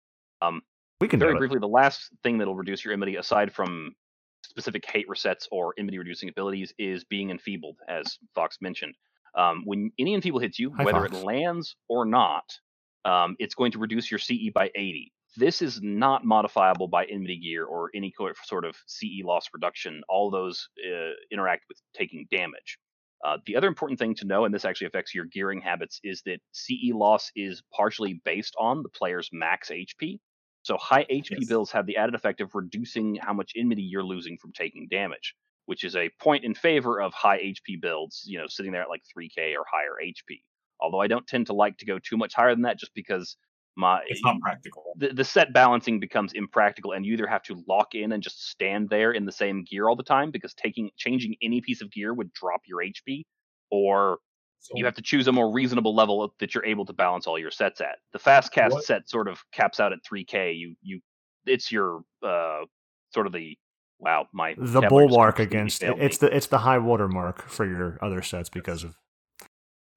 [0.42, 0.62] Um,
[1.00, 1.38] We can very do it.
[1.40, 3.94] briefly, the last thing that'll reduce your enmity, aside from
[4.44, 8.94] specific hate resets or enmity reducing abilities, is being enfeebled, as Fox mentioned.
[9.36, 11.12] Um, when any enfeeble hits you, Hi, whether Fox.
[11.16, 12.44] it lands or not,
[13.04, 15.12] um, it's going to reduce your CE by 80.
[15.36, 18.12] This is not modifiable by enmity gear or any
[18.44, 20.02] sort of CE loss reduction.
[20.08, 22.78] All those uh, interact with taking damage.
[23.24, 26.22] Uh, the other important thing to know, and this actually affects your gearing habits, is
[26.22, 30.18] that CE loss is partially based on the player's max HP.
[30.62, 31.48] So high HP Yes.
[31.48, 35.34] builds have the added effect of reducing how much enmity you're losing from taking damage,
[35.70, 38.88] which is a point in favor of high HP builds, you know, sitting there at
[38.88, 40.42] like 3k or higher HP.
[40.80, 43.36] Although I don't tend to like to go too much higher than that just because
[43.76, 44.82] my It's not practical.
[44.96, 48.48] the, the set balancing becomes impractical and you either have to lock in and just
[48.50, 51.90] stand there in the same gear all the time because taking changing any piece of
[51.92, 53.22] gear would drop your HP
[53.70, 54.18] or
[54.58, 57.38] So you have to choose a more reasonable level that you're able to balance all
[57.38, 57.98] your sets at.
[58.12, 60.56] The fast cast What- set sort of caps out at 3k.
[60.56, 61.00] You you
[61.46, 62.62] it's your uh
[63.14, 63.56] sort of the
[64.00, 67.64] wow my The vocabulary bulwark against failed it's the it's the high water mark for
[67.66, 68.96] your other sets because of.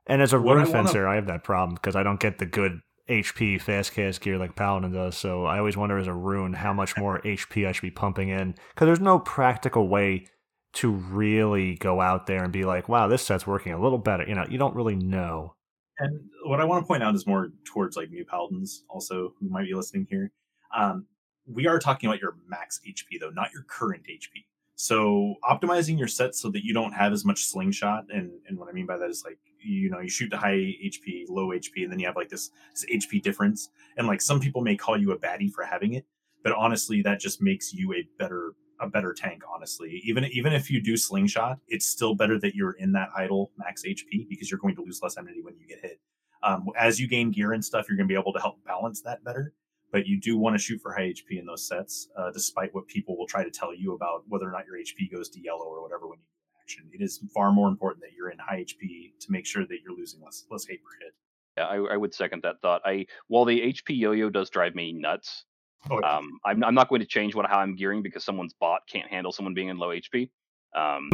[0.05, 2.19] And as a What rune I wanna- fencer, I have that problem because I don't
[2.19, 5.17] get the good HP fast cast gear like Paladin does.
[5.17, 8.29] So I always wonder as a rune how much more HP I should be pumping
[8.29, 10.27] in because there's no practical way
[10.73, 14.25] to really go out there and be like, wow, this set's working a little better.
[14.27, 15.55] You know, you don't really know.
[15.99, 19.49] And what I want to point out is more towards like new paladins also who
[19.49, 20.31] might be listening here.
[20.75, 21.05] Um,
[21.45, 24.45] we are talking about your max HP though, not your current HP.
[24.75, 28.69] So optimizing your set so that you don't have as much slingshot, and and what
[28.69, 31.83] I mean by that is like you know you shoot to high HP, low HP,
[31.83, 33.69] and then you have like this this HP difference.
[33.97, 36.05] And like some people may call you a baddie for having it,
[36.43, 39.43] but honestly, that just makes you a better a better tank.
[39.53, 43.51] Honestly, even even if you do slingshot, it's still better that you're in that idle
[43.57, 45.99] max HP because you're going to lose less enmity when you get hit.
[46.41, 49.01] Um, as you gain gear and stuff, you're going to be able to help balance
[49.03, 49.53] that better.
[49.93, 52.87] But you do want to shoot for high HP in those sets, uh, despite what
[52.87, 55.65] people will try to tell you about whether or not your HP goes to yellow
[55.65, 56.89] or whatever when you do action.
[56.91, 59.95] It is far more important that you're in high HP to make sure that you're
[59.95, 61.13] losing less less hate per hit.
[61.55, 62.81] Yeah, I, I would second that thought.
[62.83, 65.45] I while the HP yo-yo does drive me nuts,
[65.91, 66.17] Oh, yeah.
[66.17, 69.09] um, I'm I'm not going to change what how I'm gearing because someone's bot can't
[69.09, 70.29] handle someone being in low HP.
[70.75, 71.09] Um,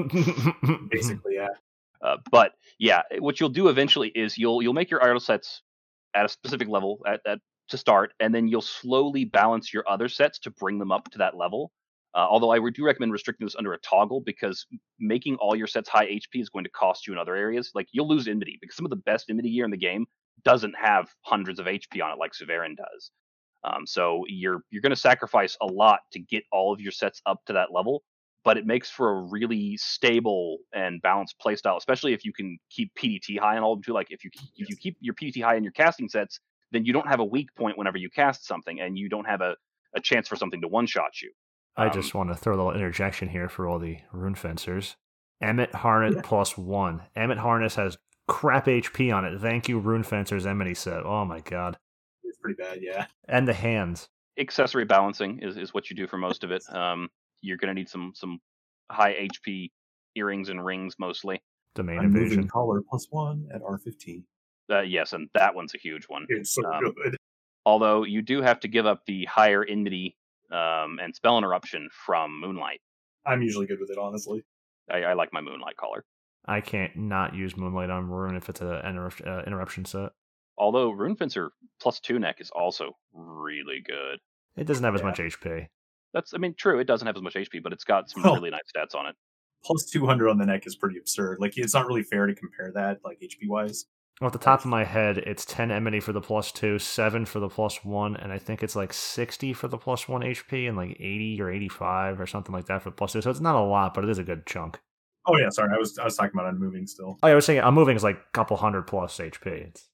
[0.91, 1.47] basically, yeah.
[2.01, 5.64] Uh, but yeah, what you'll do eventually is you'll you'll make your idle sets
[6.14, 7.39] at a specific level at, at
[7.70, 11.18] to start, and then you'll slowly balance your other sets to bring them up to
[11.20, 11.72] that level.
[12.16, 14.66] Uh, although I do recommend restricting this under a toggle because
[15.00, 17.72] making all your sets high HP is going to cost you in other areas.
[17.76, 20.08] Like you'll lose Enmity because some of the best Enmity gear in the game
[20.44, 23.12] doesn't have hundreds of HP on it like Souveran does.
[23.64, 27.22] Um, so you're you're going to sacrifice a lot to get all of your sets
[27.26, 28.04] up to that level,
[28.44, 32.91] but it makes for a really stable and balanced playstyle, especially if you can keep
[32.96, 33.94] PDT high on all of them too.
[33.94, 36.40] Like if you if you keep your PDT high in your casting sets,
[36.72, 39.41] then you don't have a weak point whenever you cast something, and you don't have
[39.41, 39.56] a,
[39.96, 41.32] a chance for something to one shot you.
[41.78, 44.96] I Um, just want to throw a little interjection here for all the rune fencers.
[45.44, 46.22] Emet Harness Yeah.
[46.24, 47.04] plus one.
[47.16, 47.98] Emet Harness has
[48.28, 49.40] crap HP on it.
[49.40, 50.46] Thank you, rune fencers.
[50.46, 51.78] Emily said, "Oh my god."
[52.24, 53.08] It's pretty bad, yeah.
[53.28, 54.10] And the hands.
[54.38, 56.64] accessory balancing is, is what you do for most of it.
[56.70, 57.10] Um,
[57.41, 58.40] you're going to need some some
[58.91, 59.72] high HP
[60.16, 61.41] earrings and rings mostly.
[61.76, 62.48] Domain I'm moving evasion.
[62.48, 64.24] collar plus one at R15.
[64.70, 66.26] Uh, yes, and that one's a huge one.
[66.30, 67.18] It's so Um, good.
[67.66, 70.16] Although you do have to give up the higher enmity
[70.52, 72.82] um, and spell interruption from Moonlight.
[73.26, 74.44] I'm usually good with it, honestly.
[74.90, 76.04] I, I like my Moonlight collar.
[76.46, 80.10] I can't not use Moonlight on Rune if it's an interrupt, uh, interruption set.
[80.58, 84.20] Although Rune Fencer plus two neck is also really good.
[84.58, 85.68] It doesn't have as much HP.
[86.14, 86.80] That's I mean true.
[86.80, 88.34] It doesn't have as much HP, but it's got some Oh.
[88.34, 89.16] really nice stats on it.
[89.64, 91.38] Plus 200 on the neck is pretty absurd.
[91.40, 93.86] Like, it's not really fair to compare that, like, HP wise.
[94.22, 97.40] Off the top of my head, it's 10 enmity for the plus two, 7 for
[97.40, 100.76] the plus one, and I think it's like 60 for the plus one HP and
[100.76, 103.22] like 80 or 85 or something like that for the plus two.
[103.22, 104.78] So it's not a lot, but it is a good chunk.
[105.26, 105.70] Oh, yeah, sorry.
[105.74, 107.18] I was I was talking about unmoving still.
[107.24, 109.46] Oh, yeah, I was saying Unmoving is like a couple hundred plus HP.
[109.46, 109.88] It's,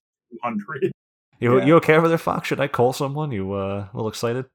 [0.44, 0.92] 200.
[1.40, 1.66] you, Yeah.
[1.66, 2.48] you okay over there, Fox?
[2.48, 3.32] Should I call someone?
[3.32, 4.46] You uh, a little excited?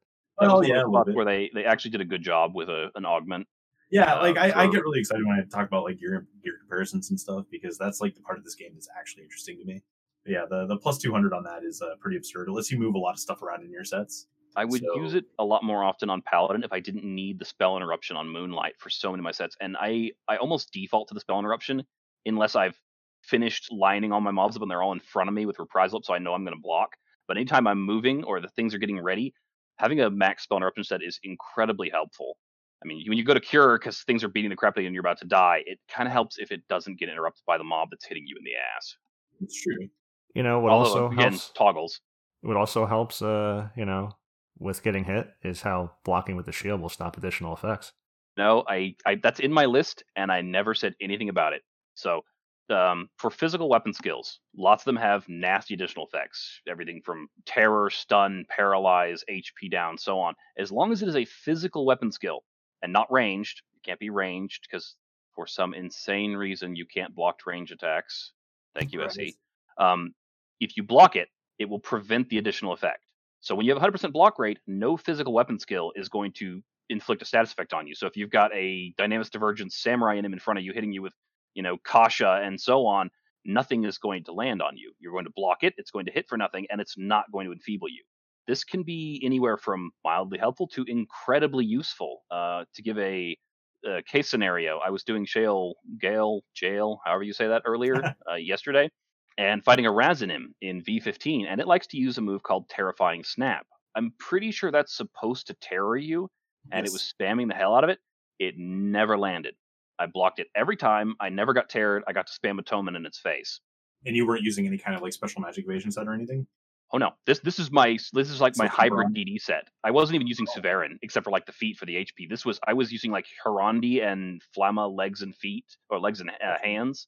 [0.40, 1.14] Oh, was yeah, a little bit.
[1.14, 3.46] where they, they actually did a good job with a, an augment.
[3.90, 6.54] Yeah, Uh, like I, I get really excited when I talk about like gear gear
[6.60, 9.64] comparisons and stuff because that's like the part of this game that's actually interesting to
[9.64, 9.82] me.
[10.24, 12.48] But yeah, the the plus two hundred on that is uh, pretty absurd.
[12.48, 14.26] It lets you move a lot of stuff around in your sets.
[14.56, 17.38] I would So- use it a lot more often on Paladin if I didn't need
[17.38, 19.56] the spell interruption on Moonlight for so many of my sets.
[19.60, 21.84] And I, I almost default to the spell interruption
[22.26, 22.76] unless I've
[23.22, 25.98] finished lining all my mobs up and they're all in front of me with reprisal
[25.98, 26.96] up so I know I'm going to block.
[27.28, 29.32] But anytime I'm moving or the things are getting ready,
[29.78, 32.36] having a max spell interruption set is incredibly helpful.
[32.82, 34.82] I mean, when you go to cure because things are beating the crap out of
[34.82, 37.44] you and you're about to die, it kind of helps if it doesn't get interrupted
[37.46, 38.96] by the mob that's hitting you in the ass.
[39.42, 39.88] It's true.
[40.34, 41.50] You know what Although, also again, helps?
[41.50, 42.00] toggles.
[42.42, 44.12] What also helps, uh, you know,
[44.58, 47.92] with getting hit is how blocking with the shield will stop additional effects.
[48.36, 51.62] No, I, I that's in my list, and I never said anything about it.
[51.94, 52.22] So,
[52.70, 56.60] um, for physical weapon skills, lots of them have nasty additional effects.
[56.68, 60.34] Everything from terror, stun, paralyze, HP down, so on.
[60.56, 62.44] As long as it is a physical weapon skill
[62.82, 64.96] and not ranged, it can't be ranged because
[65.34, 68.32] for some insane reason you can't block range attacks.
[68.74, 69.10] Thank you, Right.
[69.10, 69.34] SE.
[69.78, 70.14] Um,
[70.60, 71.28] if you block it,
[71.58, 73.04] it will prevent the additional effect.
[73.40, 77.22] So when you have 100% block rate, no physical weapon skill is going to inflict
[77.22, 77.94] a status effect on you.
[77.94, 80.92] So if you've got a Dynamis Divergence Samurai in him in front of you, hitting
[80.92, 81.14] you with,
[81.54, 83.10] you know, Kasha and so on,
[83.44, 84.92] nothing is going to land on you.
[84.98, 87.46] You're going to block it, it's going to hit for nothing, and it's not going
[87.46, 88.02] to enfeeble you.
[88.50, 92.22] This can be anywhere from mildly helpful to incredibly useful.
[92.32, 93.38] Uh, to give a,
[93.86, 97.94] a case scenario, I was doing Shale, Gale, Jail, however you say that earlier,
[98.28, 98.90] uh, yesterday,
[99.38, 103.22] and fighting a Razanim in V15, and it likes to use a move called Terrifying
[103.22, 103.64] Snap.
[103.94, 106.28] I'm pretty sure that's supposed to terror you,
[106.72, 108.00] and it was spamming the hell out of it.
[108.40, 109.54] It never landed.
[110.00, 111.14] I blocked it every time.
[111.20, 112.02] I never got terrored.
[112.08, 113.60] I got to spam Atonement in its face.
[114.04, 116.48] And you weren't using any kind of like special magic evasion set or anything.
[116.92, 119.08] Oh no, this this is my this is like my hybrid?
[119.14, 119.68] DD set.
[119.84, 120.60] I wasn't even using Oh.
[120.60, 122.28] Souveran except for like the feet for the HP.
[122.28, 126.30] This was I was using like Hjarrandi and Flamma legs and feet or legs and
[126.30, 127.06] uh, hands,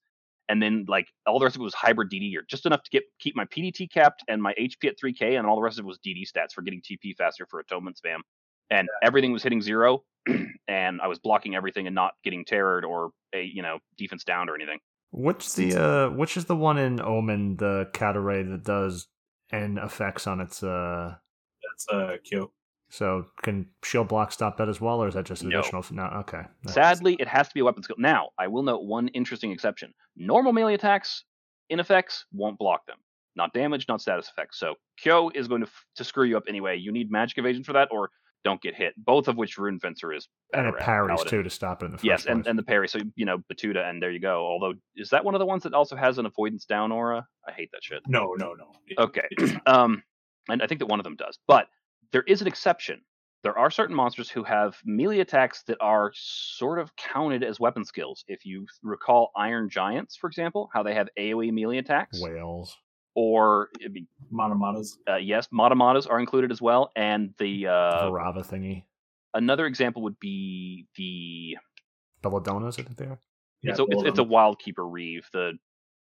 [0.48, 2.90] and then like all the rest of it was hybrid DD or just enough to
[2.90, 5.84] get keep my PDT capped and my HP at 3K, and all the rest of
[5.84, 8.18] it was DD stats for getting TP faster for atonement spam,
[8.70, 10.04] and everything was hitting zero,
[10.68, 14.48] and I was blocking everything and not getting terrored or a you know defense down
[14.48, 14.78] or anything.
[15.10, 19.08] Which the uh, which is the one in Omen, the Cataray that does
[19.52, 21.14] and effects on its uh.
[21.62, 22.52] That's uh Kyo.
[22.90, 25.58] So can shield block stop that as well, or is that just No.
[25.60, 25.82] additional?
[25.92, 26.42] No, okay.
[26.66, 26.72] No.
[26.72, 27.96] Sadly, it has to be a weapon skill.
[27.98, 29.94] Now, I will note one interesting exception.
[30.14, 31.24] Normal melee attacks,
[31.70, 32.98] in effects, won't block them.
[33.34, 34.58] Not damage, not status effects.
[34.58, 36.76] So Kyo is going to, f- to screw you up anyway.
[36.76, 38.10] You need magic evasion for that, or
[38.44, 38.94] don't get hit.
[38.96, 41.30] Both of which Rune Fencer is and better it parries Paladin.
[41.30, 42.50] too to stop it in the first Yes, and, place.
[42.50, 42.88] and the parry.
[42.88, 44.44] So, you know, Battuta, and there you go.
[44.46, 47.26] Although, is that one of the ones that also has an avoidance down aura?
[47.46, 48.02] I hate that shit.
[48.06, 48.72] No, no, no.
[48.86, 49.26] It- Okay.
[49.30, 49.60] it.
[49.66, 50.02] Um,
[50.48, 51.38] and I think that one of them does.
[51.46, 51.66] But
[52.12, 53.00] there is an exception.
[53.44, 57.84] There are certain monsters who have melee attacks that are sort of counted as weapon
[57.84, 58.24] skills.
[58.28, 62.20] If you recall Iron Giants, for example, how they have AoE melee attacks.
[62.22, 62.76] Whales.
[63.14, 64.96] Or it'd be Monomonas.
[65.08, 68.84] uh, yes, Matamatas are included as well, and the uh, Varava thingy.
[69.34, 71.56] another example would be the
[72.22, 73.18] Belladonas, I think they are.
[73.62, 75.58] it's a it's, it's a wild keeper reeve, the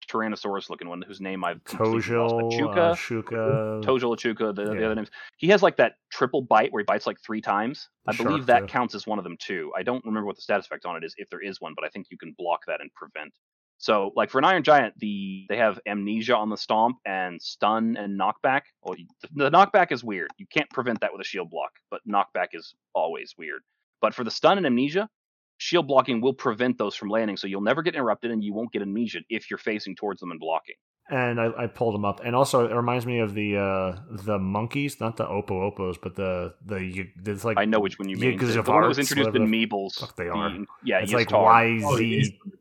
[0.09, 2.35] Tyrannosaurus looking one whose name I've completely lost.
[2.35, 3.83] Tojo, Achuka, uh, Shuka.
[3.83, 5.09] Tojo Lachuka, the, the other names.
[5.37, 7.89] He has like that triple bite where he bites like three times.
[8.07, 8.67] I believe that too.
[8.67, 9.71] counts as one of them too.
[9.77, 11.85] I don't remember what the status effect on it is, if there is one, but
[11.85, 13.33] I think you can block that and prevent.
[13.83, 17.97] So, like for an Iron Giant, the they have amnesia on the stomp and stun
[17.97, 18.61] and knockback.
[18.81, 18.95] Well,
[19.35, 20.29] the knockback is weird.
[20.37, 23.61] You can't prevent that with a shield block, but knockback is always weird.
[24.01, 25.09] But for the stun and amnesia,
[25.57, 28.71] shield blocking will prevent those from landing, so you'll never get interrupted and you won't
[28.71, 30.75] get amnesia if you're facing towards them and blocking.
[31.09, 32.21] And I, I pulled them up.
[32.23, 36.15] And also, it reminds me of the uh, the monkeys, not the Opo Opos, but
[36.15, 38.29] the the it's like I know which one you mean.
[38.31, 38.39] mean.
[38.39, 39.99] 'cause The, of one that was introduced in whatever Meebles.
[39.99, 40.57] fuck they the- are.
[40.83, 41.43] Yeah, it's like tar.
[41.43, 42.15] Y Oh, it Z.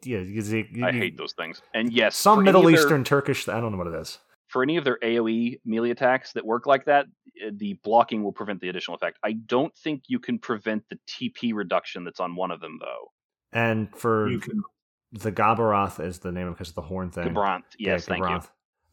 [0.04, 0.52] is.
[0.52, 1.62] Yeah, I hate those things.
[1.74, 3.48] And yes, some Middle any their- Eastern Turkish.
[3.48, 4.18] I don't know what it is.
[4.48, 7.06] for any of their AOE melee attacks that work like that,
[7.46, 9.18] uh, the blocking will prevent the additional effect.
[9.24, 13.12] I don't think you can prevent the TP reduction that's on one of them though.
[13.54, 14.62] And for You can
[15.12, 17.34] the Gabaroth is the name of because of the horn thing.
[17.34, 18.40] Gabrant, Yeah, yes, thank you.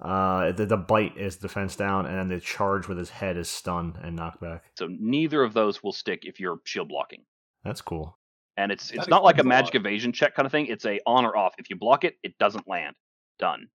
[0.02, 3.50] Uh, the, the bite is defense down, and then the charge with his head is
[3.50, 4.62] stun and knockback.
[4.78, 7.24] So neither of those will stick if you're shield blocking.
[7.64, 8.18] That's cool.
[8.56, 10.68] And it's it's That not like a explains a magic evasion check kind of thing.
[10.68, 11.54] It's a on or off.
[11.58, 12.96] If you block it, it doesn't land.
[13.40, 13.68] Done.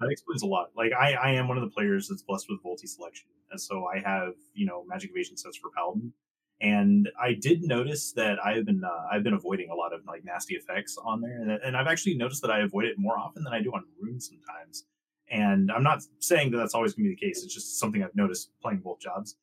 [0.00, 0.68] that explains a lot.
[0.76, 3.86] Like I, I am one of the players that's blessed with Volte selection, and so
[3.86, 6.12] I have you know magic evasion sets for Paladin,
[6.60, 10.24] and I did notice that I've been uh, I've been avoiding a lot of like
[10.24, 13.44] nasty effects on there, and, and I've actually noticed that I avoid it more often
[13.44, 14.84] than I do on runes sometimes.
[15.30, 17.44] And I'm not saying that that's always going to be the case.
[17.44, 19.36] It's just something I've noticed playing both jobs.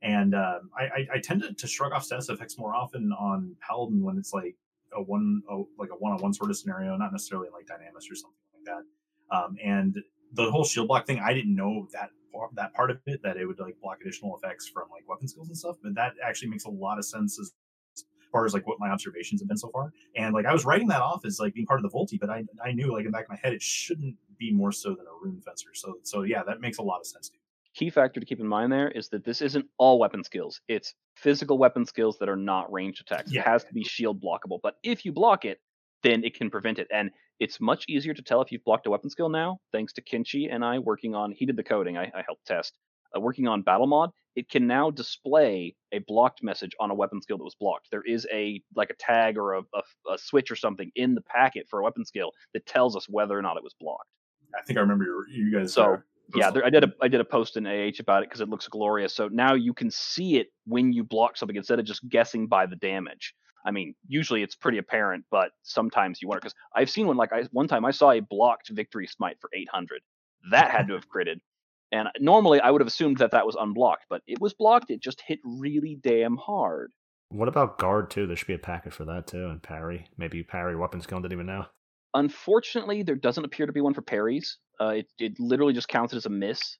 [0.00, 3.56] And um, I, I, I tend to, to shrug off status effects more often on
[3.60, 4.56] Paladin when it's like
[4.96, 8.10] a one a, like a one on one sort of scenario, not necessarily like Dynamis
[8.10, 9.36] or something like that.
[9.36, 9.98] Um, and
[10.32, 12.10] the whole shield block thing, I didn't know that
[12.54, 15.48] that part of it that it would like block additional effects from like weapon skills
[15.48, 15.76] and stuff.
[15.82, 17.52] But that actually makes a lot of sense as
[18.30, 19.92] far as like what my observations have been so far.
[20.16, 22.30] And like I was writing that off as like being part of the Volte, but
[22.30, 24.90] I I knew like in the back of my head it shouldn't be more so
[24.90, 25.68] than a rune fencer.
[25.74, 27.28] So so yeah, that makes a lot of sense.
[27.28, 27.38] Dude.
[27.74, 30.60] Key factor to keep in mind there is that this isn't all weapon skills.
[30.68, 33.32] It's physical weapon skills that are not ranged attacks.
[33.32, 33.40] Yeah.
[33.40, 34.58] It has to be shield blockable.
[34.62, 35.58] But if you block it,
[36.02, 36.88] then it can prevent it.
[36.92, 37.10] And
[37.42, 40.48] it's much easier to tell if you've blocked a weapon skill now, thanks to Kinchi
[40.48, 42.72] and I working on, he did the coding, I, I helped test,
[43.16, 44.10] uh, working on Battle Mod.
[44.36, 47.88] It can now display a blocked message on a weapon skill that was blocked.
[47.90, 51.20] There is a like a tag or a, a, a switch or something in the
[51.22, 54.08] packet for a weapon skill that tells us whether or not it was blocked.
[54.56, 55.72] I think I remember you guys.
[55.72, 55.98] So,
[56.36, 58.48] Yeah, there, I did a I did a post in AH about it because it
[58.48, 59.14] looks glorious.
[59.14, 62.66] So now you can see it when you block something instead of just guessing by
[62.66, 63.34] the damage.
[63.64, 67.32] I mean, usually it's pretty apparent, but sometimes you wonder because I've seen one like
[67.32, 70.02] I one time I saw a blocked victory smite for 800.
[70.50, 71.40] That had to have critted.
[71.92, 74.90] And normally I would have assumed that that was unblocked, but it was blocked.
[74.90, 76.92] It just hit really damn hard.
[77.28, 78.26] What about guard too?
[78.26, 80.06] There should be a packet for that too, and parry.
[80.16, 81.20] Maybe parry weapon skill.
[81.20, 81.66] Didn't even know.
[82.14, 84.58] Unfortunately, there doesn't appear to be one for parries.
[84.80, 86.76] Uh, it, it literally just counted as a miss.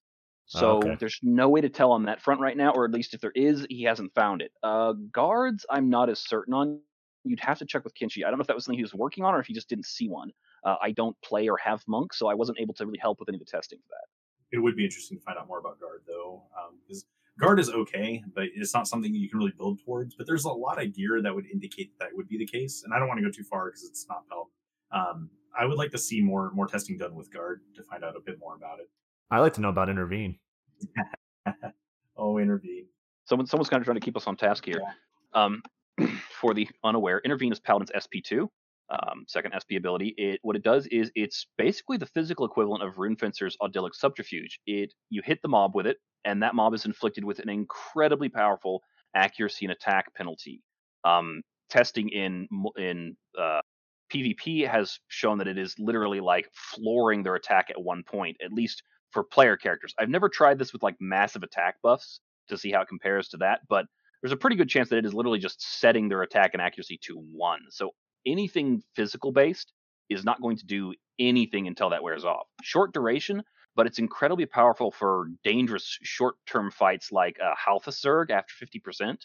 [0.46, 0.96] So Oh, okay.
[1.00, 3.32] there's no way to tell on that front right now, or at least if there
[3.34, 4.52] is, he hasn't found it.
[4.62, 6.80] Uh, guards, I'm not as certain on.
[7.24, 8.24] You'd have to check with Kinchi.
[8.24, 9.68] I don't know if that was something he was working on or if he just
[9.68, 10.30] didn't see one.
[10.64, 13.28] Uh, I don't play or have monk, so I wasn't able to really help with
[13.28, 14.56] any of the testing for that.
[14.56, 16.42] it would be interesting to find out more about guard though,
[16.86, 17.06] because
[17.38, 20.14] guard is okay, but it's not something you can really build towards.
[20.16, 22.92] But there's a lot of gear that would indicate that would be the case, and
[22.92, 24.50] I don't want to go too far because it's not Pelt.
[24.90, 28.16] Um, I would like to see more more testing done with guard to find out
[28.16, 28.90] a bit more about it.
[29.32, 30.38] I like to know about intervene.
[32.18, 32.84] oh, intervene.
[33.24, 34.82] Someone, someone's kind of trying to keep us on task here.
[35.32, 35.62] Um,
[36.40, 38.46] for the unaware, Intervene is Paladin's SP2,
[38.90, 40.14] um, second SP ability.
[40.18, 44.60] It what it does is it's basically the physical equivalent of Rune Fencer's Odyllic Subterfuge.
[44.66, 45.96] It you hit the mob with it,
[46.26, 48.82] and that mob is inflicted with an incredibly powerful
[49.16, 50.60] accuracy and attack penalty.
[51.04, 51.40] Um,
[51.70, 53.62] testing in in uh,
[54.12, 58.52] PvP has shown that it is literally like flooring their attack at one point, at
[58.52, 58.82] least
[59.12, 59.94] for player characters.
[59.98, 63.36] I've never tried this with like massive attack buffs to see how it compares to
[63.38, 63.86] that, but
[64.22, 66.98] there's a pretty good chance that it is literally just setting their attack and accuracy
[67.04, 67.60] to one.
[67.70, 67.90] So
[68.26, 69.72] anything physical based
[70.08, 72.46] is not going to do anything until that wears off.
[72.62, 73.42] Short duration,
[73.74, 79.16] but it's incredibly powerful for dangerous short term fights like uh, Halfasurg after 50%,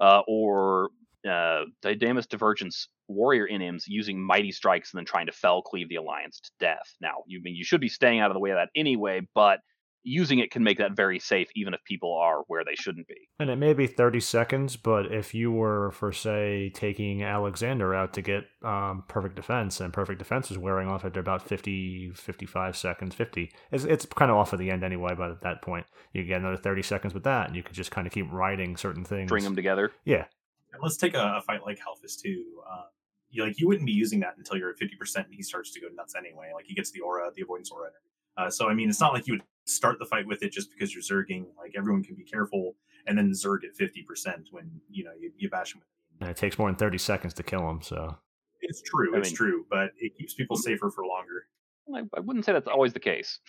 [0.00, 0.90] uh, or
[1.28, 5.96] uh, Dynamis Divergence warrior inims using mighty strikes and then trying to fell cleave the
[5.96, 6.94] alliance to death.
[7.00, 9.60] Now, you mean you should be staying out of the way of that anyway, but
[10.02, 13.28] using it can make that very safe, even if people are where they shouldn't be.
[13.38, 18.12] And it may be 30 seconds, but if you were, for say, taking Alexander out
[18.14, 22.76] to get um, perfect defense, and perfect defense is wearing off after about 50, 55
[22.76, 25.86] seconds, 50, it's, it's kind of off at the end anyway, but at that point,
[26.12, 28.76] you get another 30 seconds with that, and you could just kind of keep riding
[28.76, 29.28] certain things.
[29.28, 29.92] String them together.
[30.04, 30.26] Yeah.
[30.72, 32.44] And let's take a, a fight like Halfus too.
[32.70, 32.84] Uh,
[33.30, 35.80] you, like you wouldn't be using that until you're at 50% and he starts to
[35.80, 36.50] go nuts anyway.
[36.54, 37.90] Like he gets the aura, the avoidance aura.
[38.36, 40.70] Uh, so, I mean, it's not like you would start the fight with it just
[40.70, 41.46] because you're zerging.
[41.58, 42.74] Like everyone can be careful
[43.06, 45.82] and then zerg at 50% when, you know, you, you bash him.
[46.20, 48.16] And it takes more than 30 seconds to kill him, so.
[48.60, 51.46] It's true, I it's mean- true, but it keeps people safer for longer.
[51.94, 53.40] I, I wouldn't say that's always the case.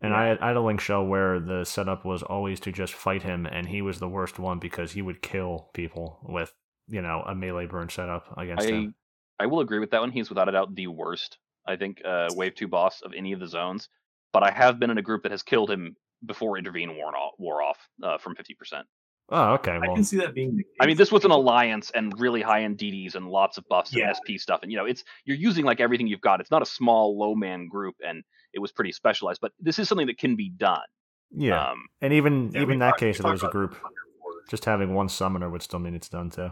[0.00, 2.92] And I, had, I had a link show where the setup was always to just
[2.92, 6.52] fight him, and he was the worst one because he would kill people with,
[6.88, 8.94] you know, a melee burn setup against I him.
[9.38, 10.10] I will agree with that one.
[10.12, 11.38] He's without a doubt the worst.
[11.66, 13.88] I think uh, wave two boss of any of the zones.
[14.32, 15.94] But I have been in a group that has killed him
[16.24, 18.86] before intervene wore off, wore off uh, from fifty percent.
[19.28, 19.78] Oh, okay.
[19.80, 20.72] I can see that being the case.
[20.80, 23.94] I mean, this was an alliance and really high end DDs and lots of buffs
[23.94, 24.08] Yeah.
[24.08, 26.40] and SP stuff, and you know, it's you're using like everything you've got.
[26.40, 28.22] It's not a small low man group, and
[28.52, 29.40] it was pretty specialized.
[29.40, 30.80] But this is something that can be done.
[31.30, 31.70] yeah.
[31.70, 33.76] Um, and even Yeah, we even that talked- case, if there was a group,
[34.50, 36.50] just having one summoner would still mean it's done too.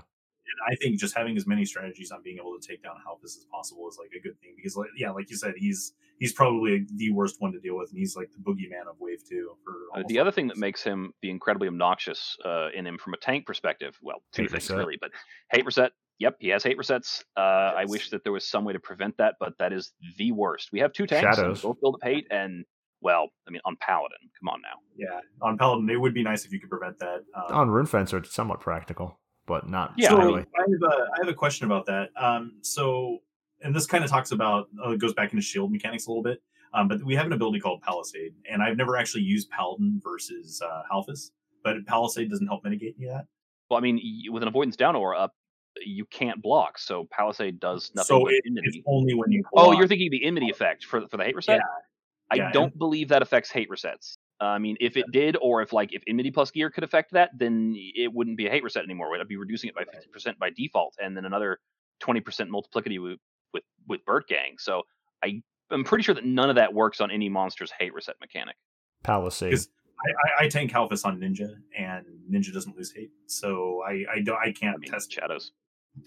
[0.60, 3.36] And I think just having as many strategies on being able to take down Halfus
[3.38, 6.32] as possible is like a good thing because, like, yeah, like you said, he's he's
[6.32, 9.56] probably the worst one to deal with, and he's like the boogeyman of Wave Two.
[9.64, 13.14] For Uh, the other thing that makes him be incredibly obnoxious uh, in him from
[13.14, 14.78] a tank perspective, well, two Hate things reset.
[14.78, 15.10] really, but
[15.50, 15.92] hate reset.
[16.18, 17.22] Yep, he has hate resets.
[17.34, 20.32] Uh, I wish that there was some way to prevent that, but that is the
[20.32, 20.68] worst.
[20.70, 21.62] We have two tanks, and Shadows.
[21.62, 22.66] both build up hate, and
[23.00, 24.76] well, I mean, on Paladin, come on now.
[24.94, 27.20] yeah, on Paladin, it would be nice if you could prevent that.
[27.34, 29.18] Um, On Rune Fencer, it's somewhat practical,
[29.50, 30.46] but not Yeah, so really.
[30.56, 32.10] I have a I have a question about that.
[32.16, 33.18] Um, so
[33.62, 36.40] and this kind of talks about uh, goes back into shield mechanics a little bit.
[36.72, 40.62] Um, but we have an ability called Palisade, and I've never actually used Paladin versus
[40.64, 41.32] uh, Halfus,
[41.64, 43.26] but Palisade doesn't help mitigate any of that.
[43.68, 44.00] Well, I mean,
[44.30, 45.34] with an avoidance down or up,
[45.84, 49.88] you can't block, so Palisade does nothing so it, it's only when you Oh, you're
[49.88, 51.56] thinking the enmity effect for for the hate reset?
[51.56, 51.64] Yeah.
[52.32, 54.16] I yeah, don't believe that affects hate resets.
[54.40, 57.12] Uh, I mean, if it did, or if like if enmity plus gear could affect
[57.12, 59.08] that, then it wouldn't be a hate reset anymore.
[59.20, 61.58] I'd be reducing it by fifty percent by default, and then another
[61.98, 63.18] twenty percent multiplicity with,
[63.52, 64.58] with with Burtgang.
[64.58, 64.82] So
[65.22, 68.56] I I'm pretty sure that none of that works on any monster's hate reset mechanic.
[69.02, 69.50] Palisade.
[69.50, 69.68] Because-
[70.02, 74.20] I, I, I tank Halfus on Ninja, and Ninja doesn't lose hate, so I I,
[74.24, 75.12] don't, I can't I mean, test.
[75.12, 75.52] shadows.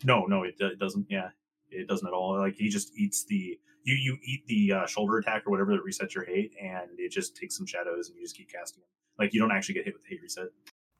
[0.03, 1.05] No, no, it, it doesn't.
[1.11, 1.29] Yeah,
[1.69, 2.35] it doesn't at all.
[2.39, 5.81] Like he just eats the you you eat the uh, shoulder attack or whatever that
[5.85, 8.87] resets your hate, and it just takes some shadows, and you just keep casting them.
[9.19, 10.47] Like you don't actually get hit with the hate reset.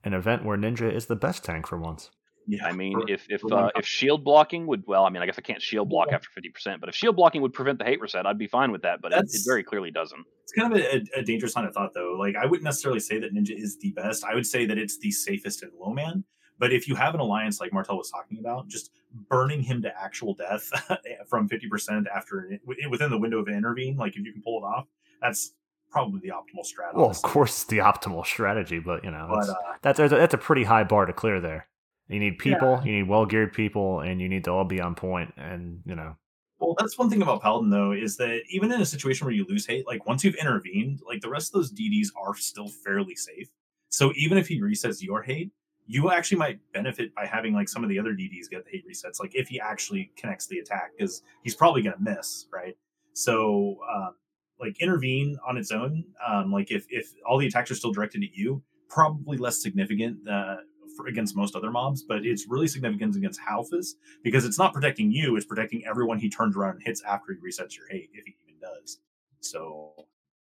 [0.04, 2.10] An event where Ninja is the best tank for once.
[2.46, 5.26] Yeah, I mean, for- if if uh, if shield blocking would well, I mean, I
[5.26, 7.84] guess I can't shield block after fifty percent, but if shield blocking would prevent the
[7.84, 9.00] hate reset, I'd be fine with that.
[9.00, 10.20] But it, it very clearly doesn't.
[10.42, 12.16] it's kind of a, a, a dangerous line of thought, though.
[12.18, 14.24] Like I wouldn't necessarily say that Ninja is the best.
[14.24, 16.24] I would say that it's the safest in low man.
[16.58, 18.90] But if you have an alliance like Martel was talking about, just
[19.28, 20.70] burning him to actual death
[21.28, 24.66] from fifty percent after within the window of intervene, like if you can pull it
[24.66, 24.86] off,
[25.20, 25.52] that's
[25.90, 26.98] probably the optimal strategy.
[26.98, 30.16] Well, of course, it's the optimal strategy, but you know, But uh, that's that's a,
[30.16, 31.68] that's a pretty high bar to clear there.
[32.08, 34.94] You need people, you need well geared people, and you need to all be on
[34.94, 35.32] point.
[35.36, 36.16] And you know,
[36.58, 39.46] Well, that's one thing about Paladin though, is that even in a situation where you
[39.48, 43.14] lose hate, like once you've intervened, like the rest of those DDs are still fairly
[43.14, 43.48] safe.
[43.88, 45.52] So even if he resets your hate,
[45.86, 48.84] you actually might benefit by having like some of the other DDs get the hate
[48.88, 49.20] resets.
[49.20, 52.76] Like if he actually connects the attack, because he's probably gonna miss, right?
[53.12, 54.14] So um,
[54.58, 58.22] like intervene on its own, um, like if if all the attacks are still directed
[58.22, 60.56] at you, probably less significant uh,
[60.96, 65.10] for, against most other mobs, but it's really significant against Halfus because it's not protecting
[65.12, 68.24] you; it's protecting everyone he turns around and hits after he resets your hate, if
[68.24, 68.98] he even does.
[69.40, 69.92] So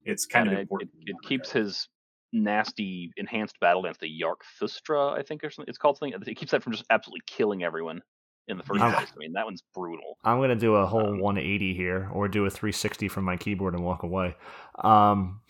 [0.05, 0.91] it's kind And of it, important.
[1.01, 1.87] it, it keeps his
[2.33, 5.69] nasty enhanced battle dance, the Yark Thustra, I think, or something.
[5.69, 6.19] It's called something.
[6.25, 8.01] It keeps that from just absolutely killing everyone
[8.47, 8.91] in the first Yeah.
[8.95, 9.11] place.
[9.13, 10.17] I mean, that one's brutal.
[10.23, 13.73] I'm gonna do a whole Um, 180 here, or do a 360 from my keyboard
[13.75, 14.35] and walk away.
[14.83, 15.41] Um,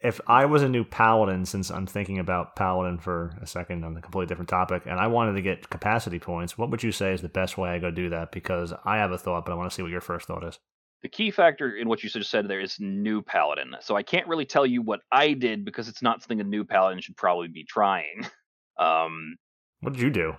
[0.00, 3.96] if I was a new paladin, since I'm thinking about paladin for a second on
[3.96, 7.12] a completely different topic, and I wanted to get capacity points, what would you say
[7.12, 8.32] is the best way I go do that?
[8.32, 10.58] Because I have a thought, but I want to see what your first thought is.
[11.02, 13.74] The key factor in what you just said there is new paladin.
[13.80, 16.64] So I can't really tell you what I did because it's not something a new
[16.64, 18.26] paladin should probably be trying.
[18.78, 19.36] Um,
[19.80, 20.34] What did you do?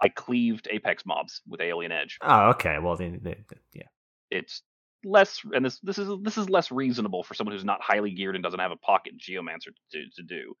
[0.00, 2.18] I cleaved apex mobs with Aeolian Edge.
[2.20, 2.78] Oh, okay.
[2.78, 3.36] Well, they, they,
[3.72, 3.86] yeah.
[4.30, 4.62] It's
[5.04, 8.34] less, and this this is this is less reasonable for someone who's not highly geared
[8.36, 10.54] and doesn't have a pocket geomancer to to do.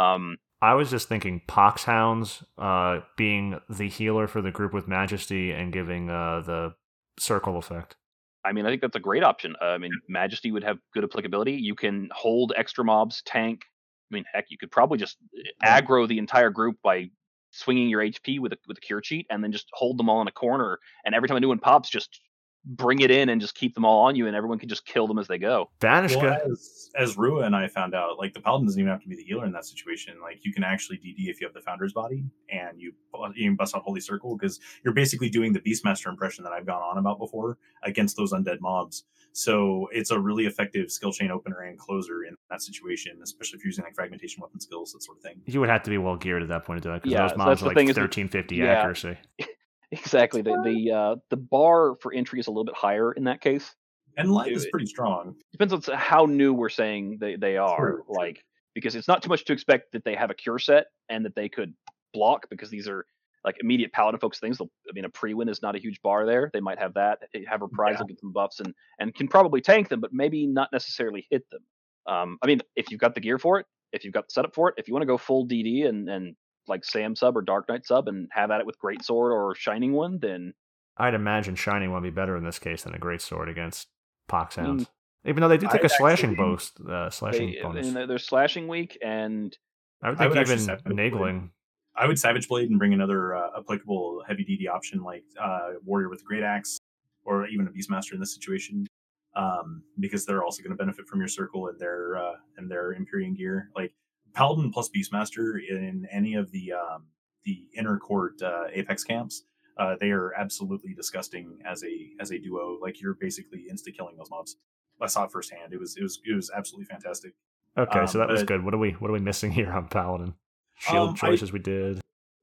[0.00, 5.50] Um, I was just thinking Poxhounds uh, being the healer for the group with Majesty
[5.50, 6.74] and giving uh, the
[7.18, 7.96] circle effect.
[8.44, 9.56] I mean, I think that's a great option.
[9.60, 11.52] Uh, I mean, Majesty would have good applicability.
[11.52, 13.62] You can hold extra mobs, tank,
[14.10, 17.10] I mean, heck, you could probably just eh, aggro the entire group by
[17.50, 20.20] swinging your HP with a with a cure cheat, and then just hold them all
[20.22, 20.78] in a corner.
[21.04, 22.20] And every time a new one pops, just
[22.68, 25.06] bring it in and just keep them all on you, and everyone can just kill
[25.06, 25.70] them as they go.
[25.80, 26.22] Banishka.
[26.22, 29.08] Well, as, as Rua and I found out, like the paladin doesn't even have to
[29.08, 30.20] be the healer in that situation.
[30.20, 32.92] Like you can actually DD if you have the founder's body and you
[33.34, 36.82] you bust out Holy Circle because you're basically doing the Beastmaster impression that I've gone
[36.82, 39.04] on about before against those undead mobs.
[39.32, 43.64] So it's a really effective skill chain opener and closer in that situation, especially if
[43.64, 45.40] you're using like fragmentation weapon skills, that sort of thing.
[45.46, 47.28] You would have to be well geared at that point to do it because Yeah,
[47.28, 48.72] those mobs that's are like thing is thirteen fifty yeah.
[48.72, 49.16] accuracy.
[49.90, 50.42] Exactly.
[50.42, 53.74] The the uh, the bar for entry is a little bit higher in that case.
[54.16, 55.36] And light is pretty strong.
[55.52, 57.78] Depends on how new we're saying they, they are.
[57.78, 58.04] True.
[58.08, 58.44] Like
[58.74, 61.34] because it's not too much to expect that they have a cure set and that
[61.34, 61.72] they could
[62.12, 63.06] block because these are
[63.44, 64.60] like immediate paladin focused things.
[64.60, 66.50] I mean, a Priwen is not a huge bar there.
[66.52, 67.20] They might have that.
[67.32, 70.68] They have reprisal, get some buffs, and and can probably tank them, but maybe not
[70.72, 71.60] necessarily hit them.
[72.06, 74.54] Um, I mean, if you've got the gear for it, if you've got the setup
[74.54, 76.36] for it, if you want to go full DD and and
[76.68, 79.54] like Sam sub or Dark Knight sub and have at it with Great Sword or
[79.54, 80.54] Shining One, then
[80.96, 83.88] I'd imagine Shining One would be better in this case than a Great Sword against
[84.28, 84.86] Pox I mean, Hounds.
[85.24, 87.86] Even though they do take I'd a slashing actually- boost, uh, slashing they, bonus.
[87.88, 89.56] and they're- they're slashing weak and
[90.02, 91.52] I would I think would even say- enabling.
[91.96, 96.08] I would Savage Blade and bring another uh, applicable heavy DD option like uh, Warrior
[96.08, 96.78] with Great Axe
[97.24, 98.86] or even a Beastmaster in this situation,
[99.34, 102.94] um, because they're also going to benefit from your circle and their uh, and their
[102.94, 103.70] Empyrean gear.
[103.74, 103.92] Like
[104.38, 107.06] Paladin plus Beastmaster in any of the um,
[107.44, 109.42] the inner court uh, Apex camps,
[109.78, 112.78] uh, they are absolutely disgusting as a as a duo.
[112.80, 114.56] Like you're basically insta killing those mobs.
[115.00, 115.72] I saw it firsthand.
[115.72, 117.32] It was it was it was absolutely fantastic.
[117.76, 118.64] Okay, um, so that was but- good.
[118.64, 120.34] What are we what are we missing here on Paladin?
[120.78, 122.00] Shield Um, I- choices we did.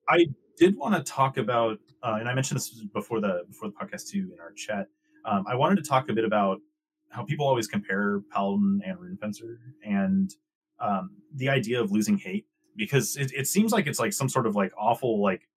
[0.09, 0.27] I
[0.57, 4.09] did want to talk about, uh, and I mentioned this before the before the podcast
[4.09, 4.87] too in our chat.
[5.23, 6.59] Um, I wanted to talk a bit about
[7.09, 10.29] how people always compare Paladin and Rune Fencer, and
[10.79, 12.45] um, the idea of losing hate
[12.75, 15.47] because it, it seems like it's like some sort of like awful like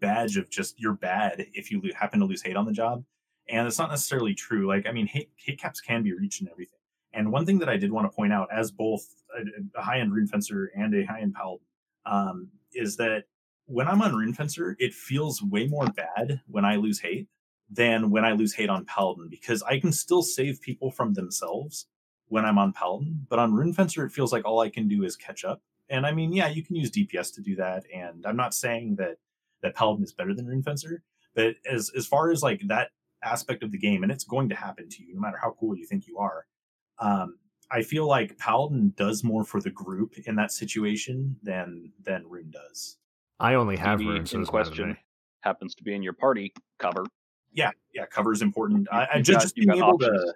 [0.00, 3.04] badge of just you're bad if you lo- happen to lose hate on the job,
[3.48, 4.66] and it's not necessarily true.
[4.66, 6.78] Like I mean, hate hate caps can be reached and everything.
[7.12, 9.02] And one thing that I did want to point out, as both
[9.36, 11.66] a, a high end Rune Fencer and a high end Paladin,
[12.06, 13.24] um, is that
[13.66, 17.28] when I'm on Rune Fencer, it feels way more bad when I lose hate
[17.70, 21.86] than when I lose hate on Paladin because I can still save people from themselves
[22.28, 23.26] when I'm on Paladin.
[23.28, 25.62] But on Rune Fencer, it feels like all I can do is catch up.
[25.90, 27.84] And I mean, yeah, you can use DPS to do that.
[27.94, 29.16] And I'm not saying that
[29.62, 31.02] that Paladin is better than Rune Fencer,
[31.34, 32.90] but as as far as like that
[33.24, 35.76] aspect of the game, and it's going to happen to you no matter how cool
[35.76, 36.46] you think you are.
[37.00, 37.38] Um,
[37.70, 42.50] I feel like Paladin does more for the group in that situation than than Rune
[42.50, 42.96] does.
[43.40, 44.96] I only have DD runes, so in it doesn't matter to question
[45.42, 47.04] happens to be in your party cover.
[47.52, 50.10] yeah yeah cover is important You- I, I just, got- just being able options.
[50.24, 50.34] to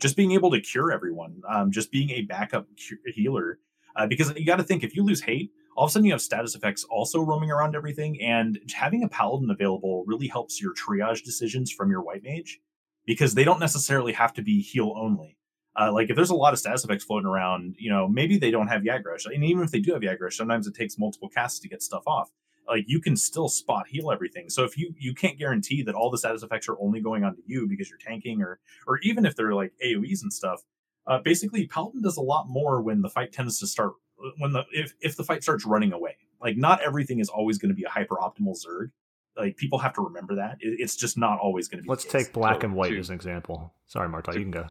[0.00, 3.58] just being able to cure everyone um just being a backup cu- healer
[3.96, 6.12] uh, because you got to think if you lose hate all of a sudden you
[6.12, 10.72] have status effects also roaming around everything and having a paladin available really helps your
[10.74, 12.60] triage decisions from your white mage
[13.06, 15.36] because they don't necessarily have to be heal only.
[15.78, 18.52] Uh, like if there's a lot of status effects floating around you know maybe they
[18.52, 21.58] don't have Yagrush and even if they do have Yagrush sometimes it takes multiple casts
[21.58, 22.30] to get stuff off
[22.68, 24.48] like you can still spot heal everything.
[24.48, 27.42] So if you you can't guarantee that all the status effects are only going onto
[27.46, 30.62] you because you're tanking or or even if they're like AoEs and stuff,
[31.06, 33.92] uh, basically Paladin does a lot more when the fight tends to start
[34.38, 36.16] when the if if the fight starts running away.
[36.40, 38.90] Like not everything is always going to be a hyper optimal Zerg.
[39.36, 41.88] Like people have to remember that It- it's just not always going to be.
[41.88, 42.26] Let's the case.
[42.26, 43.74] take black So, and white to- as an example.
[43.86, 44.66] Sorry, Marta, to- you can go.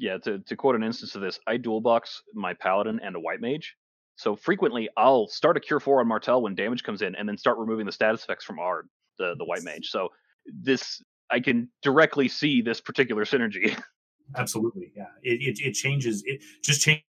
[0.00, 3.20] Yeah, to, to quote an instance of this, I dual box my paladin and a
[3.20, 3.76] white mage.
[4.18, 7.38] So frequently I'll start a cure four on Martel when damage comes in, and then
[7.38, 9.88] start removing the status effects from Ard, the the white mage.
[9.88, 10.08] So
[10.46, 11.00] this
[11.30, 13.80] I can directly see this particular synergy.
[14.36, 15.06] Absolutely, yeah.
[15.22, 16.22] It, it, it changes.
[16.26, 17.02] It just changing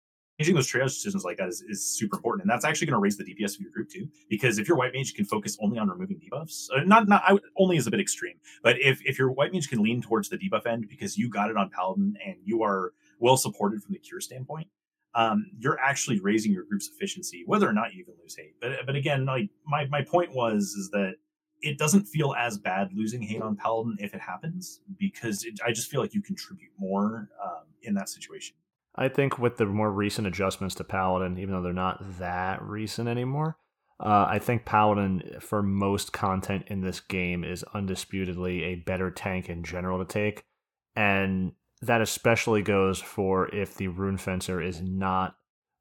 [0.56, 3.18] those triage decisions like that is, is super important, and that's actually going to raise
[3.18, 4.08] the DPS of your group too.
[4.30, 7.38] Because if your white mage can focus only on removing debuffs, uh, not not I
[7.58, 10.38] only is a bit extreme, but if if your white mage can lean towards the
[10.38, 14.00] debuff end because you got it on paladin and you are well supported from the
[14.00, 14.68] cure standpoint,
[15.16, 18.56] um, you're actually raising your group's efficiency, whether or not you even lose hate.
[18.62, 21.16] But but again, like my my point was is that
[21.62, 25.72] it doesn't feel as bad losing hate on paladin if it happens because it, I
[25.72, 28.56] just feel like you contribute more um, in that situation.
[28.96, 33.08] I think with the more recent adjustments to Paladin, even though they're not that recent
[33.08, 33.58] anymore,
[34.00, 39.50] uh, I think Paladin, for most content in this game, is undisputedly a better tank
[39.50, 40.44] in general to take.
[40.96, 45.36] And that especially goes for if the Rune Fencer is not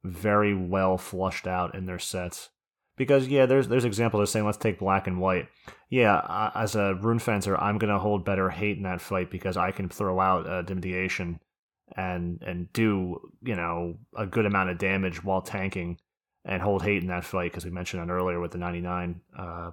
[0.04, 2.50] very well flushed out in their sets.
[2.96, 5.48] Because, yeah, there's there's examples of saying, let's take black and white.
[5.88, 9.70] Yeah, as a Rune Fencer, I'm to hold better hate in that fight because I
[9.70, 11.40] can throw out uh, Dimidiation
[11.96, 15.98] and and do you know a good amount of damage while tanking
[16.44, 19.70] and hold hate in that fight because we mentioned that earlier with the 99 uh,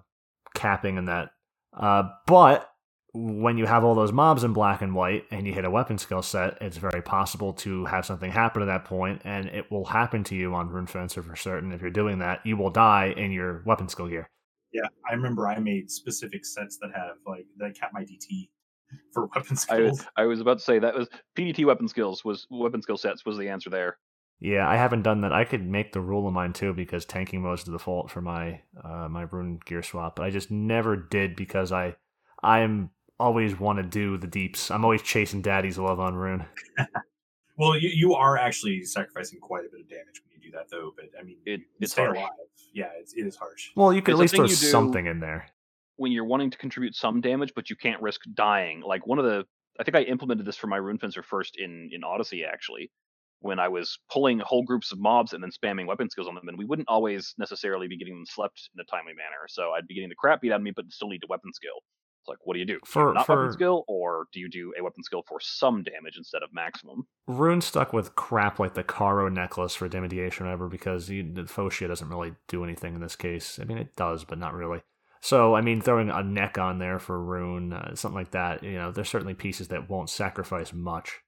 [0.53, 1.30] capping and that.
[1.73, 2.69] Uh, but
[3.16, 5.98] when you have all those mobs in black and white and you hit a weapon
[5.98, 9.86] skill set, it's very possible to have something happen at that point, and it will
[9.86, 11.72] happen to you on Rune Fencer for certain.
[11.72, 14.30] If you're doing that, you will die in your weapon skill gear.
[14.74, 18.50] Yeah, I remember I made specific sets that have like that cap my DT
[19.14, 19.80] for weapon skills.
[19.80, 22.98] I was, I was about to say that was PDT weapon skills was weapon skill
[22.98, 23.98] sets was the answer there.
[24.42, 25.32] Yeah, I haven't done that.
[25.32, 28.20] I could make the rule of mine too because tanking mode is the default for
[28.20, 31.96] my uh, my rune gear swap, but I just never did because I
[32.44, 32.90] I'm
[33.20, 34.72] always want to do the deeps.
[34.72, 36.46] I'm always chasing daddy's love on rune.
[37.58, 40.70] well, you, you are actually sacrificing quite a bit of damage when you do that,
[40.70, 40.92] though.
[40.96, 42.18] But I mean, it, it's stay harsh.
[42.18, 42.30] alive.
[42.74, 43.70] Yeah, it's, it is harsh.
[43.76, 45.48] Well, you can It's at least throw something in there.
[45.96, 48.82] when you're wanting to contribute some damage, but you can't risk dying.
[48.82, 49.46] Like one of the,
[49.80, 52.92] I think I implemented this for my rune fencer first in in Odyssey actually,
[53.40, 56.48] when I was pulling whole groups of mobs and then spamming weapon skills on them,
[56.50, 59.48] and we wouldn't always necessarily be getting them slept in a timely manner.
[59.48, 61.54] So I'd be getting the crap beat out of me, but still need a weapon
[61.54, 61.80] skill.
[62.26, 62.80] It's like, what do you do?
[62.84, 66.18] For- not for- weapon skill, or do you do a weapon skill for some damage
[66.18, 67.06] instead of maximum?
[67.27, 71.43] Rune stuck with crap like the Caro necklace for Dimidiation or whatever because you, the
[71.43, 73.60] Fotia doesn't really do anything in this case.
[73.61, 74.81] I mean, it does, but not really.
[75.22, 78.73] So, I mean, throwing a neck on there for Rune, uh, something like that, you
[78.73, 81.19] know, there's certainly pieces that won't sacrifice much.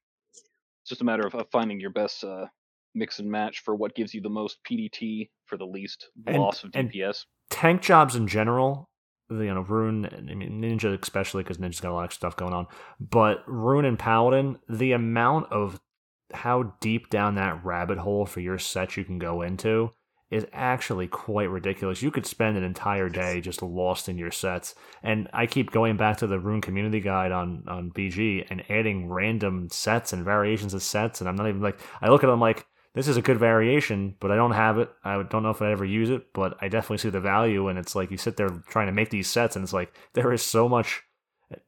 [0.82, 2.46] It's just a matter of, of finding your best uh,
[2.96, 6.64] mix and match for what gives you the most PDT for the least And- loss
[6.64, 7.26] of DPS.
[7.52, 8.90] Tank jobs in general,
[9.30, 12.54] you know, Rune, I mean, Ninja especially because Ninja's got a lot of stuff going
[12.54, 12.68] on,
[13.00, 15.80] but Rune and Paladin, the amount of
[16.34, 19.92] how deep down that rabbit hole for your set you can go into
[20.30, 22.02] is actually quite ridiculous.
[22.02, 24.76] You could spend an entire day just lost in your sets.
[25.02, 29.08] And I keep going back to the Rune community guide on, on BG and adding
[29.08, 31.22] random sets and variations of sets.
[31.22, 32.66] And I'm not even like, I look at them like,
[32.98, 34.90] this is a good variation, but I don't have it.
[35.04, 37.68] I don't know if I ever use it, but I definitely see the value.
[37.68, 40.34] And it's like you sit there trying to make these sets, and it's like there
[40.34, 41.04] is so much.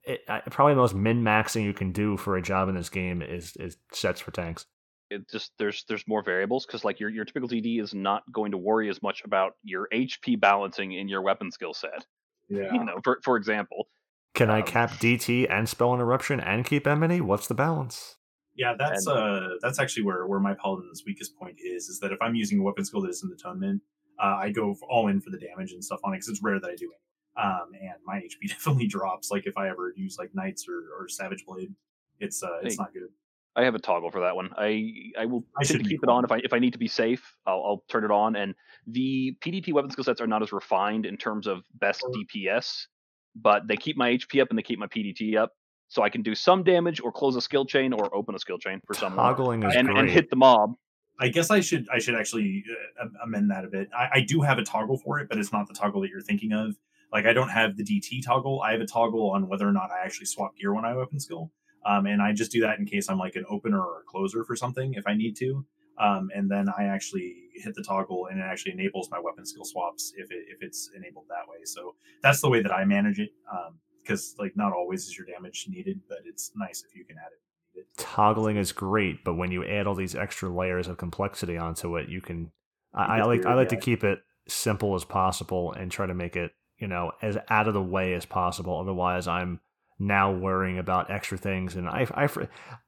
[0.04, 2.90] It, I, probably the most min maxing you can do for a job in this
[2.90, 4.66] game is is sets for tanks.
[5.10, 8.52] it just there's there's more variables because like your your typical DD is not going
[8.52, 12.06] to worry as much about your HP balancing in your weapon skill set.
[12.52, 12.74] Yeah.
[12.74, 13.90] You know, for for example,
[14.34, 17.22] Can I Um, cap DT and spell interruption and keep enmity?
[17.22, 18.16] What's the balance?
[18.60, 22.12] Yeah, that's And- uh that's actually where where my paladin's weakest point is is that
[22.12, 23.82] if I'm using a weapon skill that isn't atonement,
[24.22, 26.60] uh, I go all in for the damage and stuff on it because it's rare
[26.60, 27.42] that I do it.
[27.42, 29.32] Um, and my HP definitely drops.
[29.32, 31.74] Like if I ever use like knights or, or savage blade,
[32.20, 32.84] it's uh it's Hey.
[32.84, 33.10] not good.
[33.56, 34.50] I have a toggle for that one.
[34.58, 34.84] I
[35.18, 37.24] I will I should keep it on if I if I need to be safe.
[37.48, 38.36] I'll I'll turn it on.
[38.36, 38.54] And
[38.88, 42.88] the PDT weapon skill sets are not as refined in terms of best DPS,
[43.36, 45.52] but they keep my HP up and they keep my PDT up,
[45.90, 48.58] so I can do some damage or close a skill chain or open a skill
[48.58, 50.00] chain for someone Toggling is and great.
[50.00, 50.76] and hit the mob.
[51.20, 52.64] I guess I should I should actually
[53.02, 53.90] uh, amend that a bit.
[53.94, 56.22] I, I do have a toggle for it, but it's not the toggle that you're
[56.22, 56.78] thinking of.
[57.12, 58.62] Like I don't have the DT toggle.
[58.62, 61.20] I have a toggle on whether or not I actually swap gear when I weapon
[61.20, 61.52] skill.
[61.86, 64.44] Um, and I just do that in case I'm like an opener or a closer
[64.44, 65.66] for something if I need to.
[65.98, 69.66] Um, and then I actually hit the toggle and it actually enables my weapon skill
[69.66, 71.66] swaps if it if it's enabled that way.
[71.66, 73.32] So that's the way that I manage it.
[73.52, 73.80] Um,
[74.10, 77.32] because like not always is your damage needed, but it's nice if you can add
[77.32, 77.40] it.
[77.74, 77.98] when you need it.
[77.98, 82.10] Toggling is great, but when you add all these extra layers of complexity onto it,
[82.10, 82.52] you can.
[82.94, 86.36] I, I like I like to keep it simple as possible and try to make
[86.36, 88.80] it you know as out of the way as possible.
[88.80, 89.60] Otherwise, I'm
[90.00, 92.28] now worrying about extra things, and I I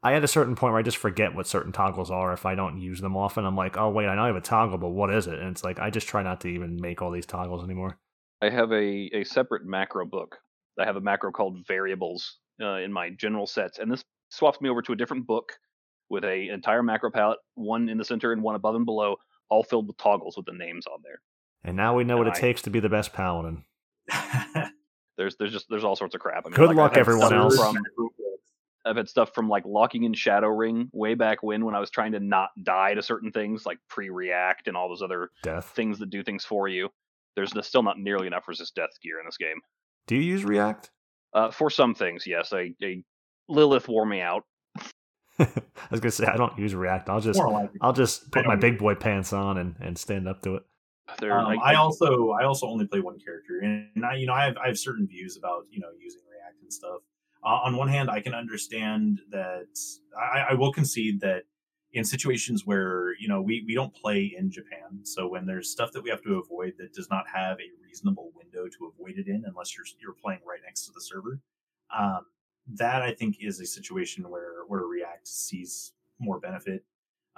[0.02, 2.56] I at a certain point where I just forget what certain toggles are if I
[2.56, 3.46] don't use them often.
[3.46, 5.38] I'm like, oh wait, I know I have a toggle, but what is it?
[5.38, 8.00] And it's like I just try not to even make all these toggles anymore.
[8.42, 10.38] I have a, a separate macro book.
[10.80, 14.70] I have a macro called variables uh, in my general sets, and this swaps me
[14.70, 15.54] over to a different book
[16.10, 19.16] with a entire macro palette, one in the center and one above and below,
[19.50, 21.22] all filled with toggles with the names on there.
[21.64, 23.64] And now we know what it takes to be the best paladin.
[25.18, 26.46] There's there's just there's all sorts of crap.
[26.46, 27.58] I mean, Good like, luck, I've had everyone stuff else.
[27.58, 27.78] From,
[28.86, 31.92] I've had stuff from like locking in Shadow Ring way back when when I was
[31.92, 35.74] trying to not die to certain things like pre-react and all those other Death.
[35.76, 36.90] things that do things for you.
[37.36, 39.60] There's there's still not nearly enough resist death gear in this game.
[40.08, 40.90] Do you use React?
[41.34, 42.52] Uh, for some things, yes.
[42.54, 43.04] I, I
[43.48, 44.44] Lilith wore me out.
[45.40, 45.48] I
[45.90, 47.10] was gonna say I don't use React.
[47.10, 47.72] I'll just like.
[47.82, 50.64] I'll just put my big boy pants on and, and stand up to it.
[51.24, 54.46] Um, I, I also I also only play one character, and I you know I
[54.46, 57.02] have I have certain views about you know using React and stuff.
[57.44, 59.68] Uh, on one hand, I can understand that
[60.18, 61.44] I, I will concede that
[61.94, 65.92] in situations where you know we we don't play in Japan, so when there's stuff
[65.92, 69.28] that we have to avoid that does not have a reasonable window to avoid it
[69.28, 71.40] in, unless you're you're playing right next to the server,
[71.98, 72.26] um,
[72.68, 76.84] that I think is a situation where where React sees more benefit.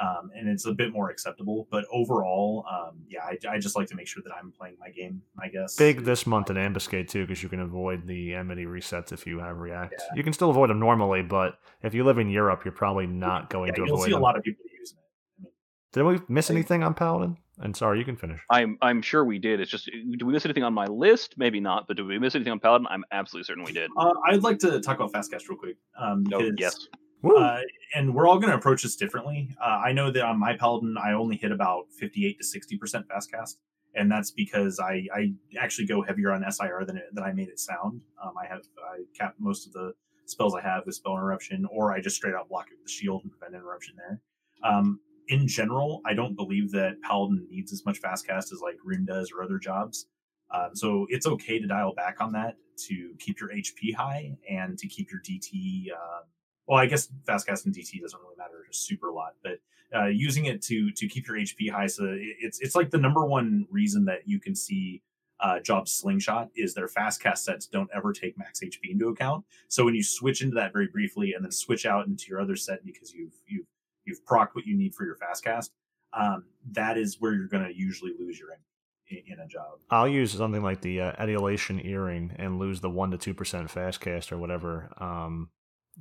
[0.03, 1.67] Um, and it's a bit more acceptable.
[1.71, 4.89] But overall, um, yeah, I, I, just like to make sure that I'm playing my
[4.89, 5.21] game.
[5.41, 9.11] I guess big this month in Ambuscade too, because you can avoid the enmity resets
[9.11, 9.95] if you have React.
[9.97, 10.15] Yeah.
[10.15, 13.49] You can still avoid them normally, but if you live in Europe, you're probably not
[13.49, 14.19] going yeah, to you'll avoid see them.
[14.19, 15.47] a lot of people using it.
[15.47, 15.49] I
[15.93, 17.38] did we miss anything on Paladin?
[17.59, 18.41] And sorry, you can finish.
[18.49, 19.59] I'm I'm sure we did.
[19.59, 21.35] It's just, do we miss anything on my list?
[21.38, 21.88] Maybe not.
[21.88, 22.88] But do we miss anything on Paladin?
[22.89, 23.91] I'm absolutely certain we did.
[23.95, 25.77] Uh, I'd like to talk about Fastcast real quick.
[25.99, 26.88] Um, no, yes.
[27.24, 27.60] Uh,
[27.95, 29.50] and we're all going to approach this differently.
[29.62, 33.08] Uh, I know that on my Paladin, I only hit about 58 to 60 percent
[33.08, 33.60] fast cast,
[33.95, 37.50] and that's because I, I actually go heavier on SIR than it, than I made
[37.50, 38.02] it sound.
[38.24, 39.94] Um, I have I cap most of the
[40.26, 42.91] spells I have with spell interruption, or I just straight out block it with the
[42.91, 44.20] shield and prevent interruption there.
[44.64, 48.76] Um, in general, I don't believe that Paladin needs as much fast cast as like
[48.84, 50.08] Rune does or other jobs.
[50.54, 52.56] Um, so it's okay to dial back on that
[52.88, 56.22] to keep your HP high and to keep your DT uh,
[56.68, 59.60] well, I guess fast cast and DT doesn't really matter a super lot, but
[59.95, 63.26] uh, using it to to keep your HP high, so it's it's like the number
[63.26, 65.02] one reason that you can see
[65.40, 69.44] uh, Slingshot is their fast cast sets don't ever take max HP into account.
[69.68, 72.56] So when you switch into that very briefly and then switch out into your other
[72.56, 73.68] set because you've you've
[74.06, 75.72] you've proc what you need for your fast cast,
[76.14, 78.49] um, that is where you're going to usually lose your
[79.10, 79.80] in, in, a job.
[79.90, 83.69] I'll use something like the uh, Etiolation Earring and lose the one to two percent
[83.69, 84.90] fast cast or whatever.
[84.98, 85.49] Um,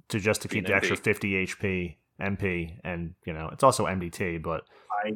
[0.09, 4.43] to just to keep the extra 50 HP MP and you know it's also MDT
[4.43, 4.63] but
[5.05, 5.13] I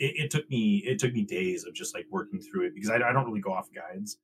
[0.00, 2.90] it, it, took me it took me days of just like working through it because
[2.90, 4.16] I, I don't really go off guides.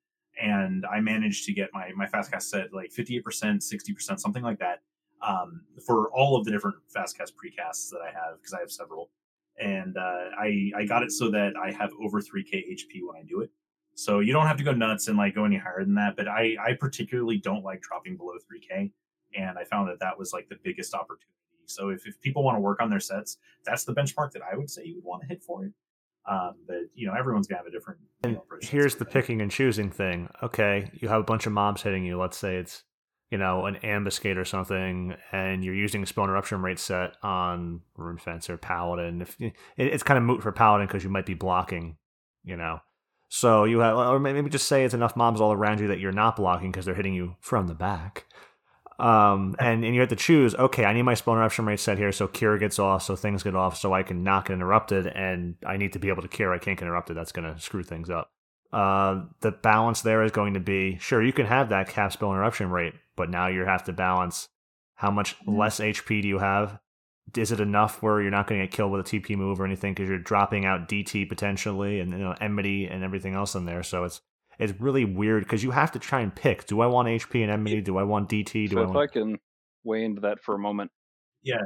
[0.42, 4.58] And I managed to get my my fast cast set like 58% 60% something like
[4.58, 4.80] that
[5.22, 8.70] um, for all of the different fast cast precasts that I have because I have
[8.70, 9.10] several.
[9.58, 13.24] And uh, I I got it so that I have over 3k HP when I
[13.26, 13.50] do it.
[13.94, 16.28] So you don't have to go nuts and like go any higher than that but
[16.28, 18.90] I I particularly don't like dropping below 3k
[19.34, 21.26] and I found that that was like the biggest opportunity.
[21.66, 24.56] So if, if people want to work on their sets, that's the benchmark that I
[24.56, 25.72] would say you would want to hit for it.
[26.28, 28.00] Um, but you know, everyone's gonna have a different.
[28.24, 30.28] You know, here's the picking and choosing thing.
[30.42, 32.18] Okay, you have a bunch of mobs hitting you.
[32.18, 32.82] Let's say it's
[33.30, 37.82] you know an ambuscade or something, and you're using a spell interruption rate set on
[37.96, 39.22] rune fence or paladin.
[39.22, 39.36] If
[39.76, 41.96] it's kind of moot for paladin because you might be blocking,
[42.44, 42.80] you know.
[43.28, 46.12] So you have, or maybe just say it's enough mobs all around you that you're
[46.12, 48.26] not blocking because they're hitting you from the back.
[48.98, 51.98] Um, and, and you have to choose, okay, I need my spell interruption rate set
[51.98, 55.06] here so cure gets off, so things get off, so I can not get interrupted,
[55.06, 56.52] and I need to be able to cure.
[56.52, 57.16] I can't get interrupted.
[57.16, 58.30] That's going to screw things up.
[58.72, 62.32] Uh, the balance there is going to be sure, you can have that cap spell
[62.32, 64.48] interruption rate, but now you have to balance
[64.96, 65.56] how much mm-hmm.
[65.58, 66.78] less HP do you have?
[67.36, 69.64] Is it enough where you're not going to get killed with a TP move or
[69.64, 73.64] anything because you're dropping out DT potentially and you know, enmity and everything else in
[73.64, 73.82] there?
[73.82, 74.20] So it's
[74.58, 76.66] it's really weird because you have to try and pick.
[76.66, 77.80] Do I want HP and enmity?
[77.80, 78.68] Do I want DT?
[78.68, 79.10] Do so I if want...
[79.10, 79.38] I can
[79.84, 80.90] weigh into that for a moment.
[81.42, 81.62] Yeah.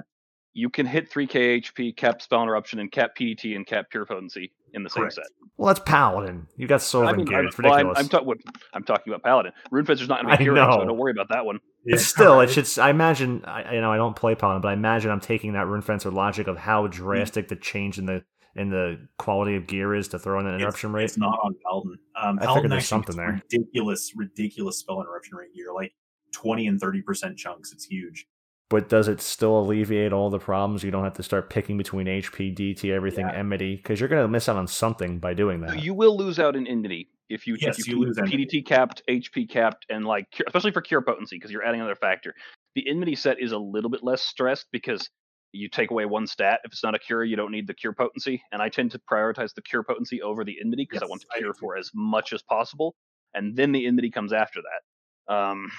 [0.52, 4.50] You can hit 3k HP, cap spell interruption, and cap PDT and cap pure potency
[4.74, 5.14] in the same Correct.
[5.14, 5.24] set.
[5.56, 6.46] Well, that's Paladin.
[6.56, 7.44] You got Sylvan I mean, gear.
[7.44, 7.84] It's ridiculous.
[7.84, 9.52] Well, I'm, I'm, ta- I'm, talking about Paladin.
[9.72, 11.60] Runefencer's not going to be hero, so don't worry about that one.
[11.84, 11.96] Yeah.
[11.98, 12.66] Still, it should.
[12.78, 13.44] I imagine.
[13.44, 16.48] I, you know, I don't play Paladin, but I imagine I'm taking that Runefencer logic
[16.48, 16.90] of how mm.
[16.90, 17.54] drastic mm-hmm.
[17.54, 18.24] the change in the
[18.56, 21.04] and the quality of gear is to throw in an interruption rate?
[21.04, 21.98] It's not on Paladin.
[22.20, 23.42] Um, I Paladin there's something there.
[23.50, 25.92] Ridiculous, ridiculous spell interruption rate gear, like
[26.32, 27.72] twenty and thirty percent chunks.
[27.72, 28.26] It's huge.
[28.68, 30.84] But does it still alleviate all the problems?
[30.84, 33.34] You don't have to start picking between HP, DT, everything, yeah.
[33.34, 35.82] enmity, because you're going to miss out on something by doing that.
[35.82, 39.02] You will lose out in enmity if you yes, if you, you lose PDT capped,
[39.08, 42.34] HP capped, and like especially for cure potency because you're adding another factor.
[42.74, 45.08] The enmity set is a little bit less stressed because
[45.52, 46.60] you take away one stat.
[46.64, 48.42] If it's not a cure, you don't need the cure potency.
[48.52, 51.22] And I tend to prioritize the cure potency over the enmity because yes, I want
[51.22, 52.94] to cure for as much as possible.
[53.34, 55.34] And then the enmity comes after that.
[55.34, 55.70] Um,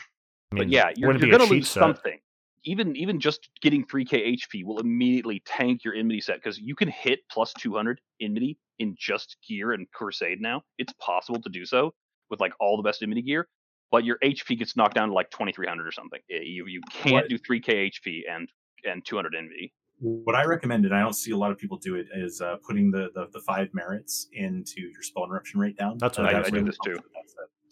[0.52, 1.81] I mean, but yeah, you're, you're going to lose set.
[1.81, 2.19] something.
[2.64, 6.89] Even even just getting 3k HP will immediately tank your enmity set because you can
[6.89, 10.61] hit plus 200 enmity in just gear and crusade now.
[10.77, 11.93] It's possible to do so
[12.30, 13.48] with like all the best enmity gear,
[13.89, 16.19] but your HP gets knocked down to like 2300 or something.
[16.30, 17.30] You you can't what?
[17.30, 18.48] do 3k HP and
[18.85, 19.73] and 200 envy.
[19.99, 22.55] What I recommend, and I don't see a lot of people do it, is uh,
[22.65, 25.99] putting the, the, the five merits into your spell interruption rate down.
[25.99, 26.97] That's what I, I, I do this too.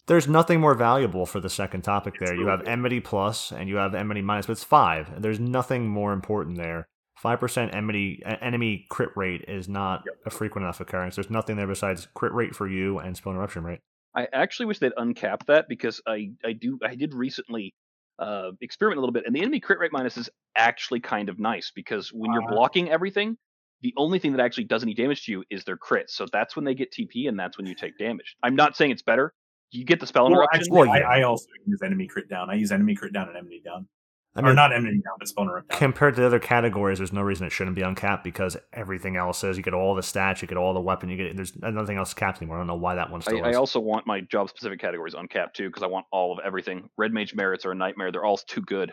[0.06, 2.34] There's nothing more valuable for the second topic it's there.
[2.34, 2.69] Really you have good.
[2.69, 5.10] enmity plus and you have enmity minus, but it's five.
[5.10, 6.88] And There's nothing more important there.
[7.15, 10.15] Five percent enmity enemy crit rate is not yep.
[10.26, 11.15] a frequent enough occurrence.
[11.15, 13.81] There's nothing there besides crit rate for you and spell interruption rate.
[14.15, 17.73] I actually wish they'd uncap that because I I do I did recently
[18.20, 19.26] uh, experiment a little bit.
[19.26, 22.56] And the enemy crit rate minus is actually kind of nice because when you're uh-huh.
[22.56, 23.38] blocking everything,
[23.82, 26.10] the only thing that actually does any damage to you is their crit.
[26.10, 28.36] So that's when they get TP, and that's when you take damage.
[28.44, 29.34] I'm not saying it's better.
[29.72, 30.62] You get the spell well, interruption.
[30.62, 30.90] Actually.
[30.90, 32.50] I, I, also use enemy crit down.
[32.50, 33.88] I use enemy crit down and enemy down.
[34.35, 35.80] I or not enmity down, but spell up down.
[35.80, 39.43] compared to the other categories, there's no reason it shouldn't be uncapped because everything else
[39.43, 41.97] is you get all the stats, you get all the weapon, you get there's nothing
[41.97, 42.57] else capped anymore.
[42.57, 43.57] I don't know why that one I, still I is.
[43.57, 46.89] also want my job specific categories uncapped too because I want all of everything.
[46.97, 48.11] Red Mage merits are a nightmare.
[48.11, 48.91] They're all too good.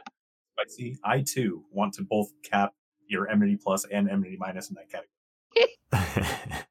[0.59, 0.97] I see.
[1.05, 2.73] I too want to both cap
[3.07, 6.63] your enmity plus and enmity minus in that category.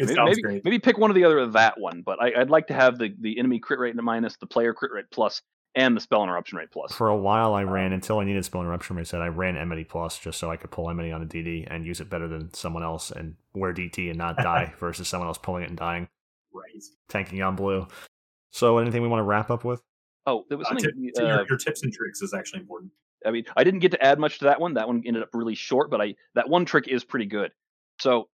[0.00, 0.64] It maybe, sounds maybe, great.
[0.64, 2.96] maybe pick one or the other of that one, but I, I'd like to have
[2.96, 5.42] the, the enemy crit rate minus, the player crit rate plus,
[5.74, 6.92] and the spell interruption rate plus.
[6.92, 9.20] For a while, I ran until I needed spell interruption reset.
[9.22, 12.00] I ran Enmity Plus just so I could pull Enmity on a DD and use
[12.00, 15.62] it better than someone else and wear DT and not die versus someone else pulling
[15.62, 16.08] it and dying,
[16.52, 16.82] right.
[17.08, 17.86] tanking on blue.
[18.50, 19.80] So, anything we want to wrap up with?
[20.26, 20.84] Oh, there was Uh, something.
[21.04, 22.90] tip- so uh, your, your tips and tricks is actually important.
[23.24, 24.74] I mean, I didn't get to add much to that one.
[24.74, 27.52] That one ended up really short, but I that one trick is pretty good.
[28.00, 28.28] So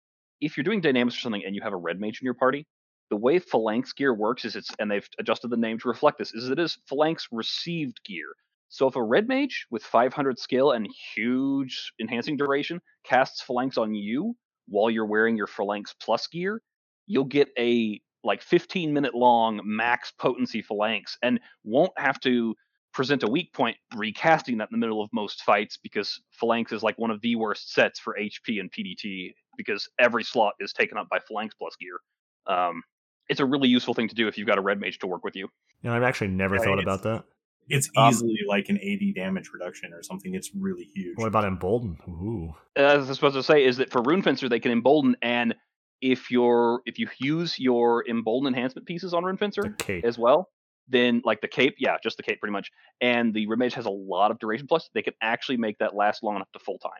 [0.41, 2.68] if you're doing Dynamis or something and you have a red mage in your party,
[3.14, 6.34] the way phalanx gear works is it's and they've adjusted the name to reflect this
[6.34, 8.26] is it is phalanx received gear.
[8.69, 13.94] So if a red mage with 500 skill and huge enhancing duration casts phalanx on
[13.94, 14.35] you
[14.68, 16.60] while you're wearing your phalanx plus gear,
[17.06, 22.56] you'll get a like 15 minute long max potency phalanx and won't have to
[22.95, 26.81] present a weak point recasting that in the middle of most fights because phalanx is
[26.81, 30.98] like one of the worst sets for HP and PDT because every slot is taken
[30.98, 31.99] up by phalanx plus gear.
[32.48, 32.81] Um,
[33.30, 35.24] it's a really useful thing to do if you've got a red mage to work
[35.24, 35.48] with you.
[35.82, 37.26] You know, I've actually never Yeah, thought it's- about that.
[37.70, 40.36] It's Um, easily like an 80 damage reduction or something.
[40.36, 41.18] It's really huge.
[41.18, 41.98] What about Embolden?
[42.10, 42.54] Ooh.
[42.76, 45.56] As I was supposed to say is that for Rune Fencer they can embolden and
[46.02, 49.74] if you're if you use your embolden enhancement pieces on Rune Fencer
[50.04, 50.50] as well,
[50.90, 52.70] then like the cape, yeah, just the cape pretty much,
[53.00, 55.95] and the red mage has a lot of duration plus, they can actually make that
[55.95, 56.91] last long enough to full time.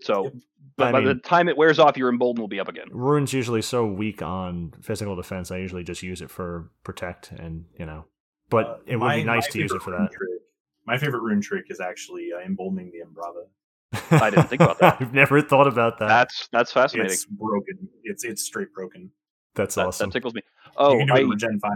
[0.00, 0.32] So Yep.
[0.76, 2.86] but I by the time it wears off, your embolden will be up again.
[2.90, 5.50] Rune's usually so weak on physical defense.
[5.50, 8.04] I usually just use it for protect, and you know,
[8.50, 10.10] but Uh, it would my- be nice to use it for that.
[10.12, 10.30] Trick,
[10.86, 13.46] my favorite rune trick is actually uh, emboldening the Embrava.
[14.22, 14.96] I didn't think about that.
[15.00, 16.08] I've never thought about that.
[16.08, 17.12] That's that's fascinating.
[17.12, 17.88] It's broken.
[18.04, 19.10] It's it's straight broken.
[19.54, 20.10] That's that, awesome.
[20.10, 20.42] that tickles me.
[20.66, 21.72] you Oh, can do I, in Regen 5.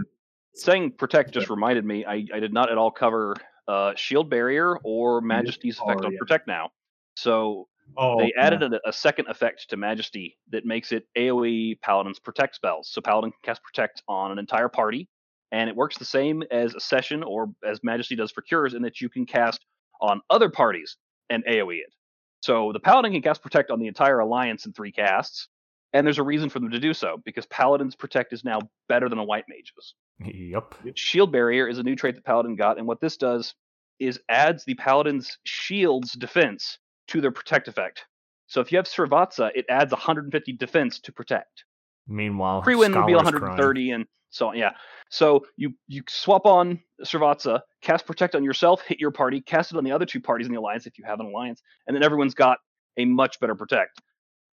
[0.53, 2.05] saying protect just reminded me.
[2.05, 3.35] I, I did not at all cover
[3.67, 6.17] uh, shield barrier or majesty's Oh, effect on yeah.
[6.19, 6.71] protect now.
[7.17, 7.67] So
[7.97, 8.45] Oh, they yeah.
[8.45, 12.89] added a, a second effect to majesty that makes it AOE paladins protect spells.
[12.91, 15.07] So paladin can cast protect on an entire party,
[15.51, 19.01] and it works the same as Accession or as majesty does for cures, in that
[19.01, 19.65] you can cast
[20.01, 20.97] on other parties
[21.29, 21.93] and AOE it.
[22.41, 25.47] So the paladin can cast protect on the entire alliance in three casts,
[25.93, 29.07] and there's a reason for them to do so because paladin's protect is now better
[29.07, 29.93] than a white mage's.
[30.19, 30.75] Yep.
[30.95, 33.53] Shield barrier is a new trait that paladin got, and what this does
[33.99, 36.79] is adds the paladin's shield's defense
[37.13, 38.05] to their protect effect.
[38.47, 41.63] So if you have Srivatsa, it adds 150 defense to protect.
[42.07, 44.57] Meanwhile, Priwen would be Scholar's 130, and so on.
[44.57, 44.71] Yeah.
[45.09, 49.77] So you you swap on Srivatsa, cast protect on yourself, hit your party, cast it
[49.77, 52.03] on the other two parties in the alliance if you have an alliance, and then
[52.03, 52.57] everyone's got
[52.97, 54.01] a much better protect.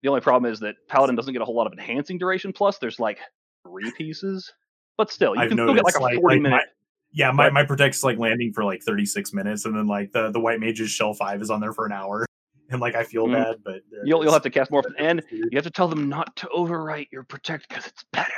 [0.02, 2.52] The only problem is that paladin doesn't get a whole lot of enhancing duration.
[2.52, 3.18] Plus, there's like
[3.66, 4.52] three pieces,
[4.96, 6.50] but still, you I've can still get like a 40 like minute.
[6.56, 6.64] my-
[7.12, 10.40] Yeah, my, my protect's like landing for like 36 minutes, and then like the, the
[10.40, 12.24] white mage's shell five is on there for an hour,
[12.70, 13.32] and like I feel Mhm.
[13.32, 16.09] bad, but You'll, you'll have to cast more often, and you have to tell them
[16.09, 18.32] not to overwrite your protect because it's better.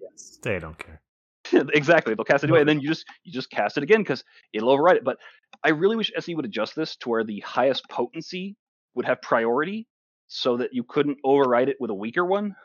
[0.00, 1.00] Yes, they don't care.
[1.52, 4.24] exactly, they'll cast it anyway, and then you just you just cast it again because
[4.52, 5.04] it'll overwrite it.
[5.04, 5.18] But
[5.62, 8.56] I really wish SE would adjust this to where the highest potency
[8.94, 9.86] would have priority,
[10.26, 12.56] so that you couldn't overwrite it with a weaker one.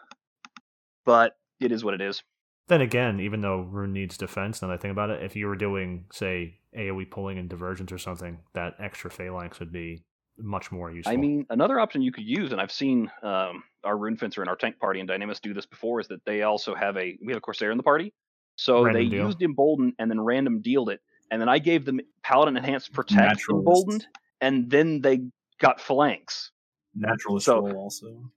[1.05, 2.23] But it is what it is.
[2.67, 5.47] Then again, even though Rune needs defense, now that I think about it, if you
[5.47, 10.05] were doing, say, AoE pulling and divergence or something, that extra phalanx would be
[10.37, 11.13] much more useful.
[11.13, 14.49] I mean, another option you could use, and I've seen um, our Rune Fencer and
[14.49, 17.31] our Tank Party and Dynamis do this before, is that they also have a we
[17.31, 18.13] have a Corsair in the party,
[18.55, 19.25] so Random they deal.
[19.25, 20.99] used Embolden and then random dealed it,
[21.29, 23.49] and then I gave them Paladin Enhanced Protect Naturalist.
[23.49, 24.07] Emboldened,
[24.41, 25.21] and then they
[25.59, 26.51] got Phalanx,
[26.95, 28.31] Naturalist So- roll also.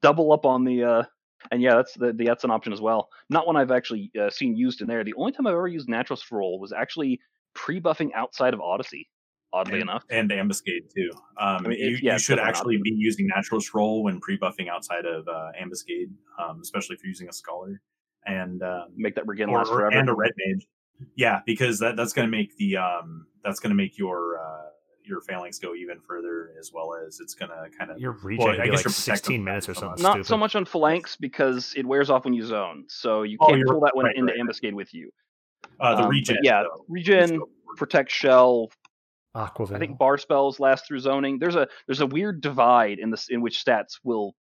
[0.00, 0.84] double up on the.
[0.84, 1.02] Uh,
[1.50, 3.08] and yeah, that's the, the that's an option as well.
[3.28, 5.02] Not one I've actually uh, seen used in there.
[5.02, 7.18] The only time I've ever used Naturalist roll was actually
[7.54, 9.08] pre-buffing outside of Odyssey.
[9.54, 11.10] Oddly and, enough, and ambuscade too.
[11.38, 14.68] Um, I mean, you, it's- yeah, you should actually be using naturalist roll when pre-buffing
[14.68, 16.10] outside of uh, ambuscade,
[16.42, 17.80] um, especially if you're using a scholar
[18.26, 19.96] and um, make that Regen or- last forever.
[19.98, 20.66] and a red mage.
[21.16, 24.68] Yeah, because that, that's going to make the um, that's going to make your uh,
[25.04, 28.44] your phalanx go even further, as well as it's going to kind of your regen
[28.46, 30.26] well, I guess like your protect 16 minutes or so something not stupid.
[30.28, 33.58] so much on phalanx because it wears off when you zone, so you Oh, can't
[33.58, 34.40] you're pull that one right, into right, right.
[34.48, 35.10] ambuscade with you.
[35.80, 36.36] uh, the Um, regen.
[36.44, 37.56] yeah, though, regen, is so important.
[37.78, 38.70] protect shell.
[39.34, 39.74] Aquaveil.
[39.76, 41.38] I think bar spells last through zoning.
[41.38, 44.34] There's a there's a weird divide in this in which stats will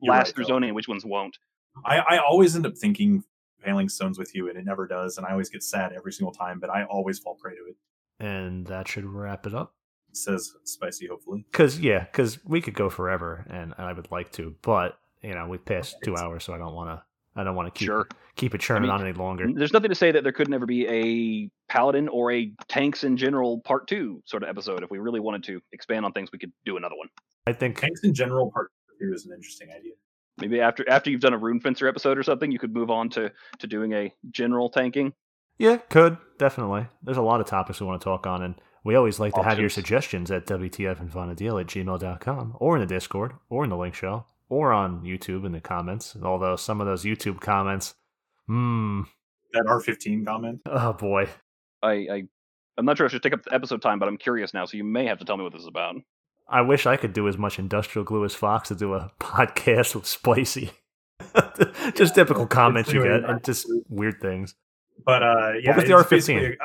[0.00, 0.48] You're last right, through though.
[0.54, 1.36] zoning and which ones won't.
[1.84, 3.24] I, I always end up thinking
[3.64, 6.32] phalanx Stones with you, and it never does, and I always get sad every single
[6.32, 6.60] time.
[6.60, 7.76] But I always fall prey to it.
[8.24, 9.74] and that should wrap it up.
[10.12, 11.44] Says spicy, hopefully.
[11.50, 15.48] Cause yeah, cause we could go forever, and I would like to, but you know
[15.48, 17.02] we've passed two hours, so I don't want to.
[17.36, 18.06] I don't want to keep Sure.
[18.36, 19.46] keep it churning mean, on any longer.
[19.52, 23.16] There's nothing to say that there could never be a paladin or a tanks in
[23.16, 24.82] general part two sort of episode.
[24.82, 27.08] If we really wanted to expand on things, we could do another one.
[27.46, 28.70] I think Tanks in general, part
[29.00, 29.92] two is an interesting idea.
[30.38, 33.08] Maybe after after you've done a rune fencer episode or something, you could move on
[33.10, 35.12] to to doing a general tanking.
[35.58, 36.86] yeah, could definitely.
[37.02, 38.54] There's a lot of topics we want to talk on, and
[38.84, 43.32] we always like to have your suggestions at WTFandFunAdeal at gmail.com or in the Discord
[43.48, 46.16] or in the link show or on YouTube in the comments.
[46.22, 47.94] Although some of those YouTube comments,
[48.46, 49.02] hmm,
[49.52, 50.60] That R15 comment.
[50.66, 51.28] oh boy.
[51.82, 52.22] I, I
[52.76, 54.64] I'm not sure if I should take up the episode time, but I'm curious now,
[54.64, 55.96] so you may have to tell me what this is about.
[56.48, 59.94] I wish I could do as much industrial glue as Fox to do a podcast
[59.94, 60.72] with Spicy.
[61.94, 64.54] just typical comments you get and just weird things.
[65.06, 66.56] But uh, yeah, was the R15?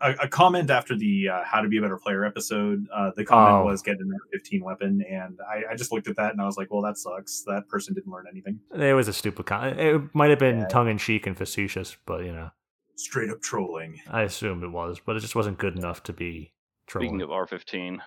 [0.00, 2.86] Basically A, a, a comment after the uh, "How to Be a Better Player" episode.
[2.94, 3.64] Uh, the comment Oh.
[3.64, 6.56] was get an R15 weapon, and I, I just looked at that and I was
[6.56, 7.42] like, "Well, that sucks.
[7.46, 8.60] That person didn't learn anything.
[8.74, 9.78] It was a stupid comment.
[9.80, 10.68] It might have been Yeah.
[10.68, 12.50] tongue in cheek and facetious, but you know,
[12.96, 16.52] Straight up trolling." I assumed it was, but it just wasn't good enough to be
[16.86, 17.10] trolling.
[17.10, 17.98] Speaking of R15,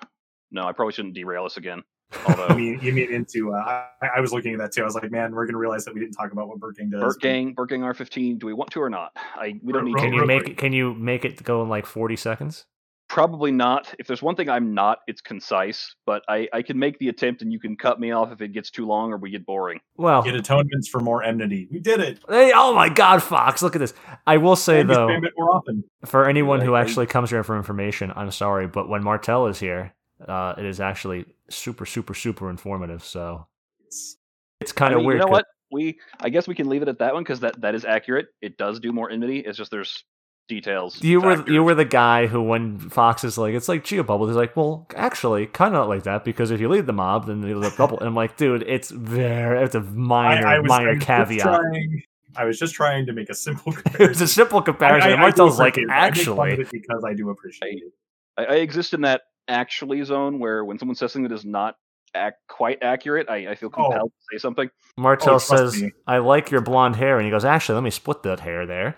[0.52, 1.84] no, I probably shouldn't derail us again.
[2.14, 3.54] You Although mean you mean into?
[3.54, 4.82] Uh, I, I was looking at that too.
[4.82, 7.18] I was like, "Man, we're gonna realize that we didn't talk about what Burtgang does."
[7.18, 9.12] Burtgang, Burt R15, do we want to or not?
[9.16, 10.18] I we don't need can to.
[10.18, 10.58] you make quick.
[10.58, 12.66] can you make it go in like forty seconds?
[13.08, 13.94] Probably not.
[14.00, 15.96] If there's one thing I'm not, it's concise.
[16.06, 18.54] But I I can make the attempt, and you can cut me off if it
[18.54, 19.80] gets too long or we get boring.
[19.98, 21.68] Well, Get atonements for more enmity.
[21.72, 22.20] We did it.
[22.30, 23.62] hey, oh my God, Fox!
[23.62, 23.94] Look at this.
[24.26, 25.08] I will say And though,
[25.38, 25.84] more often.
[26.06, 29.60] for anyone who I- actually comes here for information, I'm sorry, but when Martel is
[29.60, 29.94] here,
[30.28, 33.04] uh, it is actually super, super, super informative.
[33.04, 33.48] So
[33.80, 34.18] It's-
[34.60, 35.16] it's kind I of mean, weird.
[35.18, 35.46] You know 'cause- what?
[35.74, 38.28] We I guess we can leave it at that one because that that is accurate.
[38.42, 39.40] It does do more enmity.
[39.40, 40.04] It's just there's
[40.50, 41.02] details.
[41.02, 41.54] You were factors.
[41.54, 44.86] you were the guy who when Fox is like it's like geobubble he's like well
[44.98, 48.08] actually kind of like that because if you lead the mob then the bubble and
[48.10, 51.08] I'm like dude it's very it's a minor I, I was, I minor was just
[51.08, 52.04] caveat trying-
[52.36, 55.14] I was just trying to make a simple it was a simple comparison I- I-
[55.14, 55.92] and I Martel's like appreciate it.
[56.02, 57.94] I make fun of actually it because I do appreciate it.
[58.38, 61.76] I, I exist in that actually zone where when someone says something that is not
[62.16, 63.84] ac- quite accurate, I, I feel Oh.
[63.90, 64.70] compelled to say something.
[64.98, 65.92] Martel Oh, says me.
[66.08, 68.96] I like your blonde hair and he goes actually let me split that hair there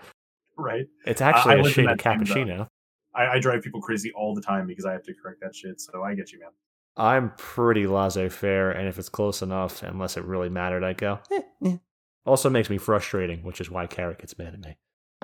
[0.56, 0.86] Right?
[1.06, 2.46] it's actually I a live shade of that time zone.
[2.46, 2.68] cappuccino
[3.14, 5.80] I, I drive people crazy all the time because I have to correct that shit.
[5.80, 6.50] So I get you, man.
[6.96, 11.18] I'm pretty laissez faire and if it's close enough unless it really mattered I go
[11.32, 11.76] eh, eh.
[12.24, 14.76] also makes me frustrating which is why Carrot gets mad at me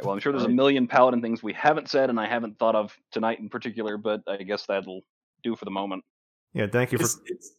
[0.02, 2.74] Well, I'm sure there's a million paladin things we haven't said and I haven't thought
[2.74, 5.02] of tonight in particular, but I guess that'll
[5.42, 6.04] do for the moment.
[6.52, 7.52] yeah thank you for It's, it's,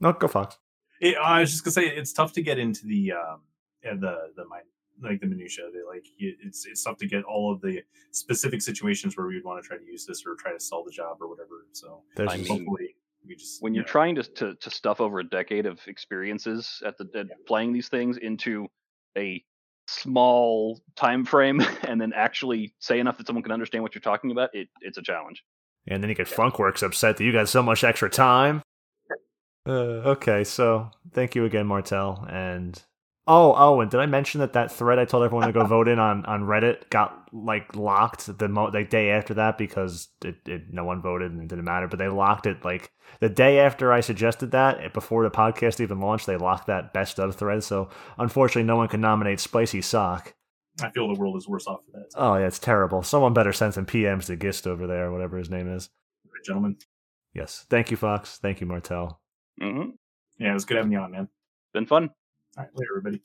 [0.00, 0.56] no go Fox
[1.00, 3.40] it, I was just gonna say it's tough to get into the um
[3.88, 4.64] uh, the the mind
[5.00, 5.84] like the minutia of it.
[5.88, 9.62] Like it's it's tough to get all of the specific situations where we would want
[9.62, 11.66] to try to use this or try to sell the job or whatever.
[11.72, 14.70] So There's I mean, hopefully we just When you you're know, trying to, to to
[14.70, 17.34] stuff over a decade of experiences at the at Yeah.
[17.46, 18.66] playing these things into
[19.16, 19.44] a
[19.88, 24.30] small time frame and then actually say enough that someone can understand what you're talking
[24.30, 25.42] about, it it's a challenge.
[25.86, 28.62] And then you get Funkworks upset that you got so much extra time.
[29.66, 32.26] Uh, okay, so thank you again, Martel.
[32.30, 32.82] And
[33.28, 35.86] oh, oh, and did I mention that that thread I told everyone to go vote
[35.86, 40.36] in on on Reddit got like locked the mo- the day after that because it,
[40.46, 41.86] it no one voted and it didn't matter.
[41.86, 42.90] But they locked it like
[43.20, 46.26] the day after I suggested that eh, before the podcast even launched.
[46.26, 47.62] They locked that best of thread.
[47.62, 50.34] So unfortunately, no one can nominate Spicy Sock.
[50.82, 52.06] I feel the world is worse off for that.
[52.16, 53.02] Oh yeah, it's terrible.
[53.02, 55.90] Someone better send some PMs to Gist over there, whatever his name is.
[56.24, 56.76] Right, gentlemen.
[57.34, 57.66] Yes.
[57.68, 58.38] Thank you, Fox.
[58.38, 59.20] Thank you, Martel.
[59.60, 59.90] hmm
[60.38, 61.28] Yeah, it was good having you on, man.
[61.74, 62.10] Been fun.
[62.58, 63.22] All right, later, everybody.